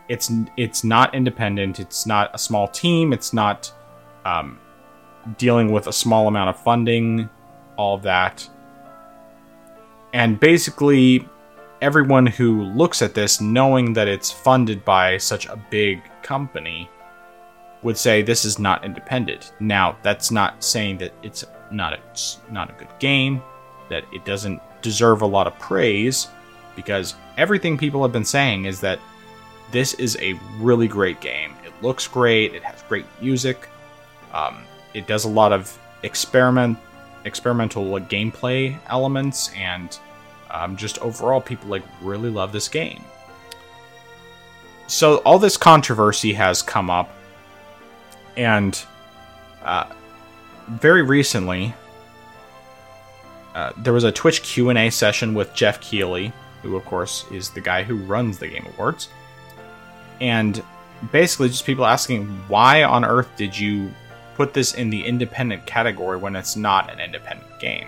[0.07, 1.79] it's it's not independent.
[1.79, 3.11] It's not a small team.
[3.11, 3.71] It's not
[4.25, 4.59] um,
[5.37, 7.29] dealing with a small amount of funding.
[7.75, 8.47] All of that,
[10.13, 11.27] and basically,
[11.81, 16.87] everyone who looks at this, knowing that it's funded by such a big company,
[17.81, 19.53] would say this is not independent.
[19.59, 21.99] Now, that's not saying that it's not a,
[22.51, 23.41] not a good game,
[23.89, 26.27] that it doesn't deserve a lot of praise,
[26.75, 28.99] because everything people have been saying is that
[29.71, 31.53] this is a really great game.
[31.65, 32.53] It looks great.
[32.53, 33.67] It has great music.
[34.33, 34.63] Um,
[34.93, 36.77] it does a lot of experiment,
[37.25, 39.97] experimental like, gameplay elements, and
[40.51, 43.03] um, just overall, people like really love this game.
[44.87, 47.09] So all this controversy has come up,
[48.37, 48.79] and
[49.63, 49.85] uh,
[50.67, 51.73] very recently,
[53.55, 57.25] uh, there was a Twitch Q and A session with Geoff Keighley, who of course
[57.31, 59.09] is the guy who runs the Game Awards,
[60.21, 60.63] and
[61.11, 63.91] basically just people asking why on earth did you
[64.35, 67.87] put this in the independent category when it's not an independent game.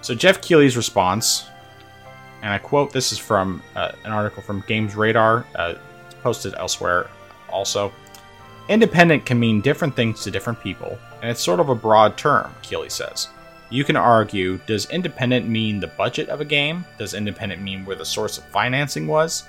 [0.00, 1.46] So Geoff Keighley's response,
[2.42, 5.74] and I quote: "This is from uh, an article from Games Radar, uh,
[6.22, 7.10] posted elsewhere,
[7.48, 7.92] also."
[8.70, 12.50] Independent can mean different things to different people, and it's sort of a broad term,
[12.62, 13.28] Keighley says.
[13.68, 16.86] You can argue does independent mean the budget of a game?
[16.96, 19.46] Does independent mean where the source of financing was?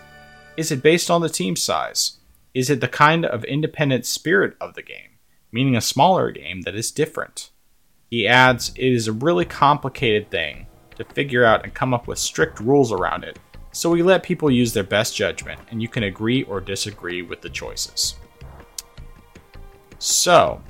[0.58, 2.18] Is it based on the team size?
[2.54, 5.18] Is it the kind of independent spirit of the game,
[5.50, 7.52] meaning a smaller game that is different?
[8.10, 10.68] He adds, it is a really complicated thing
[10.98, 13.40] to figure out and come up with strict rules around it,
[13.72, 17.42] so we let people use their best judgment, and you can agree or disagree with
[17.42, 18.16] the choices.
[19.99, 20.61] So.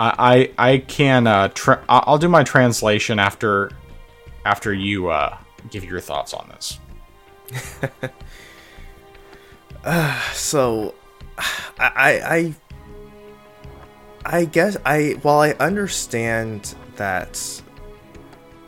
[0.00, 3.72] I, I, can uh, tra- I'll do my translation after
[4.44, 5.36] after you uh,
[5.70, 6.78] give your thoughts on this.
[9.84, 10.94] uh, so
[11.78, 12.54] I, I
[14.24, 17.62] I guess I while I understand that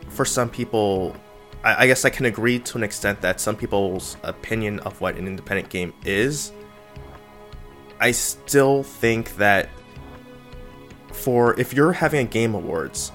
[0.09, 1.15] for some people
[1.63, 5.17] I, I guess I can agree to an extent that some people's opinion of what
[5.17, 6.53] an independent game is.
[8.01, 9.69] I still think that
[11.13, 13.13] for if you're having a game awards,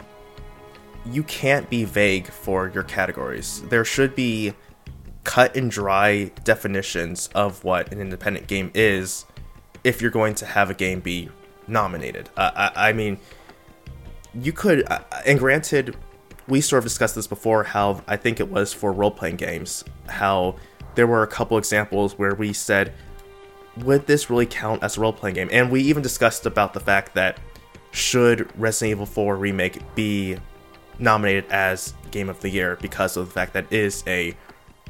[1.06, 3.62] you can't be vague for your categories.
[3.70, 4.54] There should be
[5.24, 9.26] cut and dry definitions of what an independent game is
[9.84, 11.30] if you're going to have a game be
[11.68, 12.30] nominated.
[12.38, 13.20] Uh, I, I, mean,
[14.34, 14.88] you could,
[15.26, 15.96] and granted,
[16.48, 19.84] we sort of discussed this before how I think it was for role playing games,
[20.08, 20.56] how
[20.96, 22.94] there were a couple examples where we said,
[23.78, 25.50] would this really count as a role playing game?
[25.52, 27.40] And we even discussed about the fact that
[27.92, 30.38] should Resident Evil 4 Remake be
[31.00, 34.36] nominated as Game of the Year because of the fact that it is a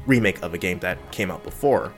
[0.06, 1.92] remake of a game that came out before.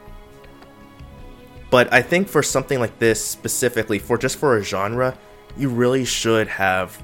[1.70, 5.18] But I think for something like this specifically, for just for a genre,
[5.56, 7.02] you really should have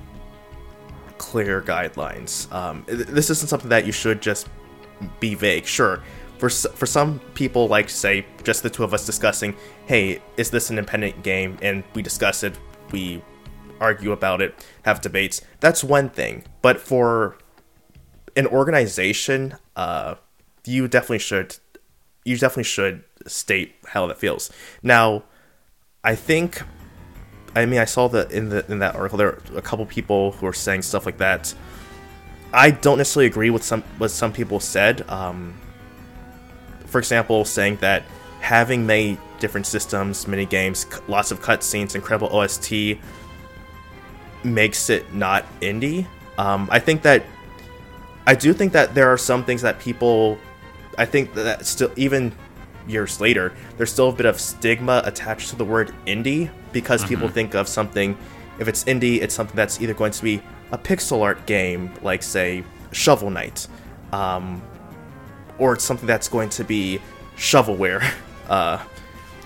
[1.30, 2.52] clear guidelines.
[2.52, 4.48] Um, this isn't something that you should just
[5.20, 5.66] be vague.
[5.66, 6.02] Sure,
[6.38, 9.56] for for some people, like say just the two of us discussing,
[9.86, 11.59] hey, is this an independent game?
[11.62, 12.59] And we discuss it,
[12.90, 13.22] we
[13.80, 15.40] argue about it, have debates.
[15.60, 16.44] That's one thing.
[16.62, 17.38] But for
[18.36, 20.16] an organization, uh,
[20.66, 21.56] you definitely should
[22.24, 24.51] you definitely should state how that feels.
[24.82, 25.24] Now,
[26.02, 26.62] I think
[27.55, 30.32] I mean I saw that in the in that article there are a couple people
[30.32, 31.55] who are saying stuff like that.
[32.52, 35.09] I don't necessarily agree with some what some people said.
[35.09, 35.55] Um,
[36.86, 38.05] for example, saying that
[38.40, 42.98] having many different systems, mini games, lots of cutscenes, incredible OST
[44.44, 46.06] makes it not indie.
[46.39, 47.24] Um, I think that
[48.26, 50.39] I do think that there are some things that people
[50.97, 52.32] I think that still even
[52.86, 57.09] years later, there's still a bit of stigma attached to the word indie because mm-hmm.
[57.11, 58.16] people think of something.
[58.59, 62.23] If it's indie, it's something that's either going to be a pixel art game, like
[62.23, 63.66] say Shovel Knight,
[64.12, 64.62] um,
[65.59, 67.01] or it's something that's going to be
[67.36, 68.05] shovelware.
[68.44, 68.78] Uh,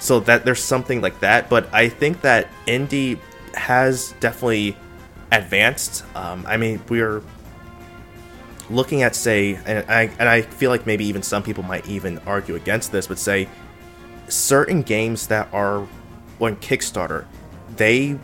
[0.00, 1.48] so that there's something like that.
[1.48, 3.20] But I think that indie
[3.54, 4.76] has definitely
[5.30, 6.04] advanced.
[6.16, 7.22] Um, I mean, we're
[8.70, 12.18] looking at say and I and I feel like maybe even some people might even
[12.26, 13.48] argue against this but say
[14.28, 15.86] certain games that are
[16.40, 17.24] on Kickstarter
[17.76, 18.18] they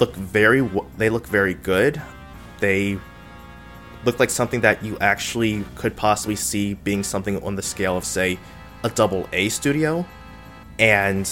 [0.00, 2.00] look very they look very good.
[2.58, 2.98] They
[4.04, 8.04] look like something that you actually could possibly see being something on the scale of
[8.04, 8.38] say
[8.82, 10.06] a double A studio.
[10.78, 11.30] And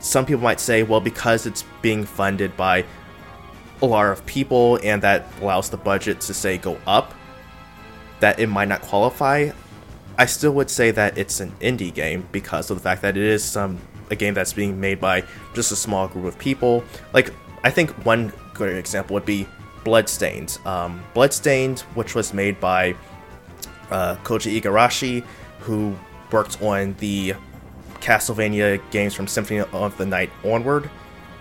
[0.00, 2.84] some people might say well because it's being funded by
[3.80, 7.14] a lot of people and that allows the budget to say go up,
[8.20, 9.50] that it might not qualify.
[10.16, 13.22] I still would say that it's an indie game because of the fact that it
[13.22, 13.78] is some
[14.10, 15.22] a game that's being made by
[15.54, 16.82] just a small group of people.
[17.12, 17.32] Like
[17.62, 19.46] I think one good example would be
[19.84, 20.58] Bloodstained.
[20.66, 22.94] Um, Bloodstained, which was made by
[23.90, 25.24] uh, Koji Igarashi,
[25.60, 25.96] who
[26.30, 27.34] worked on the
[28.00, 30.90] Castlevania games from Symphony of the Night onward.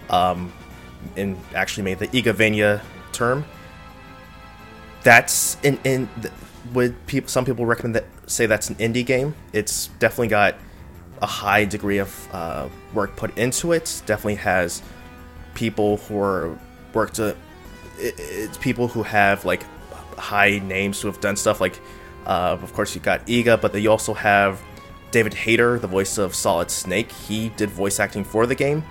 [0.09, 0.51] Um,
[1.15, 2.81] and actually made the Igavania
[3.11, 3.45] term.
[5.03, 6.09] That's in in
[6.73, 9.35] would people some people recommend that say that's an indie game.
[9.53, 10.55] It's definitely got
[11.21, 14.01] a high degree of uh, work put into it.
[14.05, 14.81] Definitely has
[15.53, 16.57] people who are
[16.93, 17.35] worked to.
[17.97, 19.63] it's people who have like
[20.17, 21.79] high names who have done stuff like,
[22.25, 24.61] uh, of course, you got Iga, but you also have
[25.11, 27.11] David Hayter, the voice of Solid Snake.
[27.11, 28.83] He did voice acting for the game,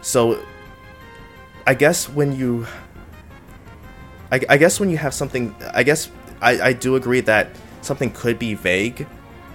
[0.00, 0.44] so
[1.66, 2.66] I guess when you,
[4.30, 6.10] I, I, guess when you have something, I guess
[6.40, 7.48] I, I do agree that
[7.82, 9.06] something could be vague,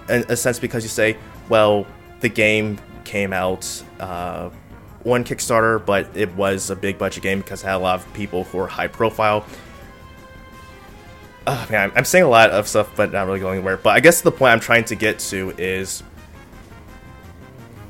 [0.08, 1.16] in a sense because you say,
[1.48, 1.86] well,
[2.20, 4.50] the game came out uh,
[5.02, 8.12] one Kickstarter, but it was a big budget game because it had a lot of
[8.14, 9.44] people who are high profile.
[11.46, 13.78] Oh, man, I'm saying a lot of stuff, but not really going anywhere.
[13.78, 16.02] But I guess the point I'm trying to get to is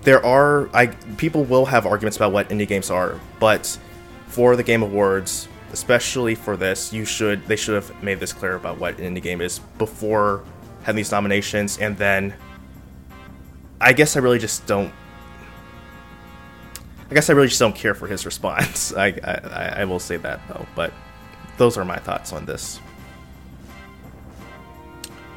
[0.02, 0.86] there are I
[1.16, 3.78] people will have arguments about what indie games are, but
[4.38, 8.54] for the Game Awards, especially for this, you should they should have made this clear
[8.54, 10.44] about what an indie game is before
[10.84, 12.32] having these nominations, and then
[13.80, 14.92] I guess I really just don't.
[17.10, 18.94] I guess I really just don't care for his response.
[18.94, 20.92] I, I, I will say that though, but
[21.56, 22.78] those are my thoughts on this.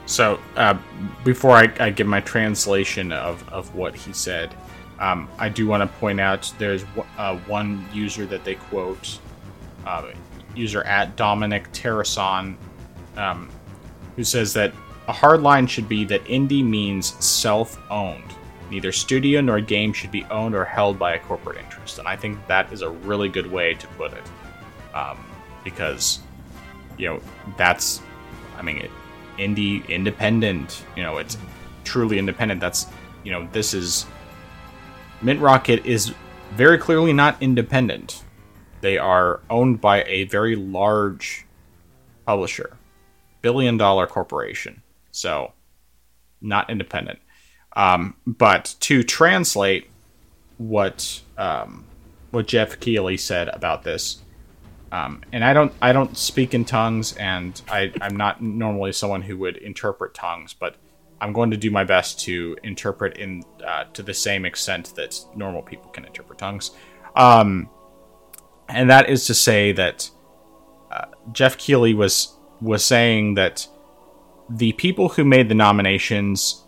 [0.06, 0.78] So uh,
[1.24, 4.54] before I, I, give my translation of, of what he said,
[5.02, 6.86] um, I do want to point out there's
[7.18, 9.20] uh, one user that they quote
[9.86, 10.12] uh,
[10.56, 12.56] user at Dominic Terrason,
[13.18, 13.50] um,
[14.16, 14.72] who says that
[15.08, 18.36] a hard line should be that indie means self-owned.
[18.70, 22.16] Neither studio nor game should be owned or held by a corporate interest, and I
[22.16, 24.24] think that is a really good way to put it,
[24.94, 25.18] um,
[25.64, 26.20] because
[26.98, 27.20] you know
[27.58, 28.02] that's,
[28.56, 28.92] I mean, it,
[29.40, 30.86] indie independent.
[30.96, 31.38] You know, it's
[31.84, 32.62] truly independent.
[32.62, 32.86] That's
[33.24, 34.06] you know this is
[35.22, 36.14] Mint Rocket is
[36.54, 38.24] very clearly not independent.
[38.82, 41.46] They are owned by a very large
[42.26, 42.78] publisher,
[43.42, 44.82] billion dollar corporation.
[45.12, 45.54] So,
[46.42, 47.20] not independent.
[47.76, 49.90] Um, but to translate
[50.58, 51.86] what um,
[52.32, 54.20] what Geoff Keighley said about this,
[54.92, 59.22] um, and I don't I don't speak in tongues, and I, I'm not normally someone
[59.22, 60.76] who would interpret tongues, but
[61.22, 65.24] I'm going to do my best to interpret in uh, to the same extent that
[65.36, 66.72] normal people can interpret tongues.
[67.16, 67.70] Um,
[68.68, 70.10] and that is to say that
[70.92, 73.68] uh, Geoff Keighley was was saying that
[74.50, 76.64] the people who made the nominations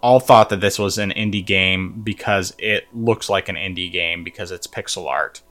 [0.00, 4.22] all thought that this was an indie game because it looks like an indie game
[4.22, 5.42] because it's pixel art.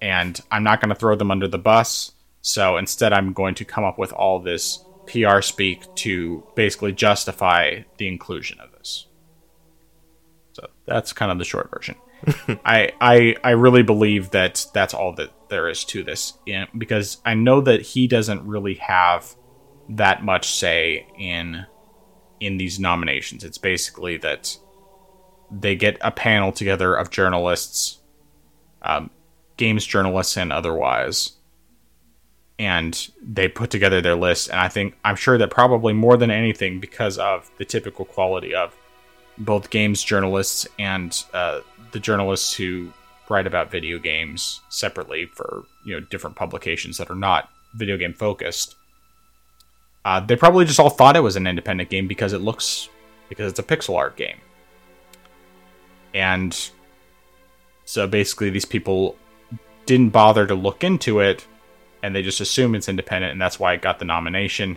[0.00, 2.12] And I'm not going to throw them under the bus.
[2.40, 7.82] So instead, I'm going to come up with all this PR speak to basically justify
[7.96, 9.06] the inclusion of this.
[10.52, 11.96] So that's kind of the short version.
[12.64, 16.34] I, I I really believe that that's all that there is to this,
[16.76, 19.34] because I know that he doesn't really have
[19.90, 21.66] that much say in
[22.40, 23.44] in these nominations.
[23.44, 24.56] It's basically that
[25.50, 28.00] they get a panel together of journalists,
[28.82, 29.10] um,
[29.56, 31.37] games journalists, and otherwise,
[32.58, 34.50] and they put together their list.
[34.50, 38.54] And I think I'm sure that probably more than anything, because of the typical quality
[38.54, 38.74] of
[39.38, 41.60] both games journalists and uh,
[41.92, 42.92] the journalists who
[43.28, 48.14] write about video games separately for you know different publications that are not video game
[48.14, 48.74] focused
[50.08, 52.88] uh, they probably just all thought it was an independent game because it looks
[53.28, 54.38] because it's a pixel art game.
[56.14, 56.58] And
[57.84, 59.16] so basically these people
[59.84, 61.46] didn't bother to look into it
[62.02, 64.76] and they just assume it's independent and that's why it got the nomination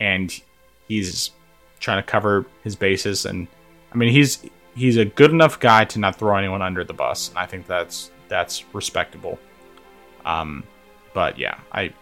[0.00, 0.40] and
[0.88, 1.30] he's
[1.78, 3.46] trying to cover his bases and
[3.92, 4.44] I mean he's
[4.74, 7.66] he's a good enough guy to not throw anyone under the bus and I think
[7.66, 9.38] that's that's respectable.
[10.24, 10.64] Um
[11.12, 11.92] but yeah, I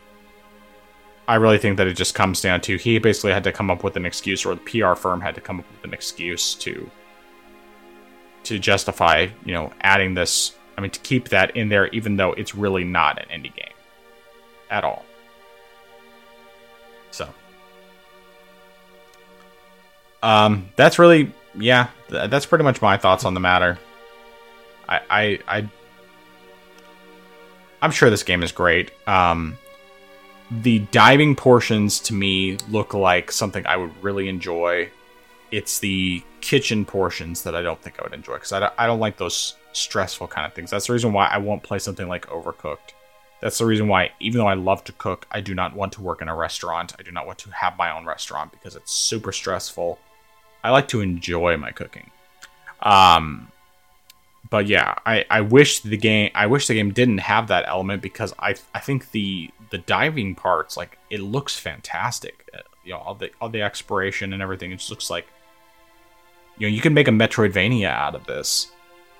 [1.26, 3.84] I really think that it just comes down to he basically had to come up
[3.84, 6.90] with an excuse, or the PR firm had to come up with an excuse to
[8.44, 10.56] to justify, you know, adding this.
[10.76, 13.72] I mean, to keep that in there, even though it's really not an indie game
[14.70, 15.04] at all.
[17.10, 17.28] So,
[20.22, 23.78] um, that's really, yeah, th- that's pretty much my thoughts on the matter.
[24.88, 25.68] I, I, I,
[27.80, 28.90] I'm sure this game is great.
[29.06, 29.56] Um,
[30.50, 34.90] the diving portions to me look like something I would really enjoy.
[35.50, 39.00] It's the kitchen portions that I don't think I would enjoy because I I don't
[39.00, 40.70] like those stressful kind of things.
[40.70, 42.92] That's the reason why I won't play something like Overcooked.
[43.40, 46.02] That's the reason why, even though I love to cook, I do not want to
[46.02, 46.94] work in a restaurant.
[46.98, 49.98] I do not want to have my own restaurant because it's super stressful.
[50.64, 52.10] I like to enjoy my cooking.
[52.82, 53.52] Um,
[54.50, 58.02] but yeah, I, I wish the game I wish the game didn't have that element
[58.02, 62.48] because I I think the the diving parts like it looks fantastic.
[62.54, 64.72] Uh, you know all the all the exploration and everything.
[64.72, 65.26] It just looks like
[66.56, 68.70] you know you can make a Metroidvania out of this,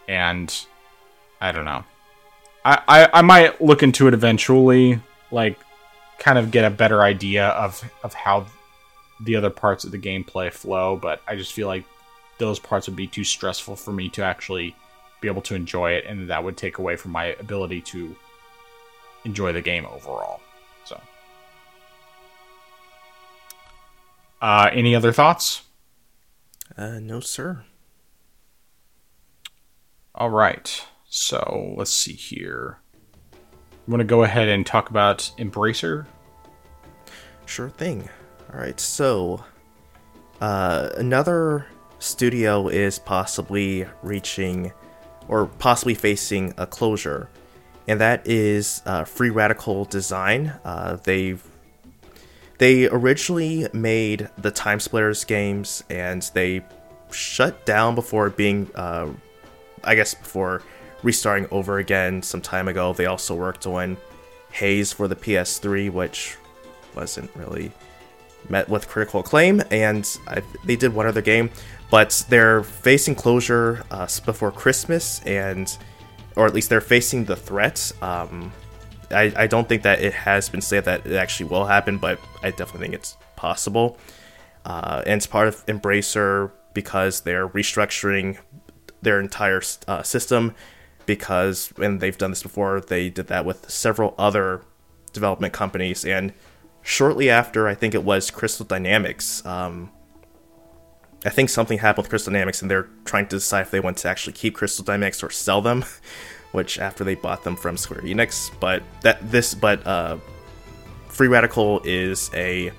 [0.09, 0.55] and
[1.41, 1.85] I don't know.
[2.69, 5.01] I, I, I might look into it eventually,
[5.31, 5.59] like
[6.19, 8.47] kind of get a better idea of of how
[9.21, 10.97] the other parts of the gameplay flow.
[10.97, 11.85] But I just feel like
[12.37, 14.77] those parts would be too stressful for me to actually
[15.23, 18.15] be able to enjoy it, and that would take away from my ability to
[19.25, 20.41] enjoy the game overall.
[20.85, 21.01] So,
[24.43, 25.63] uh, any other thoughts?
[26.77, 27.65] Uh, no, sir.
[30.15, 30.85] All right.
[31.09, 32.79] So let's see here.
[33.33, 36.07] You want to go ahead and talk about Embracer?
[37.47, 38.09] Sure thing.
[38.53, 38.79] All right.
[38.79, 39.43] So,
[40.41, 41.67] uh, another
[41.99, 44.73] studio is possibly reaching
[45.29, 47.31] or possibly facing a closure,
[47.87, 50.53] and that is uh, Free Radical Design.
[50.65, 51.37] Uh, they
[52.59, 56.65] they originally made the Time Splitters games, and they
[57.11, 59.09] shut down before being, uh,
[59.85, 60.63] I guess, before
[61.03, 62.93] restarting over again some time ago.
[62.93, 63.97] They also worked on
[64.51, 66.37] Haze for the PS3, which
[66.95, 67.71] wasn't really
[68.49, 71.51] met with critical acclaim, and I, they did one other game
[71.91, 75.79] but they're facing closure uh, before Christmas, and
[76.37, 78.53] or at least they're facing the threat um,
[79.11, 82.19] I, I don't think that it has been said that it actually will happen, but
[82.43, 83.99] I definitely think it's possible.
[84.65, 88.39] Uh, and it's part of Embracer because they're restructuring
[89.01, 90.55] their entire uh, system.
[91.09, 94.61] Because and they've done this before, they did that with several other
[95.15, 96.05] development companies.
[96.05, 96.35] And
[96.83, 99.45] shortly after, I think it was Crystal Dynamics.
[99.47, 99.91] Um,
[101.25, 103.97] I think something happened with Crystal Dynamics, and they're trying to decide if they want
[103.97, 105.85] to actually keep Crystal Dynamics or sell them.
[106.53, 110.17] Which after they bought them from Square Enix, but that this but uh,
[111.09, 112.73] Free Radical is a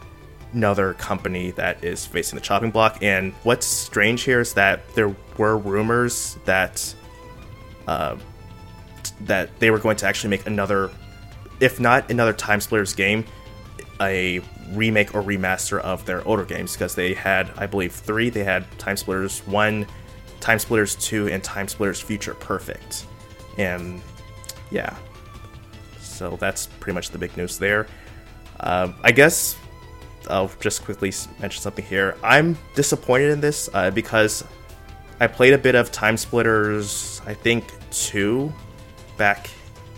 [0.54, 3.04] another company that is facing the chopping block.
[3.04, 6.96] And what's strange here is that there were rumors that
[7.90, 8.16] uh,
[9.22, 10.92] that they were going to actually make another,
[11.60, 13.26] if not another Time Splitters game,
[14.00, 14.40] a
[14.74, 18.30] remake or remaster of their older games because they had, I believe, three.
[18.30, 19.88] They had Time Splitters One,
[20.40, 23.08] Time Splitters Two, and Time Splitters Future Perfect.
[23.58, 24.02] And
[24.70, 24.96] yeah,
[26.00, 27.88] so that's pretty much the big news there.
[28.60, 29.58] Uh, I guess
[30.30, 32.16] I'll just quickly mention something here.
[32.24, 34.44] I'm disappointed in this uh, because
[35.20, 38.54] I played a bit of Time Splitters, I think two,
[39.18, 39.50] back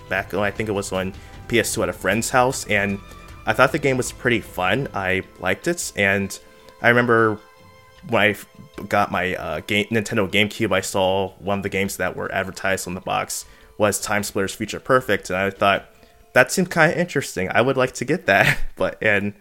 [0.09, 0.33] back.
[0.33, 1.13] Oh, I think it was on
[1.47, 2.99] PS2 at a friend's house, and
[3.45, 4.87] I thought the game was pretty fun.
[4.93, 6.37] I liked it, and
[6.81, 7.39] I remember
[8.09, 12.15] when I got my uh, game, Nintendo GameCube, I saw one of the games that
[12.15, 13.45] were advertised on the box
[13.77, 15.85] was Time Splitters Future Perfect, and I thought
[16.33, 17.49] that seemed kind of interesting.
[17.49, 19.33] I would like to get that, but and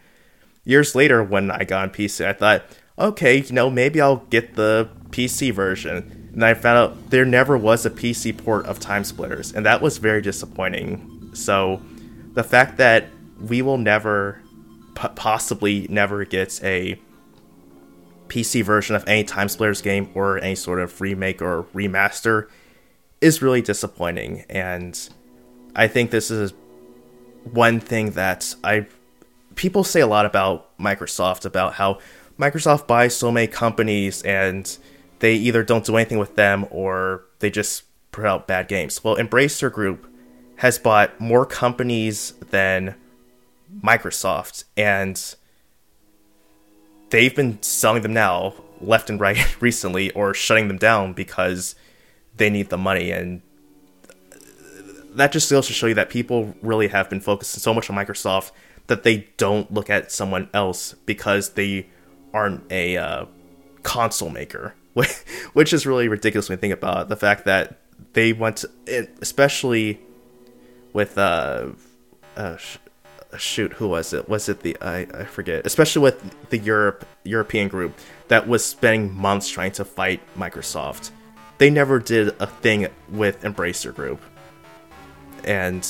[0.64, 2.64] years later when I got on PC, I thought,
[2.98, 6.19] okay, you know, maybe I'll get the PC version.
[6.32, 9.82] And I found out there never was a PC port of Time Splitters, and that
[9.82, 11.30] was very disappointing.
[11.34, 11.80] So
[12.34, 13.06] the fact that
[13.40, 14.40] we will never,
[14.94, 17.00] possibly never get a
[18.28, 22.48] PC version of any Time Splitters game or any sort of remake or remaster
[23.20, 24.44] is really disappointing.
[24.48, 24.98] And
[25.74, 26.52] I think this is
[27.44, 28.86] one thing that I
[29.56, 31.98] people say a lot about Microsoft about how
[32.38, 34.78] Microsoft buys so many companies and
[35.20, 39.02] they either don't do anything with them or they just put out bad games.
[39.04, 40.06] Well, Embracer Group
[40.56, 42.94] has bought more companies than
[43.82, 45.34] Microsoft and
[47.10, 51.74] they've been selling them now left and right recently or shutting them down because
[52.36, 53.42] they need the money and
[55.14, 57.96] that just goes to show you that people really have been focusing so much on
[57.96, 58.52] Microsoft
[58.86, 61.86] that they don't look at someone else because they
[62.32, 63.24] aren't a uh,
[63.82, 64.74] console maker,
[65.52, 67.08] which is really ridiculous when you think about it.
[67.08, 67.78] The fact that
[68.12, 70.00] they went, to, especially
[70.92, 71.68] with uh,
[72.36, 72.56] uh,
[73.36, 74.28] shoot, who was it?
[74.28, 75.66] Was it the I, I forget?
[75.66, 77.98] Especially with the Europe European group
[78.28, 81.10] that was spending months trying to fight Microsoft.
[81.58, 84.22] They never did a thing with Embracer Group,
[85.44, 85.86] and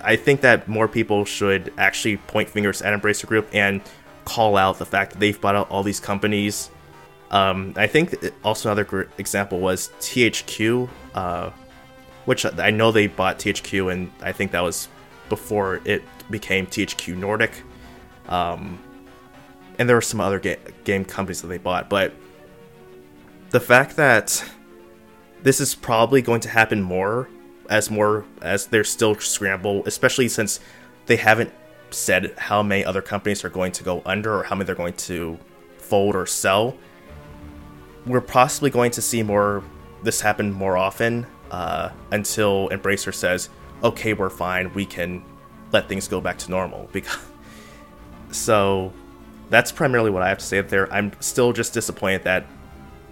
[0.00, 3.82] I think that more people should actually point fingers at Embracer Group and
[4.24, 6.70] call out the fact that they've bought out all these companies.
[7.30, 11.50] Um, I think also another example was THQ, uh,
[12.24, 14.88] which I know they bought THQ, and I think that was
[15.28, 17.62] before it became THQ Nordic.
[18.28, 18.78] Um,
[19.78, 22.12] and there were some other ga- game companies that they bought, but
[23.50, 24.44] the fact that
[25.42, 27.28] this is probably going to happen more
[27.70, 30.60] as more as they're still scramble, especially since
[31.06, 31.52] they haven't
[31.90, 34.94] said how many other companies are going to go under or how many they're going
[34.94, 35.38] to
[35.78, 36.76] fold or sell.
[38.06, 39.62] We're possibly going to see more
[40.02, 43.48] this happen more often uh, until Embracer says,
[43.82, 44.72] "Okay, we're fine.
[44.74, 45.24] We can
[45.72, 47.18] let things go back to normal." Because
[48.30, 48.92] so
[49.50, 50.92] that's primarily what I have to say there.
[50.92, 52.46] I'm still just disappointed that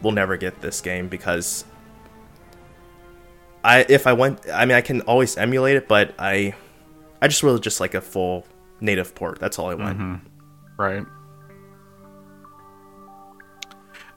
[0.03, 1.65] we'll never get this game because
[3.65, 6.55] I if I went, I mean, I can always emulate it, but I,
[7.21, 8.47] I just really just like a full
[8.81, 9.41] native port.
[9.41, 9.99] That's all I want.
[9.99, 10.83] Mm-hmm.
[10.83, 11.07] Right.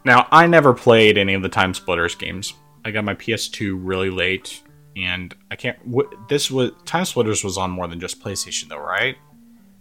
[0.10, 2.56] Now, I never played any of the Time Splitters games.
[2.84, 4.64] I got my PS2 really late,
[4.98, 5.78] and I can't.
[5.88, 9.18] W- this was Time Splitters was on more than just PlayStation, though, right?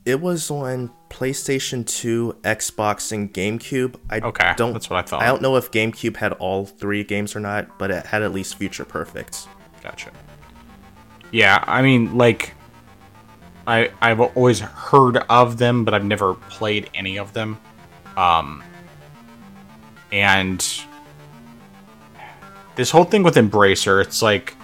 [0.04, 3.94] It was on PlayStation 2, Xbox, and GameCube.
[4.10, 4.74] I okay, don't.
[4.74, 5.22] That's what I thought.
[5.22, 8.34] I don't know if GameCube had all three games or not, but it had at
[8.34, 9.48] least Future Perfect.
[9.82, 10.10] Gotcha.
[11.32, 12.52] Yeah, I mean, like,
[13.66, 17.58] I I've always heard of them, but I've never played any of them.
[18.18, 18.62] Um,
[20.12, 20.64] and
[22.76, 24.54] this whole thing with Embracer, it's like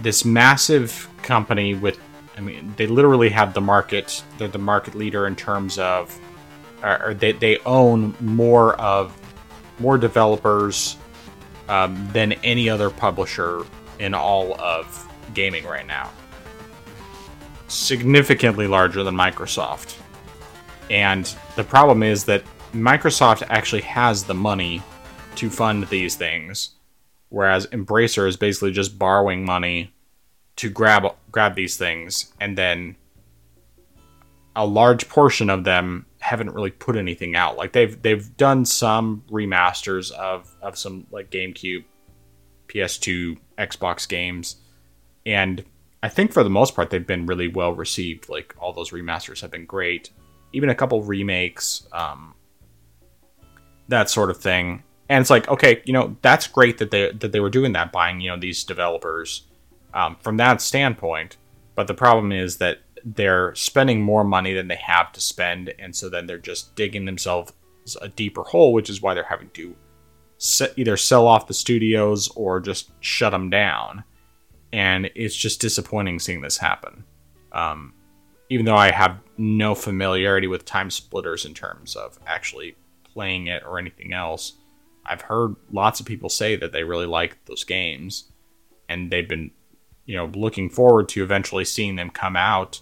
[0.00, 1.98] this massive company with,
[2.36, 4.22] I mean, they literally have the market.
[4.38, 6.16] They're the market leader in terms of,
[6.82, 9.16] or, they they own more of
[9.80, 10.96] more developers
[11.68, 13.64] um, than any other publisher
[13.98, 16.10] in all of gaming right now.
[17.68, 19.96] significantly larger than Microsoft.
[20.90, 22.42] And the problem is that
[22.72, 24.82] Microsoft actually has the money
[25.36, 26.70] to fund these things,
[27.28, 29.92] whereas Embracer is basically just borrowing money
[30.56, 32.96] to grab grab these things, and then
[34.54, 37.56] a large portion of them haven't really put anything out.
[37.56, 41.84] Like they've they've done some remasters of of some like GameCube,
[42.66, 44.56] PS2, Xbox games,
[45.24, 45.64] and
[46.02, 48.28] I think for the most part they've been really well received.
[48.28, 50.10] Like all those remasters have been great.
[50.52, 52.34] Even a couple remakes, um,
[53.88, 54.82] that sort of thing.
[55.08, 57.92] And it's like, okay, you know, that's great that they that they were doing that,
[57.92, 59.46] buying you know these developers
[59.94, 61.36] um, from that standpoint.
[61.74, 65.94] But the problem is that they're spending more money than they have to spend, and
[65.94, 67.52] so then they're just digging themselves
[68.02, 69.74] a deeper hole, which is why they're having to
[70.76, 74.04] either sell off the studios or just shut them down.
[74.72, 77.04] And it's just disappointing seeing this happen.
[77.52, 77.94] Um,
[78.50, 82.76] even though I have no familiarity with time splitters in terms of actually
[83.18, 84.52] playing it or anything else,
[85.04, 88.30] I've heard lots of people say that they really like those games,
[88.88, 89.50] and they've been,
[90.06, 92.80] you know, looking forward to eventually seeing them come out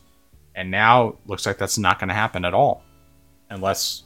[0.54, 2.82] and now looks like that's not going to happen at all,
[3.48, 4.02] unless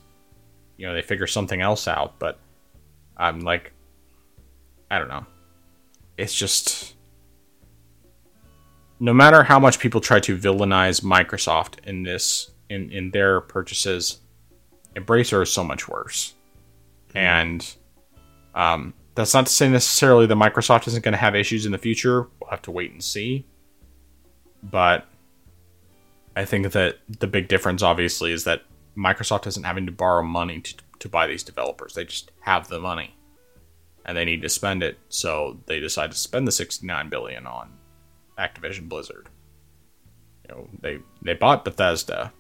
[0.77, 2.21] you know they figure something else out.
[2.21, 2.39] But
[3.17, 3.73] I'm like,
[4.89, 5.27] I don't know.
[6.17, 6.95] It's just
[9.01, 14.20] no matter how much people try to villainize Microsoft in this in in their purchases,
[14.97, 16.35] Embracer is so much worse.
[17.15, 17.75] And
[18.55, 21.79] um, that's not to say necessarily that Microsoft isn't going to have issues in the
[21.79, 22.29] future.
[22.41, 23.47] We'll have to wait and see.
[24.63, 25.07] But
[26.37, 28.63] I think that the big difference, obviously, is that
[28.97, 31.95] Microsoft isn't having to borrow money to, to buy these developers.
[31.95, 33.15] They just have the money,
[34.05, 34.99] and they need to spend it.
[35.09, 37.73] So they decide to spend the sixty-nine billion on
[38.39, 39.29] Activision Blizzard.
[40.45, 42.33] You know, they they bought Bethesda,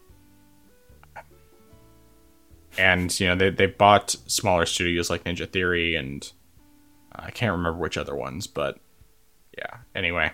[2.78, 6.30] and you know they they bought smaller studios like Ninja Theory and
[7.14, 8.78] uh, I can't remember which other ones, but
[9.56, 9.78] yeah.
[9.94, 10.32] Anyway,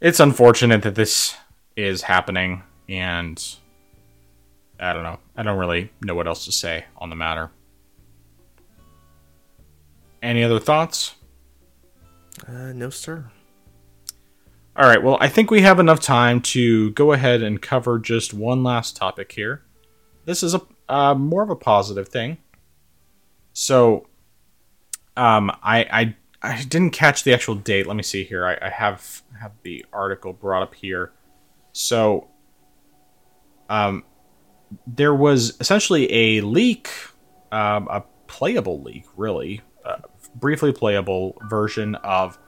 [0.00, 1.36] it's unfortunate that this
[1.76, 3.56] is happening, and
[4.80, 5.18] I don't know.
[5.36, 7.50] I don't really know what else to say on the matter.
[10.22, 11.16] Any other thoughts?
[12.46, 13.30] Uh, no, sir.
[14.74, 15.02] All right.
[15.02, 18.96] Well, I think we have enough time to go ahead and cover just one last
[18.96, 19.62] topic here.
[20.24, 22.38] This is a uh, more of a positive thing.
[23.52, 24.06] So,
[25.16, 27.86] um, I, I I didn't catch the actual date.
[27.86, 28.46] Let me see here.
[28.46, 31.12] I, I have have the article brought up here.
[31.72, 32.28] So,
[33.68, 34.04] um,
[34.86, 36.90] there was essentially a leak,
[37.50, 39.98] um, a playable leak, really, uh,
[40.34, 42.38] briefly playable version of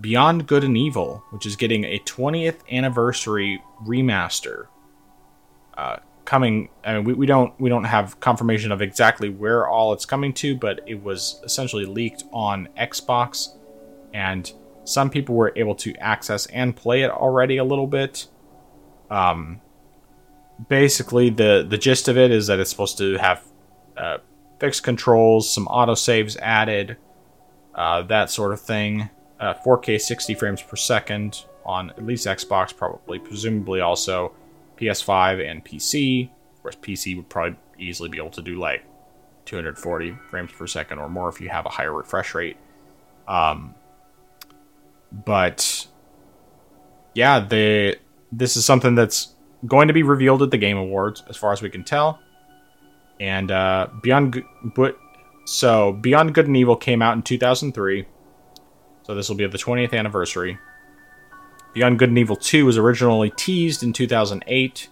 [0.00, 4.66] Beyond Good and Evil, which is getting a 20th anniversary remaster.
[5.76, 9.92] Uh, coming, I mean, we, we don't we don't have confirmation of exactly where all
[9.92, 13.56] it's coming to, but it was essentially leaked on Xbox,
[14.12, 14.50] and
[14.84, 18.26] some people were able to access and play it already a little bit.
[19.10, 19.60] Um,
[20.68, 23.44] basically, the the gist of it is that it's supposed to have
[23.96, 24.18] uh,
[24.58, 26.96] fixed controls, some autosaves added,
[27.74, 29.10] uh, that sort of thing.
[29.40, 34.32] Uh, 4K 60 frames per second on at least Xbox, probably, presumably also
[34.76, 36.30] PS5 and PC.
[36.54, 38.84] Of course, PC would probably easily be able to do like
[39.44, 42.56] 240 frames per second or more if you have a higher refresh rate.
[43.28, 43.74] Um,
[45.12, 45.86] but
[47.14, 47.96] yeah, they
[48.32, 49.34] this is something that's
[49.66, 52.18] going to be revealed at the Game Awards, as far as we can tell.
[53.20, 54.42] And uh, Beyond,
[54.74, 54.98] but
[55.46, 58.06] so Beyond Good and Evil came out in 2003,
[59.02, 60.58] so this will be the 20th anniversary.
[61.74, 64.88] Beyond Good and Evil 2 was originally teased in 2008,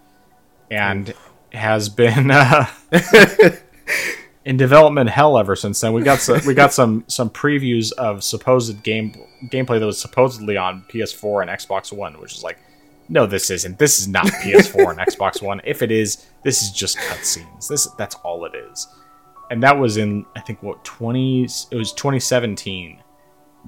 [0.71, 1.13] and Ooh.
[1.53, 2.67] has been uh,
[4.45, 5.93] in development hell ever since then.
[5.93, 9.15] We got some, we got some some previews of supposed game
[9.45, 12.59] gameplay that was supposedly on PS4 and Xbox One, which is like
[13.09, 13.79] no, this isn't.
[13.79, 15.61] This is not PS4 and Xbox One.
[15.65, 17.69] If it is, this is just cutscenes.
[17.69, 18.89] This that's all it is.
[19.51, 23.03] And that was in I think what 20 it was 2017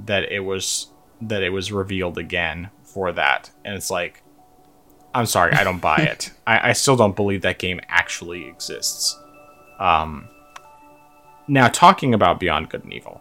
[0.06, 0.88] that it was
[1.20, 3.50] that it was revealed again for that.
[3.64, 4.22] And it's like
[5.14, 6.32] I'm sorry, I don't buy it.
[6.46, 9.18] I, I still don't believe that game actually exists.
[9.78, 10.28] Um
[11.46, 13.20] now talking about Beyond Good and Evil.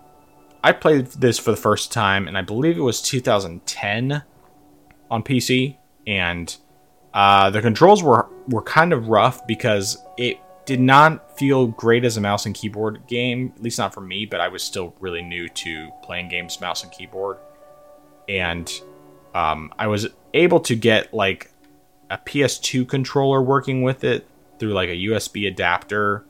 [0.63, 4.23] I played this for the first time and I believe it was 2010
[5.11, 5.77] on PC
[6.07, 6.55] and
[7.13, 12.17] uh, the controls were were kind of rough because it did not feel great as
[12.17, 14.25] a mouse and keyboard game, at least not for me.
[14.25, 17.37] But I was still really new to playing games mouse and keyboard,
[18.27, 18.71] and
[19.33, 21.51] Um, I was able to get like
[22.09, 24.27] a PS2 controller working with it
[24.59, 26.25] through like a USB adapter,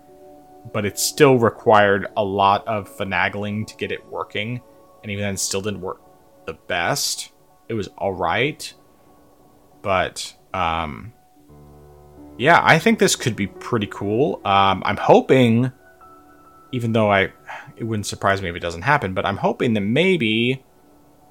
[0.71, 4.61] but it still required a lot of finagling to get it working,
[5.01, 6.01] and even then, still didn't work
[6.45, 7.31] the best.
[7.67, 8.73] It was all right,
[9.81, 11.13] but um,
[12.37, 14.41] yeah, I think this could be pretty cool.
[14.45, 15.71] Um, I'm hoping,
[16.71, 17.33] even though I,
[17.75, 20.63] it wouldn't surprise me if it doesn't happen, but I'm hoping that maybe,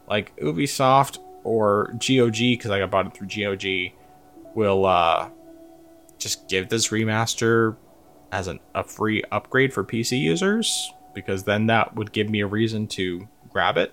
[0.09, 3.93] like Ubisoft or GOG, because I got bought it through GOG,
[4.55, 5.31] will uh,
[6.19, 7.77] just give this remaster
[8.31, 12.47] as an, a free upgrade for PC users, because then that would give me a
[12.47, 13.93] reason to grab it.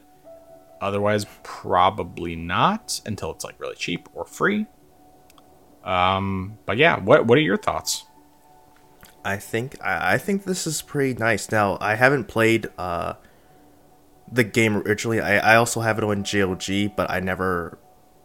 [0.81, 4.65] Otherwise, probably not until it's like really cheap or free.
[5.84, 8.05] Um, but yeah, what what are your thoughts?
[9.26, 11.51] I think I, I think this is pretty nice.
[11.51, 13.15] Now I haven't played uh
[14.31, 15.19] the game originally.
[15.19, 17.77] I, I also have it on GOG, but I never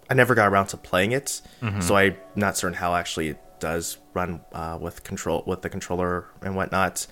[0.09, 1.41] I never got around to playing it.
[1.61, 1.81] Mm-hmm.
[1.81, 6.27] So I'm not certain how actually it does run uh, with control with the controller
[6.43, 7.07] and whatnot.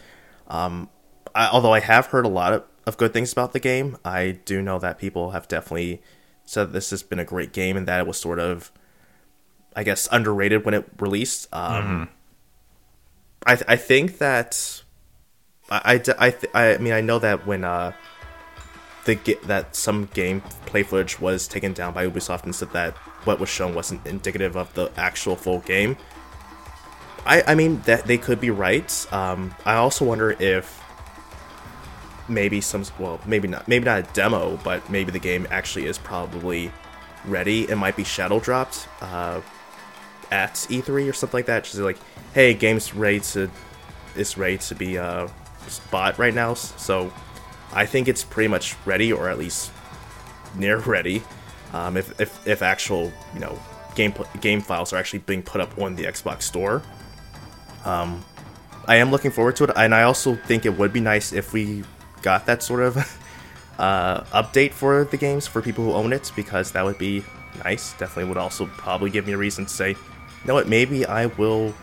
[0.49, 0.91] Um,
[1.35, 4.39] I, although I have heard a lot of, of good things about the game, I
[4.45, 6.03] do know that people have definitely
[6.45, 8.71] said this has been a great game and that it was sort of
[9.75, 11.49] I guess underrated when it released.
[11.53, 12.05] Um, mm-hmm.
[13.47, 14.83] I I think that
[15.71, 17.93] I I, I, I mean I know that when uh
[19.05, 23.41] the that some game play footage was taken down by Ubisoft and said that what
[23.41, 25.97] was shown wasn't indicative of the actual full game.
[27.27, 29.13] I I mean that they could be right.
[29.13, 30.81] Um, I also wonder if
[32.29, 35.99] maybe some well maybe not maybe not a demo, but maybe the game actually is
[35.99, 36.71] probably
[37.25, 37.69] ready.
[37.69, 38.89] It might be shadow dropped.
[39.01, 39.41] Uh,
[40.33, 41.65] at E3 or something like that.
[41.65, 41.99] Just like,
[42.33, 43.51] hey, game's ready to
[44.17, 45.29] is ready to be uh
[45.91, 46.55] bought right now.
[46.55, 47.13] So
[47.73, 49.73] I think it's pretty much ready, or at least
[50.55, 51.23] near ready.
[51.73, 53.59] Um, if, if if actual you know
[53.95, 56.83] game game files are actually being put up on the Xbox Store.
[57.85, 58.25] Um,
[58.87, 61.53] I am looking forward to it, and I also think it would be nice if
[61.53, 61.85] we
[62.23, 62.97] got that sort of
[63.79, 67.25] uh, update for the games for people who own it, because that would be
[67.65, 67.93] nice.
[67.95, 69.97] Definitely would also probably give me a reason to say, you
[70.47, 71.75] know what, maybe I will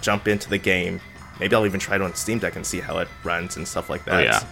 [0.00, 1.00] jump into the game.
[1.40, 3.88] Maybe I'll even try it on Steam Deck and see how it runs and stuff
[3.88, 4.14] like that.
[4.14, 4.42] Oh, yeah.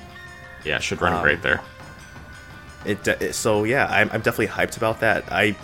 [0.65, 1.61] Yeah, it should run um, great there.
[2.85, 5.31] It, it, so yeah, I'm, I'm definitely hyped about that.
[5.31, 5.57] I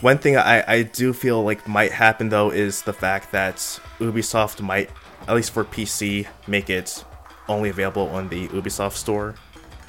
[0.00, 3.56] one thing I, I do feel like might happen though is the fact that
[3.98, 4.90] Ubisoft might,
[5.28, 7.04] at least for PC, make it
[7.48, 9.34] only available on the Ubisoft store.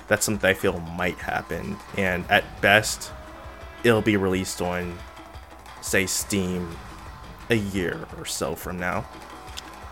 [0.07, 3.11] That's something I feel might happen, and at best,
[3.83, 4.97] it'll be released on
[5.81, 6.75] say Steam
[7.49, 9.05] a year or so from now?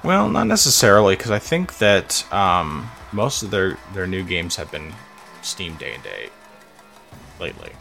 [0.03, 4.71] Well, not necessarily, because I think that um, most of their their new games have
[4.71, 4.93] been
[5.41, 6.29] Steam day and Day
[7.39, 7.71] lately.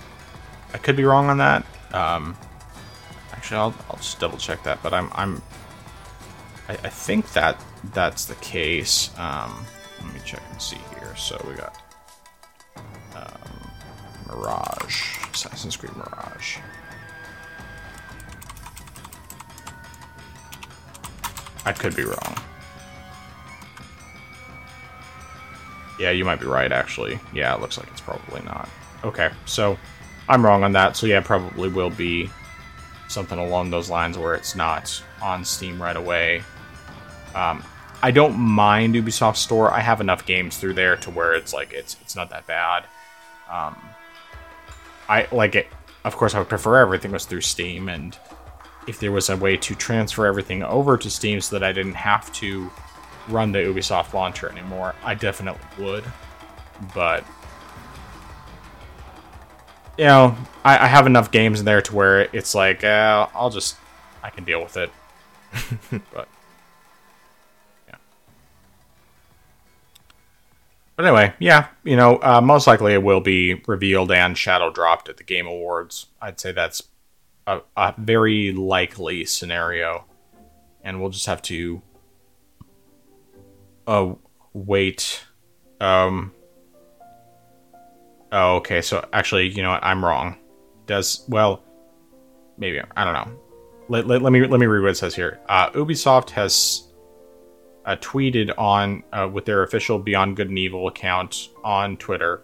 [0.73, 1.65] I could be wrong on that.
[1.93, 2.37] Um,
[3.33, 5.43] actually, I'll, I'll just double check that, but I'm I'm
[6.69, 7.63] I, I think that
[7.93, 9.11] that's the case.
[9.19, 9.65] Um,
[10.03, 11.15] let me check and see here.
[11.17, 11.77] So we got
[13.15, 13.71] um,
[14.29, 16.59] Mirage, Assassin's Creed Mirage.
[21.65, 22.37] I could be wrong.
[26.01, 27.21] Yeah, you might be right, actually.
[27.35, 28.71] Yeah, it looks like it's probably not.
[29.05, 29.79] Okay, so
[30.31, 30.97] I'm wrong on that.
[30.97, 32.31] So yeah, probably will be
[33.09, 36.43] something along those lines where it's not on Steam right away.
[37.35, 37.63] Um,
[38.03, 39.71] I don't mind Ubisoft Store.
[39.71, 42.85] I have enough games through there to where it's like it's it's not that bad.
[43.51, 43.77] Um,
[45.07, 45.69] I like it.
[46.05, 48.19] Of course, I would prefer everything was through Steam and
[48.87, 51.95] if there was a way to transfer everything over to Steam so that I didn't
[51.95, 52.71] have to
[53.31, 56.05] run the Ubisoft launcher anymore, I definitely would.
[56.95, 57.25] But
[59.99, 63.51] you know, I, I have enough games in there to where it's like, uh, I'll
[63.51, 63.77] just
[64.23, 64.91] I can deal with it.
[66.13, 66.29] but
[67.87, 67.97] yeah.
[70.97, 75.09] But anyway, yeah, you know, uh, most likely it will be revealed and shadow dropped
[75.09, 76.07] at the Game Awards.
[76.21, 76.83] I'd say that's
[77.47, 80.05] a, a very likely scenario,
[80.83, 81.83] and we'll just have to
[83.91, 84.15] uh,
[84.53, 85.25] wait.
[85.81, 86.33] Um.
[88.33, 88.81] Oh, okay.
[88.83, 89.85] So actually, you know what?
[89.85, 90.37] I'm wrong.
[90.87, 91.65] Does well,
[92.57, 93.41] maybe I don't know.
[93.89, 95.41] Let, let, let me let me read what it says here.
[95.49, 96.89] Uh, Ubisoft has
[97.85, 102.43] uh, tweeted on uh, with their official Beyond Good and Evil account on Twitter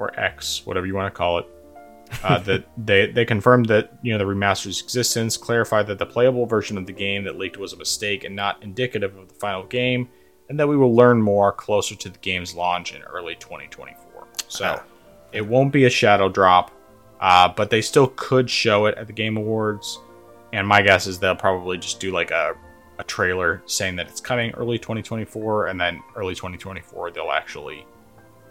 [0.00, 1.46] or X, whatever you want to call it,
[2.24, 6.46] uh, that they they confirmed that you know the remaster's existence, clarified that the playable
[6.46, 9.62] version of the game that leaked was a mistake and not indicative of the final
[9.64, 10.08] game,
[10.50, 14.26] and that we will learn more closer to the game's launch in early 2024.
[14.48, 14.82] So
[15.32, 16.72] it won't be a shadow drop.
[17.20, 20.00] uh, but they still could show it at the Game Awards.
[20.52, 22.54] And my guess is they'll probably just do like a,
[22.98, 27.86] a trailer saying that it's coming early 2024, and then early 2024 they'll actually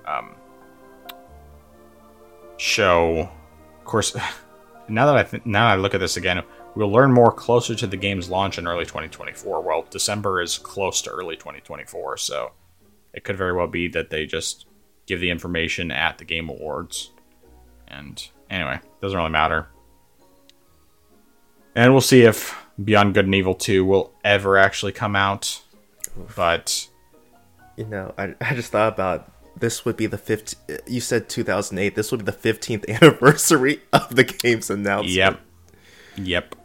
[0.05, 0.35] um,
[2.57, 3.29] show.
[3.79, 4.15] Of course,
[4.87, 6.43] now that I th- now I look at this again,
[6.75, 9.61] we'll learn more closer to the game's launch in early 2024.
[9.61, 12.51] Well, December is close to early 2024, so
[13.13, 14.65] it could very well be that they just
[15.05, 17.11] give the information at the Game Awards.
[17.87, 19.67] And anyway, doesn't really matter.
[21.75, 25.61] And we'll see if Beyond Good and Evil 2 will ever actually come out.
[26.35, 26.87] But
[27.75, 31.95] You know, I, I just thought about this would be the 15 you said 2008
[31.95, 35.39] this would be the 15th anniversary of the game's announcement yep.
[36.17, 36.55] Yep.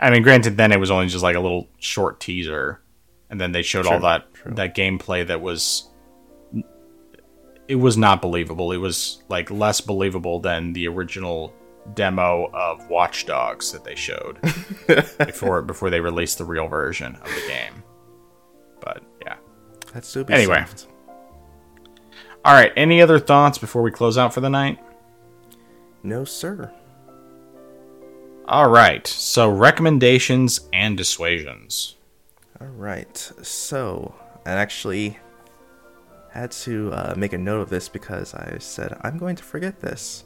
[0.00, 2.80] I mean, granted, then it was only just like a little short teaser,
[3.30, 4.54] and then they showed all that true.
[4.54, 5.88] that gameplay that was.
[7.66, 8.72] It was not believable.
[8.72, 11.54] It was like less believable than the original
[11.94, 14.38] demo of Watch Dogs that they showed
[15.18, 17.82] before before they released the real version of the game.
[18.80, 19.36] But yeah.
[19.92, 20.30] that's Ubisoft.
[20.30, 20.66] Anyway.
[22.44, 22.72] All right.
[22.76, 24.78] Any other thoughts before we close out for the night?
[26.04, 26.70] no sir
[28.46, 29.06] All right.
[29.06, 31.96] So recommendations and dissuasions.
[32.60, 34.14] all right so
[34.46, 35.18] i actually
[36.30, 39.80] had to uh, make a note of this because i said i'm going to forget
[39.80, 40.24] this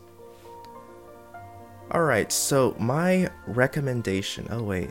[1.91, 4.91] all right so my recommendation oh wait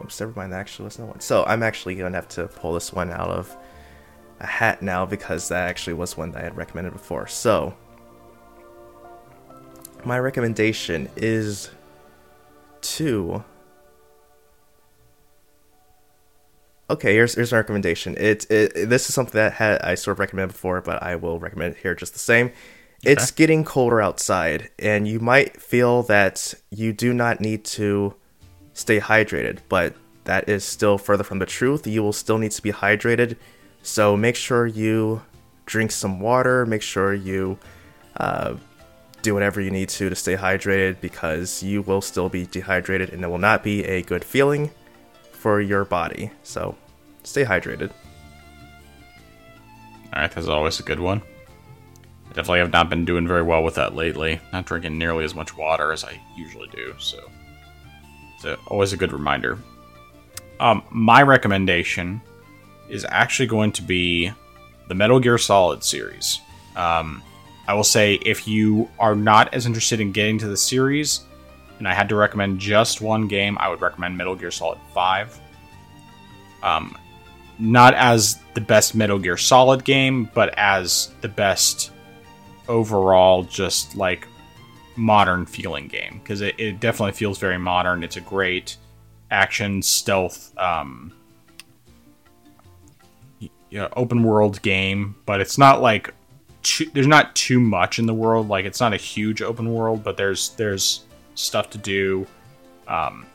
[0.00, 0.52] Oops, never mind.
[0.52, 1.20] Actually was no one.
[1.20, 3.56] So I'm actually gonna have to pull this one out of
[4.40, 7.28] a hat now because that actually was one that I had recommended before.
[7.28, 7.76] So
[10.06, 11.70] my recommendation is
[12.82, 13.44] to.
[16.90, 18.16] Okay, here's here's my recommendation.
[18.18, 21.38] It, it this is something that had I sort of recommended before, but I will
[21.38, 22.52] recommend it here just the same.
[23.04, 28.14] It's getting colder outside, and you might feel that you do not need to
[28.74, 31.84] stay hydrated, but that is still further from the truth.
[31.84, 33.36] You will still need to be hydrated,
[33.82, 35.22] so make sure you
[35.66, 36.64] drink some water.
[36.64, 37.58] Make sure you
[38.18, 38.54] uh,
[39.22, 43.24] do whatever you need to to stay hydrated because you will still be dehydrated, and
[43.24, 44.70] it will not be a good feeling
[45.32, 46.30] for your body.
[46.42, 46.76] So
[47.22, 47.90] stay hydrated.
[50.14, 51.22] All right, that's always a good one.
[52.30, 54.40] I definitely have not been doing very well with that lately.
[54.52, 57.18] Not drinking nearly as much water as I usually do, so
[58.34, 59.58] it's a, always a good reminder.
[60.60, 62.20] Um, my recommendation
[62.88, 64.30] is actually going to be
[64.88, 66.40] the Metal Gear Solid series.
[66.76, 67.22] Um,
[67.66, 71.20] I will say if you are not as interested in getting to the series,
[71.78, 75.40] and I had to recommend just one game, I would recommend Metal Gear Solid 5.
[76.62, 76.96] Um,
[77.58, 81.90] not as the best Metal Gear Solid game, but as the best
[82.68, 84.26] overall, just like
[84.96, 88.02] modern feeling game because it, it definitely feels very modern.
[88.04, 88.76] It's a great
[89.30, 91.12] action stealth, um,
[93.40, 96.14] y- yeah, open world game, but it's not like
[96.62, 98.48] too, there's not too much in the world.
[98.48, 102.26] Like it's not a huge open world, but there's there's stuff to do.
[102.88, 103.26] Um,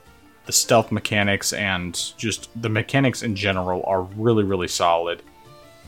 [0.45, 5.21] the stealth mechanics and just the mechanics in general are really really solid.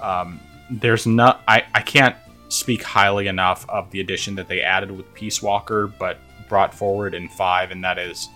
[0.01, 0.39] Um,
[0.69, 2.15] there's not I, I can't
[2.49, 6.17] speak highly enough of the addition that they added with Peace Walker, but
[6.49, 8.27] brought forward in five, and that is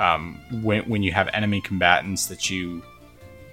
[0.00, 2.82] um, when when you have enemy combatants that you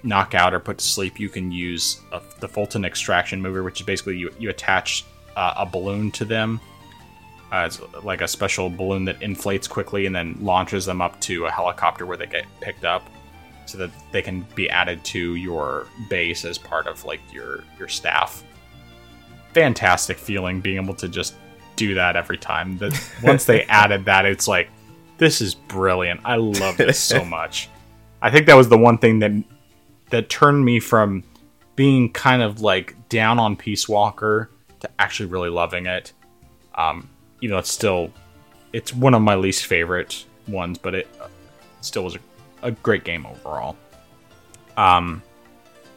[0.02, 3.80] knock out or put to sleep, you can use a, the Fulton extraction mover, which
[3.80, 5.04] is basically you you attach
[5.36, 6.60] uh, a balloon to them.
[7.52, 11.44] Uh, it's like a special balloon that inflates quickly and then launches them up to
[11.44, 13.08] a helicopter where they get picked up,
[13.66, 17.88] so that they can be added to your base as part of like your your
[17.88, 18.42] staff
[19.52, 21.34] fantastic feeling being able to just
[21.76, 22.78] do that every time.
[22.78, 22.92] That
[23.22, 24.70] once they added that, it's like
[25.18, 26.20] this is brilliant.
[26.24, 27.68] I love this so much.
[28.20, 29.32] I think that was the one thing that
[30.12, 31.24] that turned me from
[31.74, 36.12] being kind of like down on Peace Walker to actually really loving it.
[36.74, 37.08] Um,
[37.40, 38.12] you know, it's still
[38.74, 41.28] it's one of my least favorite ones, but it uh,
[41.80, 42.18] still was a,
[42.62, 43.76] a great game overall.
[44.76, 45.22] Um,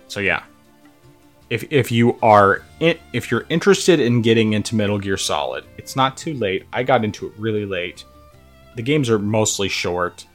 [0.07, 0.43] so yeah,
[1.49, 5.97] if if you are in, if you're interested in getting into Metal Gear Solid, it's
[5.97, 6.63] not too late.
[6.71, 8.05] I got into it really late.
[8.77, 10.25] The games are mostly short.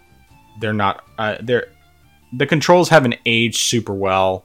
[0.60, 1.68] They're not uh, they're
[2.32, 4.44] the controls haven't aged super well,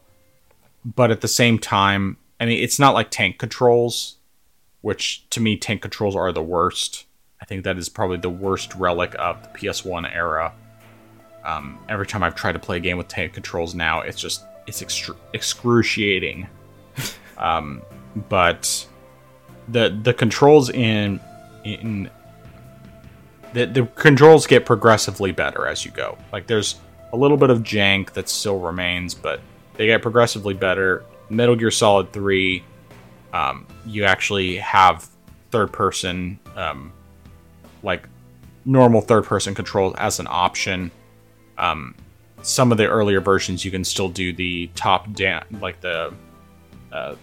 [0.83, 4.17] but at the same time, I mean, it's not like tank controls,
[4.81, 7.05] which to me tank controls are the worst.
[7.41, 10.53] I think that is probably the worst relic of the PS1 era.
[11.43, 14.43] Um, every time I've tried to play a game with tank controls now, it's just
[14.67, 14.81] it's
[15.33, 16.47] excruciating.
[17.37, 17.81] um,
[18.29, 18.87] but
[19.67, 21.19] the the controls in
[21.63, 22.09] in
[23.53, 26.17] the the controls get progressively better as you go.
[26.31, 26.75] Like there's
[27.15, 29.39] a little bit of jank that still remains, but
[29.75, 31.05] they get progressively better.
[31.29, 32.61] Metal Gear Solid Three,
[33.33, 35.09] um, you actually have
[35.49, 36.91] third person, um,
[37.83, 38.07] like
[38.65, 40.91] normal third person controls as an option.
[41.57, 41.95] Um,
[42.41, 46.13] some of the earlier versions you can still do the top down, like the
[46.91, 47.15] uh,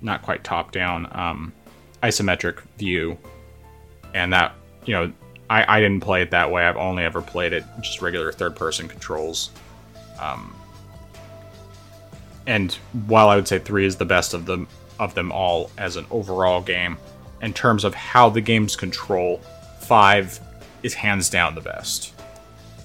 [0.00, 1.52] not quite top down, um,
[2.04, 3.18] isometric view,
[4.14, 4.54] and that
[4.84, 5.12] you know
[5.50, 6.64] I, I didn't play it that way.
[6.64, 9.50] I've only ever played it just regular third person controls.
[10.18, 10.54] Um,
[12.46, 12.72] and
[13.06, 14.68] while I would say three is the best of them
[14.98, 16.96] of them all as an overall game,
[17.42, 19.38] in terms of how the games control,
[19.80, 20.38] five
[20.82, 22.12] is hands down the best.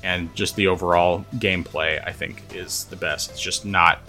[0.02, 3.31] And just the overall gameplay, I think, is the best.
[3.31, 3.99] It's just not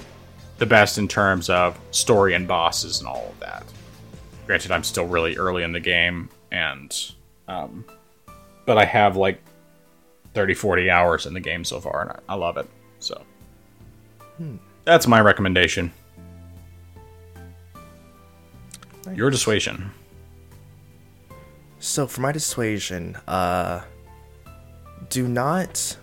[0.59, 3.65] the best in terms of story and bosses and all of that.
[4.47, 6.97] Granted, I'm still really early in the game, and
[7.49, 7.85] um,
[8.67, 9.43] but I have like
[10.35, 12.69] 30, 40 hours in the game so far, and I, I love it.
[12.99, 13.23] So
[14.37, 14.57] hmm.
[14.85, 15.93] that's my recommendation.
[19.07, 19.17] Nice.
[19.17, 19.91] Your dissuasion.
[21.79, 23.83] So for my dissuasion, uh,
[25.09, 25.97] do not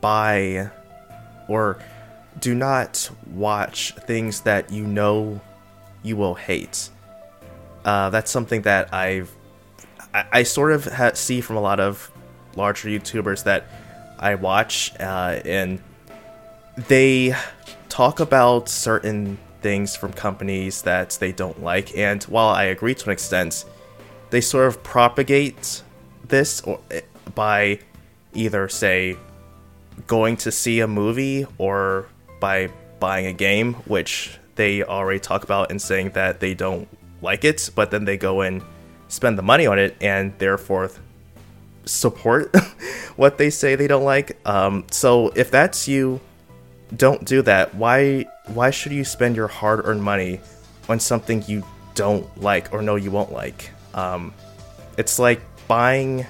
[0.00, 0.70] buy
[1.48, 1.78] or
[2.40, 5.40] do not watch things that you know
[6.02, 6.88] you will hate.
[7.84, 9.30] Uh, that's something that I've
[10.14, 12.10] I, I sort of ha- see from a lot of
[12.56, 13.66] larger YouTubers that
[14.18, 15.80] I watch, uh, and
[16.88, 17.34] they
[17.88, 21.96] talk about certain things from companies that they don't like.
[21.96, 23.64] And while I agree to an extent,
[24.30, 25.82] they sort of propagate
[26.26, 27.00] this or, eh,
[27.34, 27.80] by
[28.34, 29.16] either say
[30.06, 32.06] going to see a movie or
[32.40, 32.70] by
[33.00, 36.88] buying a game, which they already talk about and saying that they don't
[37.22, 38.62] like it, but then they go and
[39.08, 40.90] spend the money on it and therefore
[41.84, 42.54] support
[43.16, 44.38] what they say they don't like.
[44.46, 46.20] Um, so if that's you,
[46.96, 47.74] don't do that.
[47.74, 50.40] Why why should you spend your hard-earned money
[50.88, 51.64] on something you
[51.94, 53.70] don't like or know you won't like?
[53.94, 54.32] Um,
[54.96, 56.26] it's like buying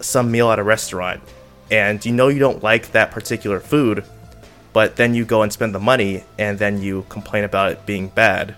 [0.00, 1.22] some meal at a restaurant
[1.70, 4.04] and you know you don't like that particular food,
[4.72, 8.08] but then you go and spend the money and then you complain about it being
[8.08, 8.54] bad.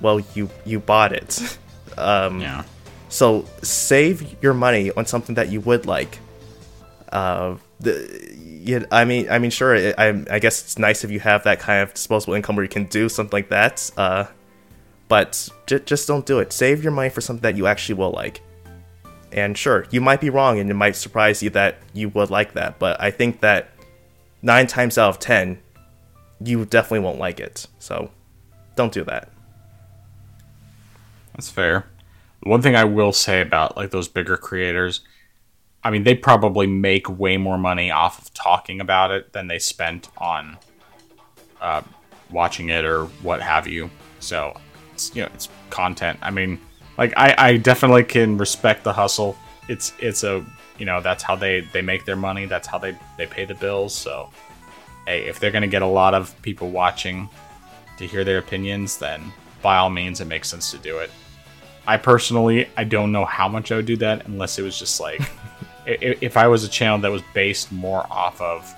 [0.00, 1.58] Well, you you bought it.
[1.96, 2.64] Um, yeah.
[3.08, 6.18] So save your money on something that you would like.
[7.12, 9.76] Uh, the, yeah, I mean, I mean, sure.
[9.96, 12.68] I, I guess it's nice if you have that kind of disposable income where you
[12.68, 13.90] can do something like that.
[13.96, 14.26] Uh,
[15.08, 16.52] but j- just don't do it.
[16.52, 18.40] Save your money for something that you actually will like.
[19.32, 22.54] And sure, you might be wrong, and it might surprise you that you would like
[22.54, 22.78] that.
[22.78, 23.70] But I think that
[24.42, 25.60] nine times out of ten,
[26.40, 27.66] you definitely won't like it.
[27.78, 28.10] So,
[28.76, 29.30] don't do that.
[31.36, 31.86] That's fair.
[32.42, 35.02] One thing I will say about like those bigger creators,
[35.84, 39.58] I mean, they probably make way more money off of talking about it than they
[39.58, 40.56] spent on
[41.60, 41.82] uh,
[42.30, 43.90] watching it or what have you.
[44.18, 44.56] So,
[44.94, 46.18] it's, you know, it's content.
[46.22, 46.58] I mean,
[46.96, 49.36] like I, I definitely can respect the hustle.
[49.68, 50.44] It's it's a
[50.78, 52.46] you know that's how they they make their money.
[52.46, 53.94] That's how they they pay the bills.
[53.94, 54.30] So,
[55.06, 57.28] hey, if they're gonna get a lot of people watching
[57.98, 61.10] to hear their opinions, then by all means, it makes sense to do it.
[61.86, 65.00] I personally, I don't know how much I would do that unless it was just
[65.00, 65.20] like,
[65.86, 68.74] if I was a channel that was based more off of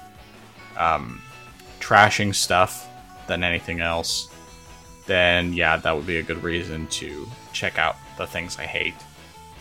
[0.77, 1.23] um,
[1.81, 2.89] trashing stuff
[3.27, 4.29] than anything else,
[5.07, 8.95] then yeah, that would be a good reason to check out the things I hate.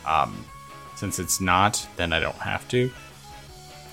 [0.05, 0.45] Um,
[0.95, 2.91] since it's not, then I don't have to.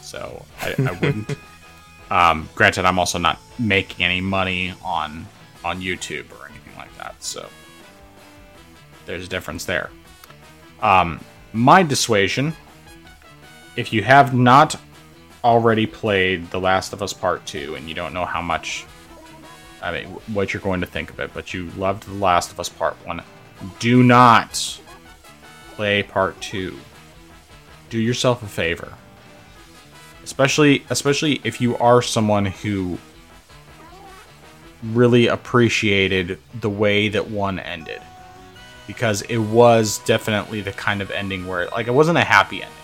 [0.00, 1.36] So I, I wouldn't.
[2.10, 5.26] um, granted, I'm also not making any money on
[5.64, 7.22] on YouTube or anything like that.
[7.22, 7.48] So
[9.06, 9.90] there's a difference there.
[10.80, 11.20] Um,
[11.52, 12.54] my dissuasion
[13.76, 14.76] if you have not
[15.42, 18.86] already played The Last of Us Part 2 and you don't know how much,
[19.82, 22.60] I mean, what you're going to think of it, but you loved The Last of
[22.60, 23.22] Us Part 1,
[23.78, 24.80] do not
[25.72, 26.78] play Part 2.
[27.90, 28.94] Do yourself a favor.
[30.22, 32.98] Especially, especially if you are someone who
[34.82, 38.00] really appreciated the way that one ended
[38.86, 42.78] because it was definitely the kind of ending where like it wasn't a happy ending.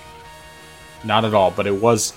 [1.04, 2.14] Not at all but it was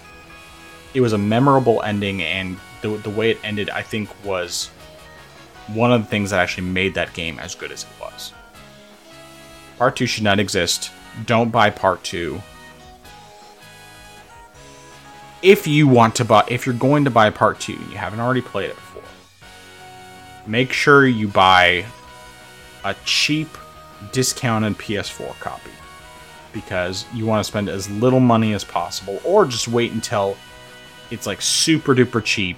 [0.94, 4.70] it was a memorable ending and the, the way it ended i think was
[5.70, 8.34] one of the things that actually made that game as good as it was.
[9.78, 10.92] Part 2 should not exist.
[11.26, 12.42] Don't buy part 2
[15.42, 18.22] if you want to buy if you're going to buy part 2 and you haven't
[18.22, 19.04] already played it before
[20.48, 21.86] make sure you buy
[22.84, 23.50] a cheap,
[24.12, 25.72] discounted PS4 copy
[26.52, 30.38] because you want to spend as little money as possible, or just wait until
[31.12, 32.58] it's like super duper cheap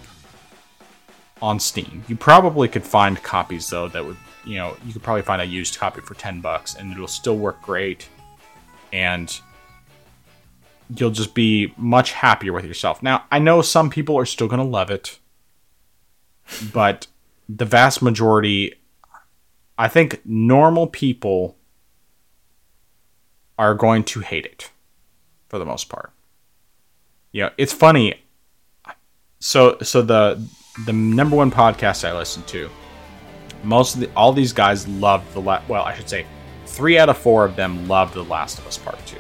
[1.42, 2.04] on Steam.
[2.08, 5.46] You probably could find copies though that would, you know, you could probably find a
[5.46, 8.10] used copy for 10 bucks and it'll still work great
[8.94, 9.40] and
[10.96, 13.02] you'll just be much happier with yourself.
[13.02, 15.20] Now, I know some people are still going to love it,
[16.72, 17.08] but
[17.50, 18.74] the vast majority
[19.78, 21.58] I think normal people
[23.58, 24.72] are going to hate it
[25.48, 26.12] for the most part.
[27.32, 28.22] You know, it's funny.
[29.40, 30.42] So so the
[30.86, 32.70] the number one podcast I listen to,
[33.64, 36.26] most of the, all these guys loved the la- well, I should say,
[36.66, 39.18] three out of four of them loved The Last of Us Part Two.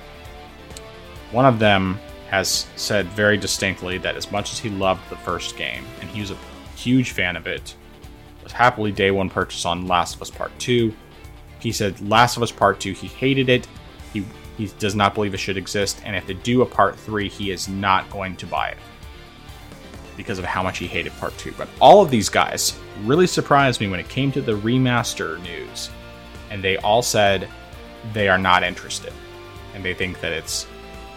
[1.31, 1.99] One of them
[2.29, 6.21] has said very distinctly that as much as he loved the first game and he
[6.21, 6.37] was a
[6.75, 7.75] huge fan of it,
[8.51, 10.93] happily day one purchase on Last of Us Part Two.
[11.59, 13.67] He said Last of Us Part Two, he hated it.
[14.13, 14.25] He
[14.57, 17.51] he does not believe it should exist, and if they do a part three, he
[17.51, 18.77] is not going to buy it
[20.17, 21.53] because of how much he hated part two.
[21.57, 25.89] But all of these guys really surprised me when it came to the remaster news,
[26.49, 27.49] and they all said
[28.13, 29.11] they are not interested,
[29.73, 30.67] and they think that it's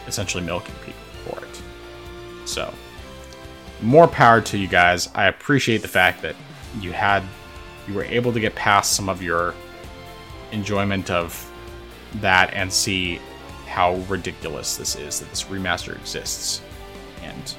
[0.06, 1.62] essentially milking people for it.
[2.48, 2.72] So,
[3.82, 5.08] more power to you guys.
[5.14, 6.34] I appreciate the fact that
[6.80, 7.22] you had
[7.86, 9.54] you were able to get past some of your
[10.52, 11.50] enjoyment of
[12.16, 13.20] that and see
[13.66, 16.62] how ridiculous this is that this remaster exists.
[17.22, 17.54] And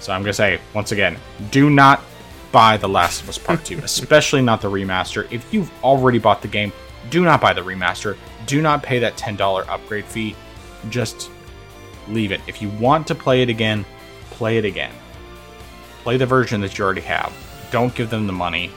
[0.00, 1.16] so I'm gonna say once again,
[1.50, 2.02] do not
[2.50, 5.30] buy The Last of Us Part 2, especially not the remaster.
[5.32, 6.72] If you've already bought the game,
[7.10, 8.16] do not buy the remaster.
[8.46, 10.36] Do not pay that $10 upgrade fee.
[10.90, 11.30] Just
[12.08, 12.40] leave it.
[12.46, 13.84] If you want to play it again,
[14.30, 14.92] play it again.
[16.02, 17.32] Play the version that you already have.
[17.72, 18.70] Don't give them the money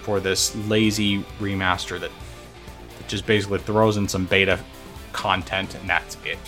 [0.00, 2.10] for this lazy remaster that
[3.08, 4.58] just basically throws in some beta
[5.12, 6.38] content and that's it.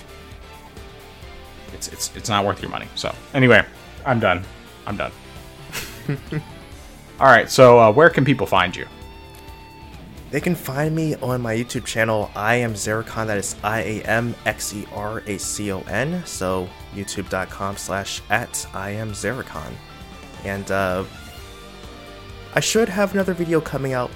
[1.75, 2.87] It's it's it's not worth your money.
[2.95, 3.65] So anyway,
[4.07, 4.45] I'm done.
[4.87, 5.13] I'm done.
[7.21, 7.51] All right.
[7.51, 8.87] So uh, where can people find you?
[10.31, 12.31] They can find me on my YouTube channel.
[12.37, 13.27] I am Xeracon.
[13.27, 16.23] That is I A M X E R A C O N.
[16.25, 19.73] So youtube.com slash at I am Xeracon.
[20.45, 21.05] And uh,
[22.55, 24.11] I should have another video coming out.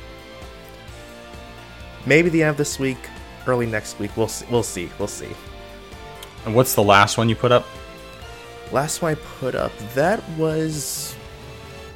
[2.06, 2.98] Maybe the end of this week,
[3.47, 4.16] early next week.
[4.16, 4.47] We'll see.
[4.51, 4.90] We'll see.
[4.98, 5.28] We'll see.
[6.44, 7.66] And what's the last one you put up?
[8.73, 11.15] Last one I put up, that was.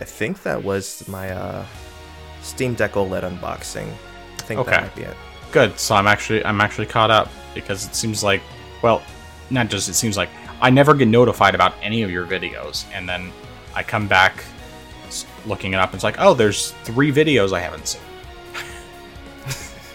[0.00, 1.66] I think that was my uh,
[2.42, 3.88] Steam Deck OLED unboxing.
[4.38, 4.70] I think Okay.
[4.70, 5.16] that might be it.
[5.50, 5.78] Good.
[5.78, 8.42] So I'm actually I'm actually caught up because it seems like
[8.82, 9.02] well,
[9.50, 10.28] not just it seems like
[10.60, 13.32] I never get notified about any of your videos, and then
[13.74, 14.44] I come back
[15.46, 18.00] looking it up, and it's like, oh, there's three videos I haven't seen.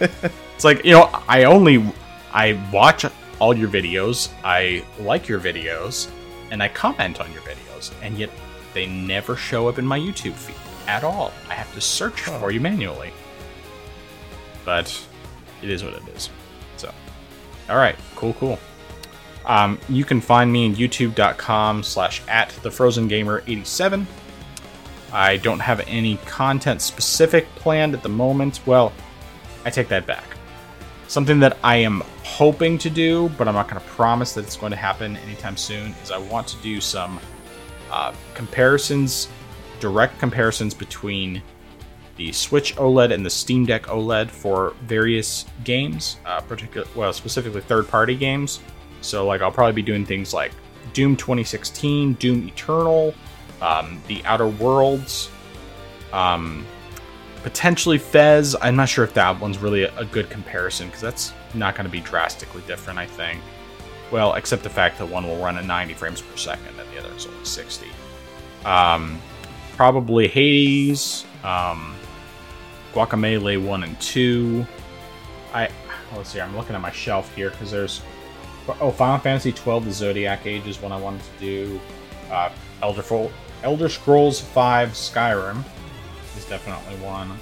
[0.00, 1.84] it's like you know, I only
[2.32, 3.04] I watch
[3.38, 6.10] all your videos, I like your videos,
[6.50, 8.30] and I comment on your videos, and yet
[8.72, 10.56] they never show up in my YouTube feed
[10.86, 11.32] at all.
[11.48, 13.12] I have to search for you manually.
[14.64, 15.06] But
[15.62, 16.30] it is what it is.
[16.76, 16.92] So,
[17.68, 18.58] all right, cool, cool.
[19.46, 24.06] Um, you can find me in youtube.com slash at the frozen gamer 87
[25.14, 28.92] i don't have any content specific planned at the moment well
[29.64, 30.24] i take that back
[31.08, 34.56] something that i am hoping to do but i'm not going to promise that it's
[34.56, 37.18] going to happen anytime soon is i want to do some
[37.90, 39.28] uh, comparisons
[39.80, 41.42] direct comparisons between
[42.16, 47.60] the Switch OLED and the Steam Deck OLED for various games, uh, particular well, specifically
[47.60, 48.60] third-party games.
[49.00, 50.52] So, like, I'll probably be doing things like
[50.92, 53.14] Doom 2016, Doom Eternal,
[53.64, 55.30] um, The Outer Worlds,
[56.12, 56.66] um,
[57.42, 58.54] potentially Fez.
[58.60, 61.86] I'm not sure if that one's really a, a good comparison because that's not going
[61.86, 62.98] to be drastically different.
[62.98, 63.40] I think.
[64.12, 67.00] Well, except the fact that one will run at 90 frames per second and the
[67.00, 67.86] other is only 60.
[68.64, 69.18] Um,
[69.76, 71.96] probably Hades, um,
[72.92, 74.66] Guacamelee one and two.
[75.52, 75.70] I
[76.14, 76.40] let's see.
[76.40, 78.02] I'm looking at my shelf here because there's
[78.80, 81.80] oh Final Fantasy 12: The Zodiac Age is one I wanted to do.
[82.30, 82.50] Uh,
[82.82, 83.02] Elder
[83.64, 85.64] Elder Scrolls 5 Skyrim
[86.36, 87.32] is definitely one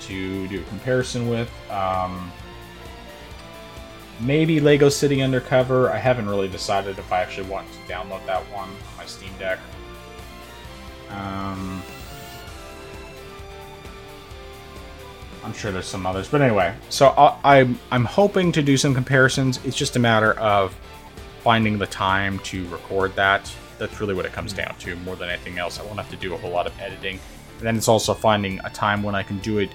[0.00, 1.48] to do a comparison with.
[1.70, 2.32] Um,
[4.20, 5.90] maybe Lego City Undercover.
[5.90, 9.30] I haven't really decided if I actually want to download that one on my Steam
[9.38, 9.60] Deck.
[11.10, 11.80] Um,
[15.44, 16.74] I'm sure there's some others, but anyway.
[16.88, 19.60] So I, I'm I'm hoping to do some comparisons.
[19.64, 20.74] It's just a matter of
[21.44, 23.52] finding the time to record that.
[23.82, 25.80] That's really what it comes down to, more than anything else.
[25.80, 27.18] I won't have to do a whole lot of editing,
[27.58, 29.70] and then it's also finding a time when I can do it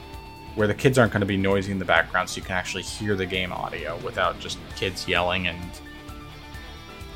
[0.55, 2.84] where the kids aren't going to be noisy in the background, so you can actually
[2.84, 5.59] hear the game audio without just kids yelling and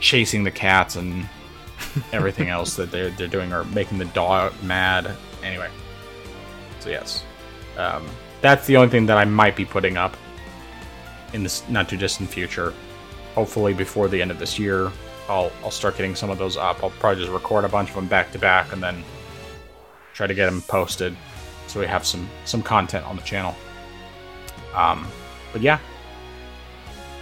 [0.01, 1.29] chasing the cats and
[2.11, 5.15] everything else that they're they're doing or making the dog mad.
[5.45, 5.69] Anyway,
[6.81, 7.23] so yes,
[7.77, 8.05] um,
[8.41, 10.17] that's the only thing that I might be putting up
[11.31, 12.73] in this not too distant future.
[13.33, 14.91] Hopefully, before the end of this year,
[15.31, 16.83] I'll I'll start getting some of those up.
[16.83, 19.03] I'll probably just record a bunch of them back to back and then
[20.13, 21.15] try to get them posted
[21.67, 23.55] so we have some some content on the channel.
[24.75, 25.07] Um,
[25.53, 25.79] but yeah.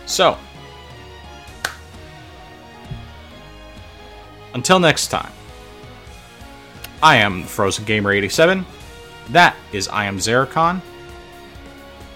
[0.08, 0.38] So
[4.56, 5.32] until next time,
[7.04, 8.66] I am Frozen Gamer 87.
[9.30, 10.82] That is I am Xeracon.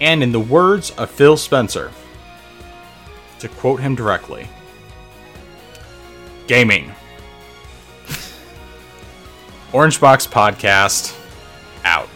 [0.00, 1.92] And in the words of Phil Spencer,
[3.38, 4.48] to quote him directly,
[6.46, 6.92] gaming.
[9.72, 11.18] Orange Box Podcast
[11.84, 12.08] out.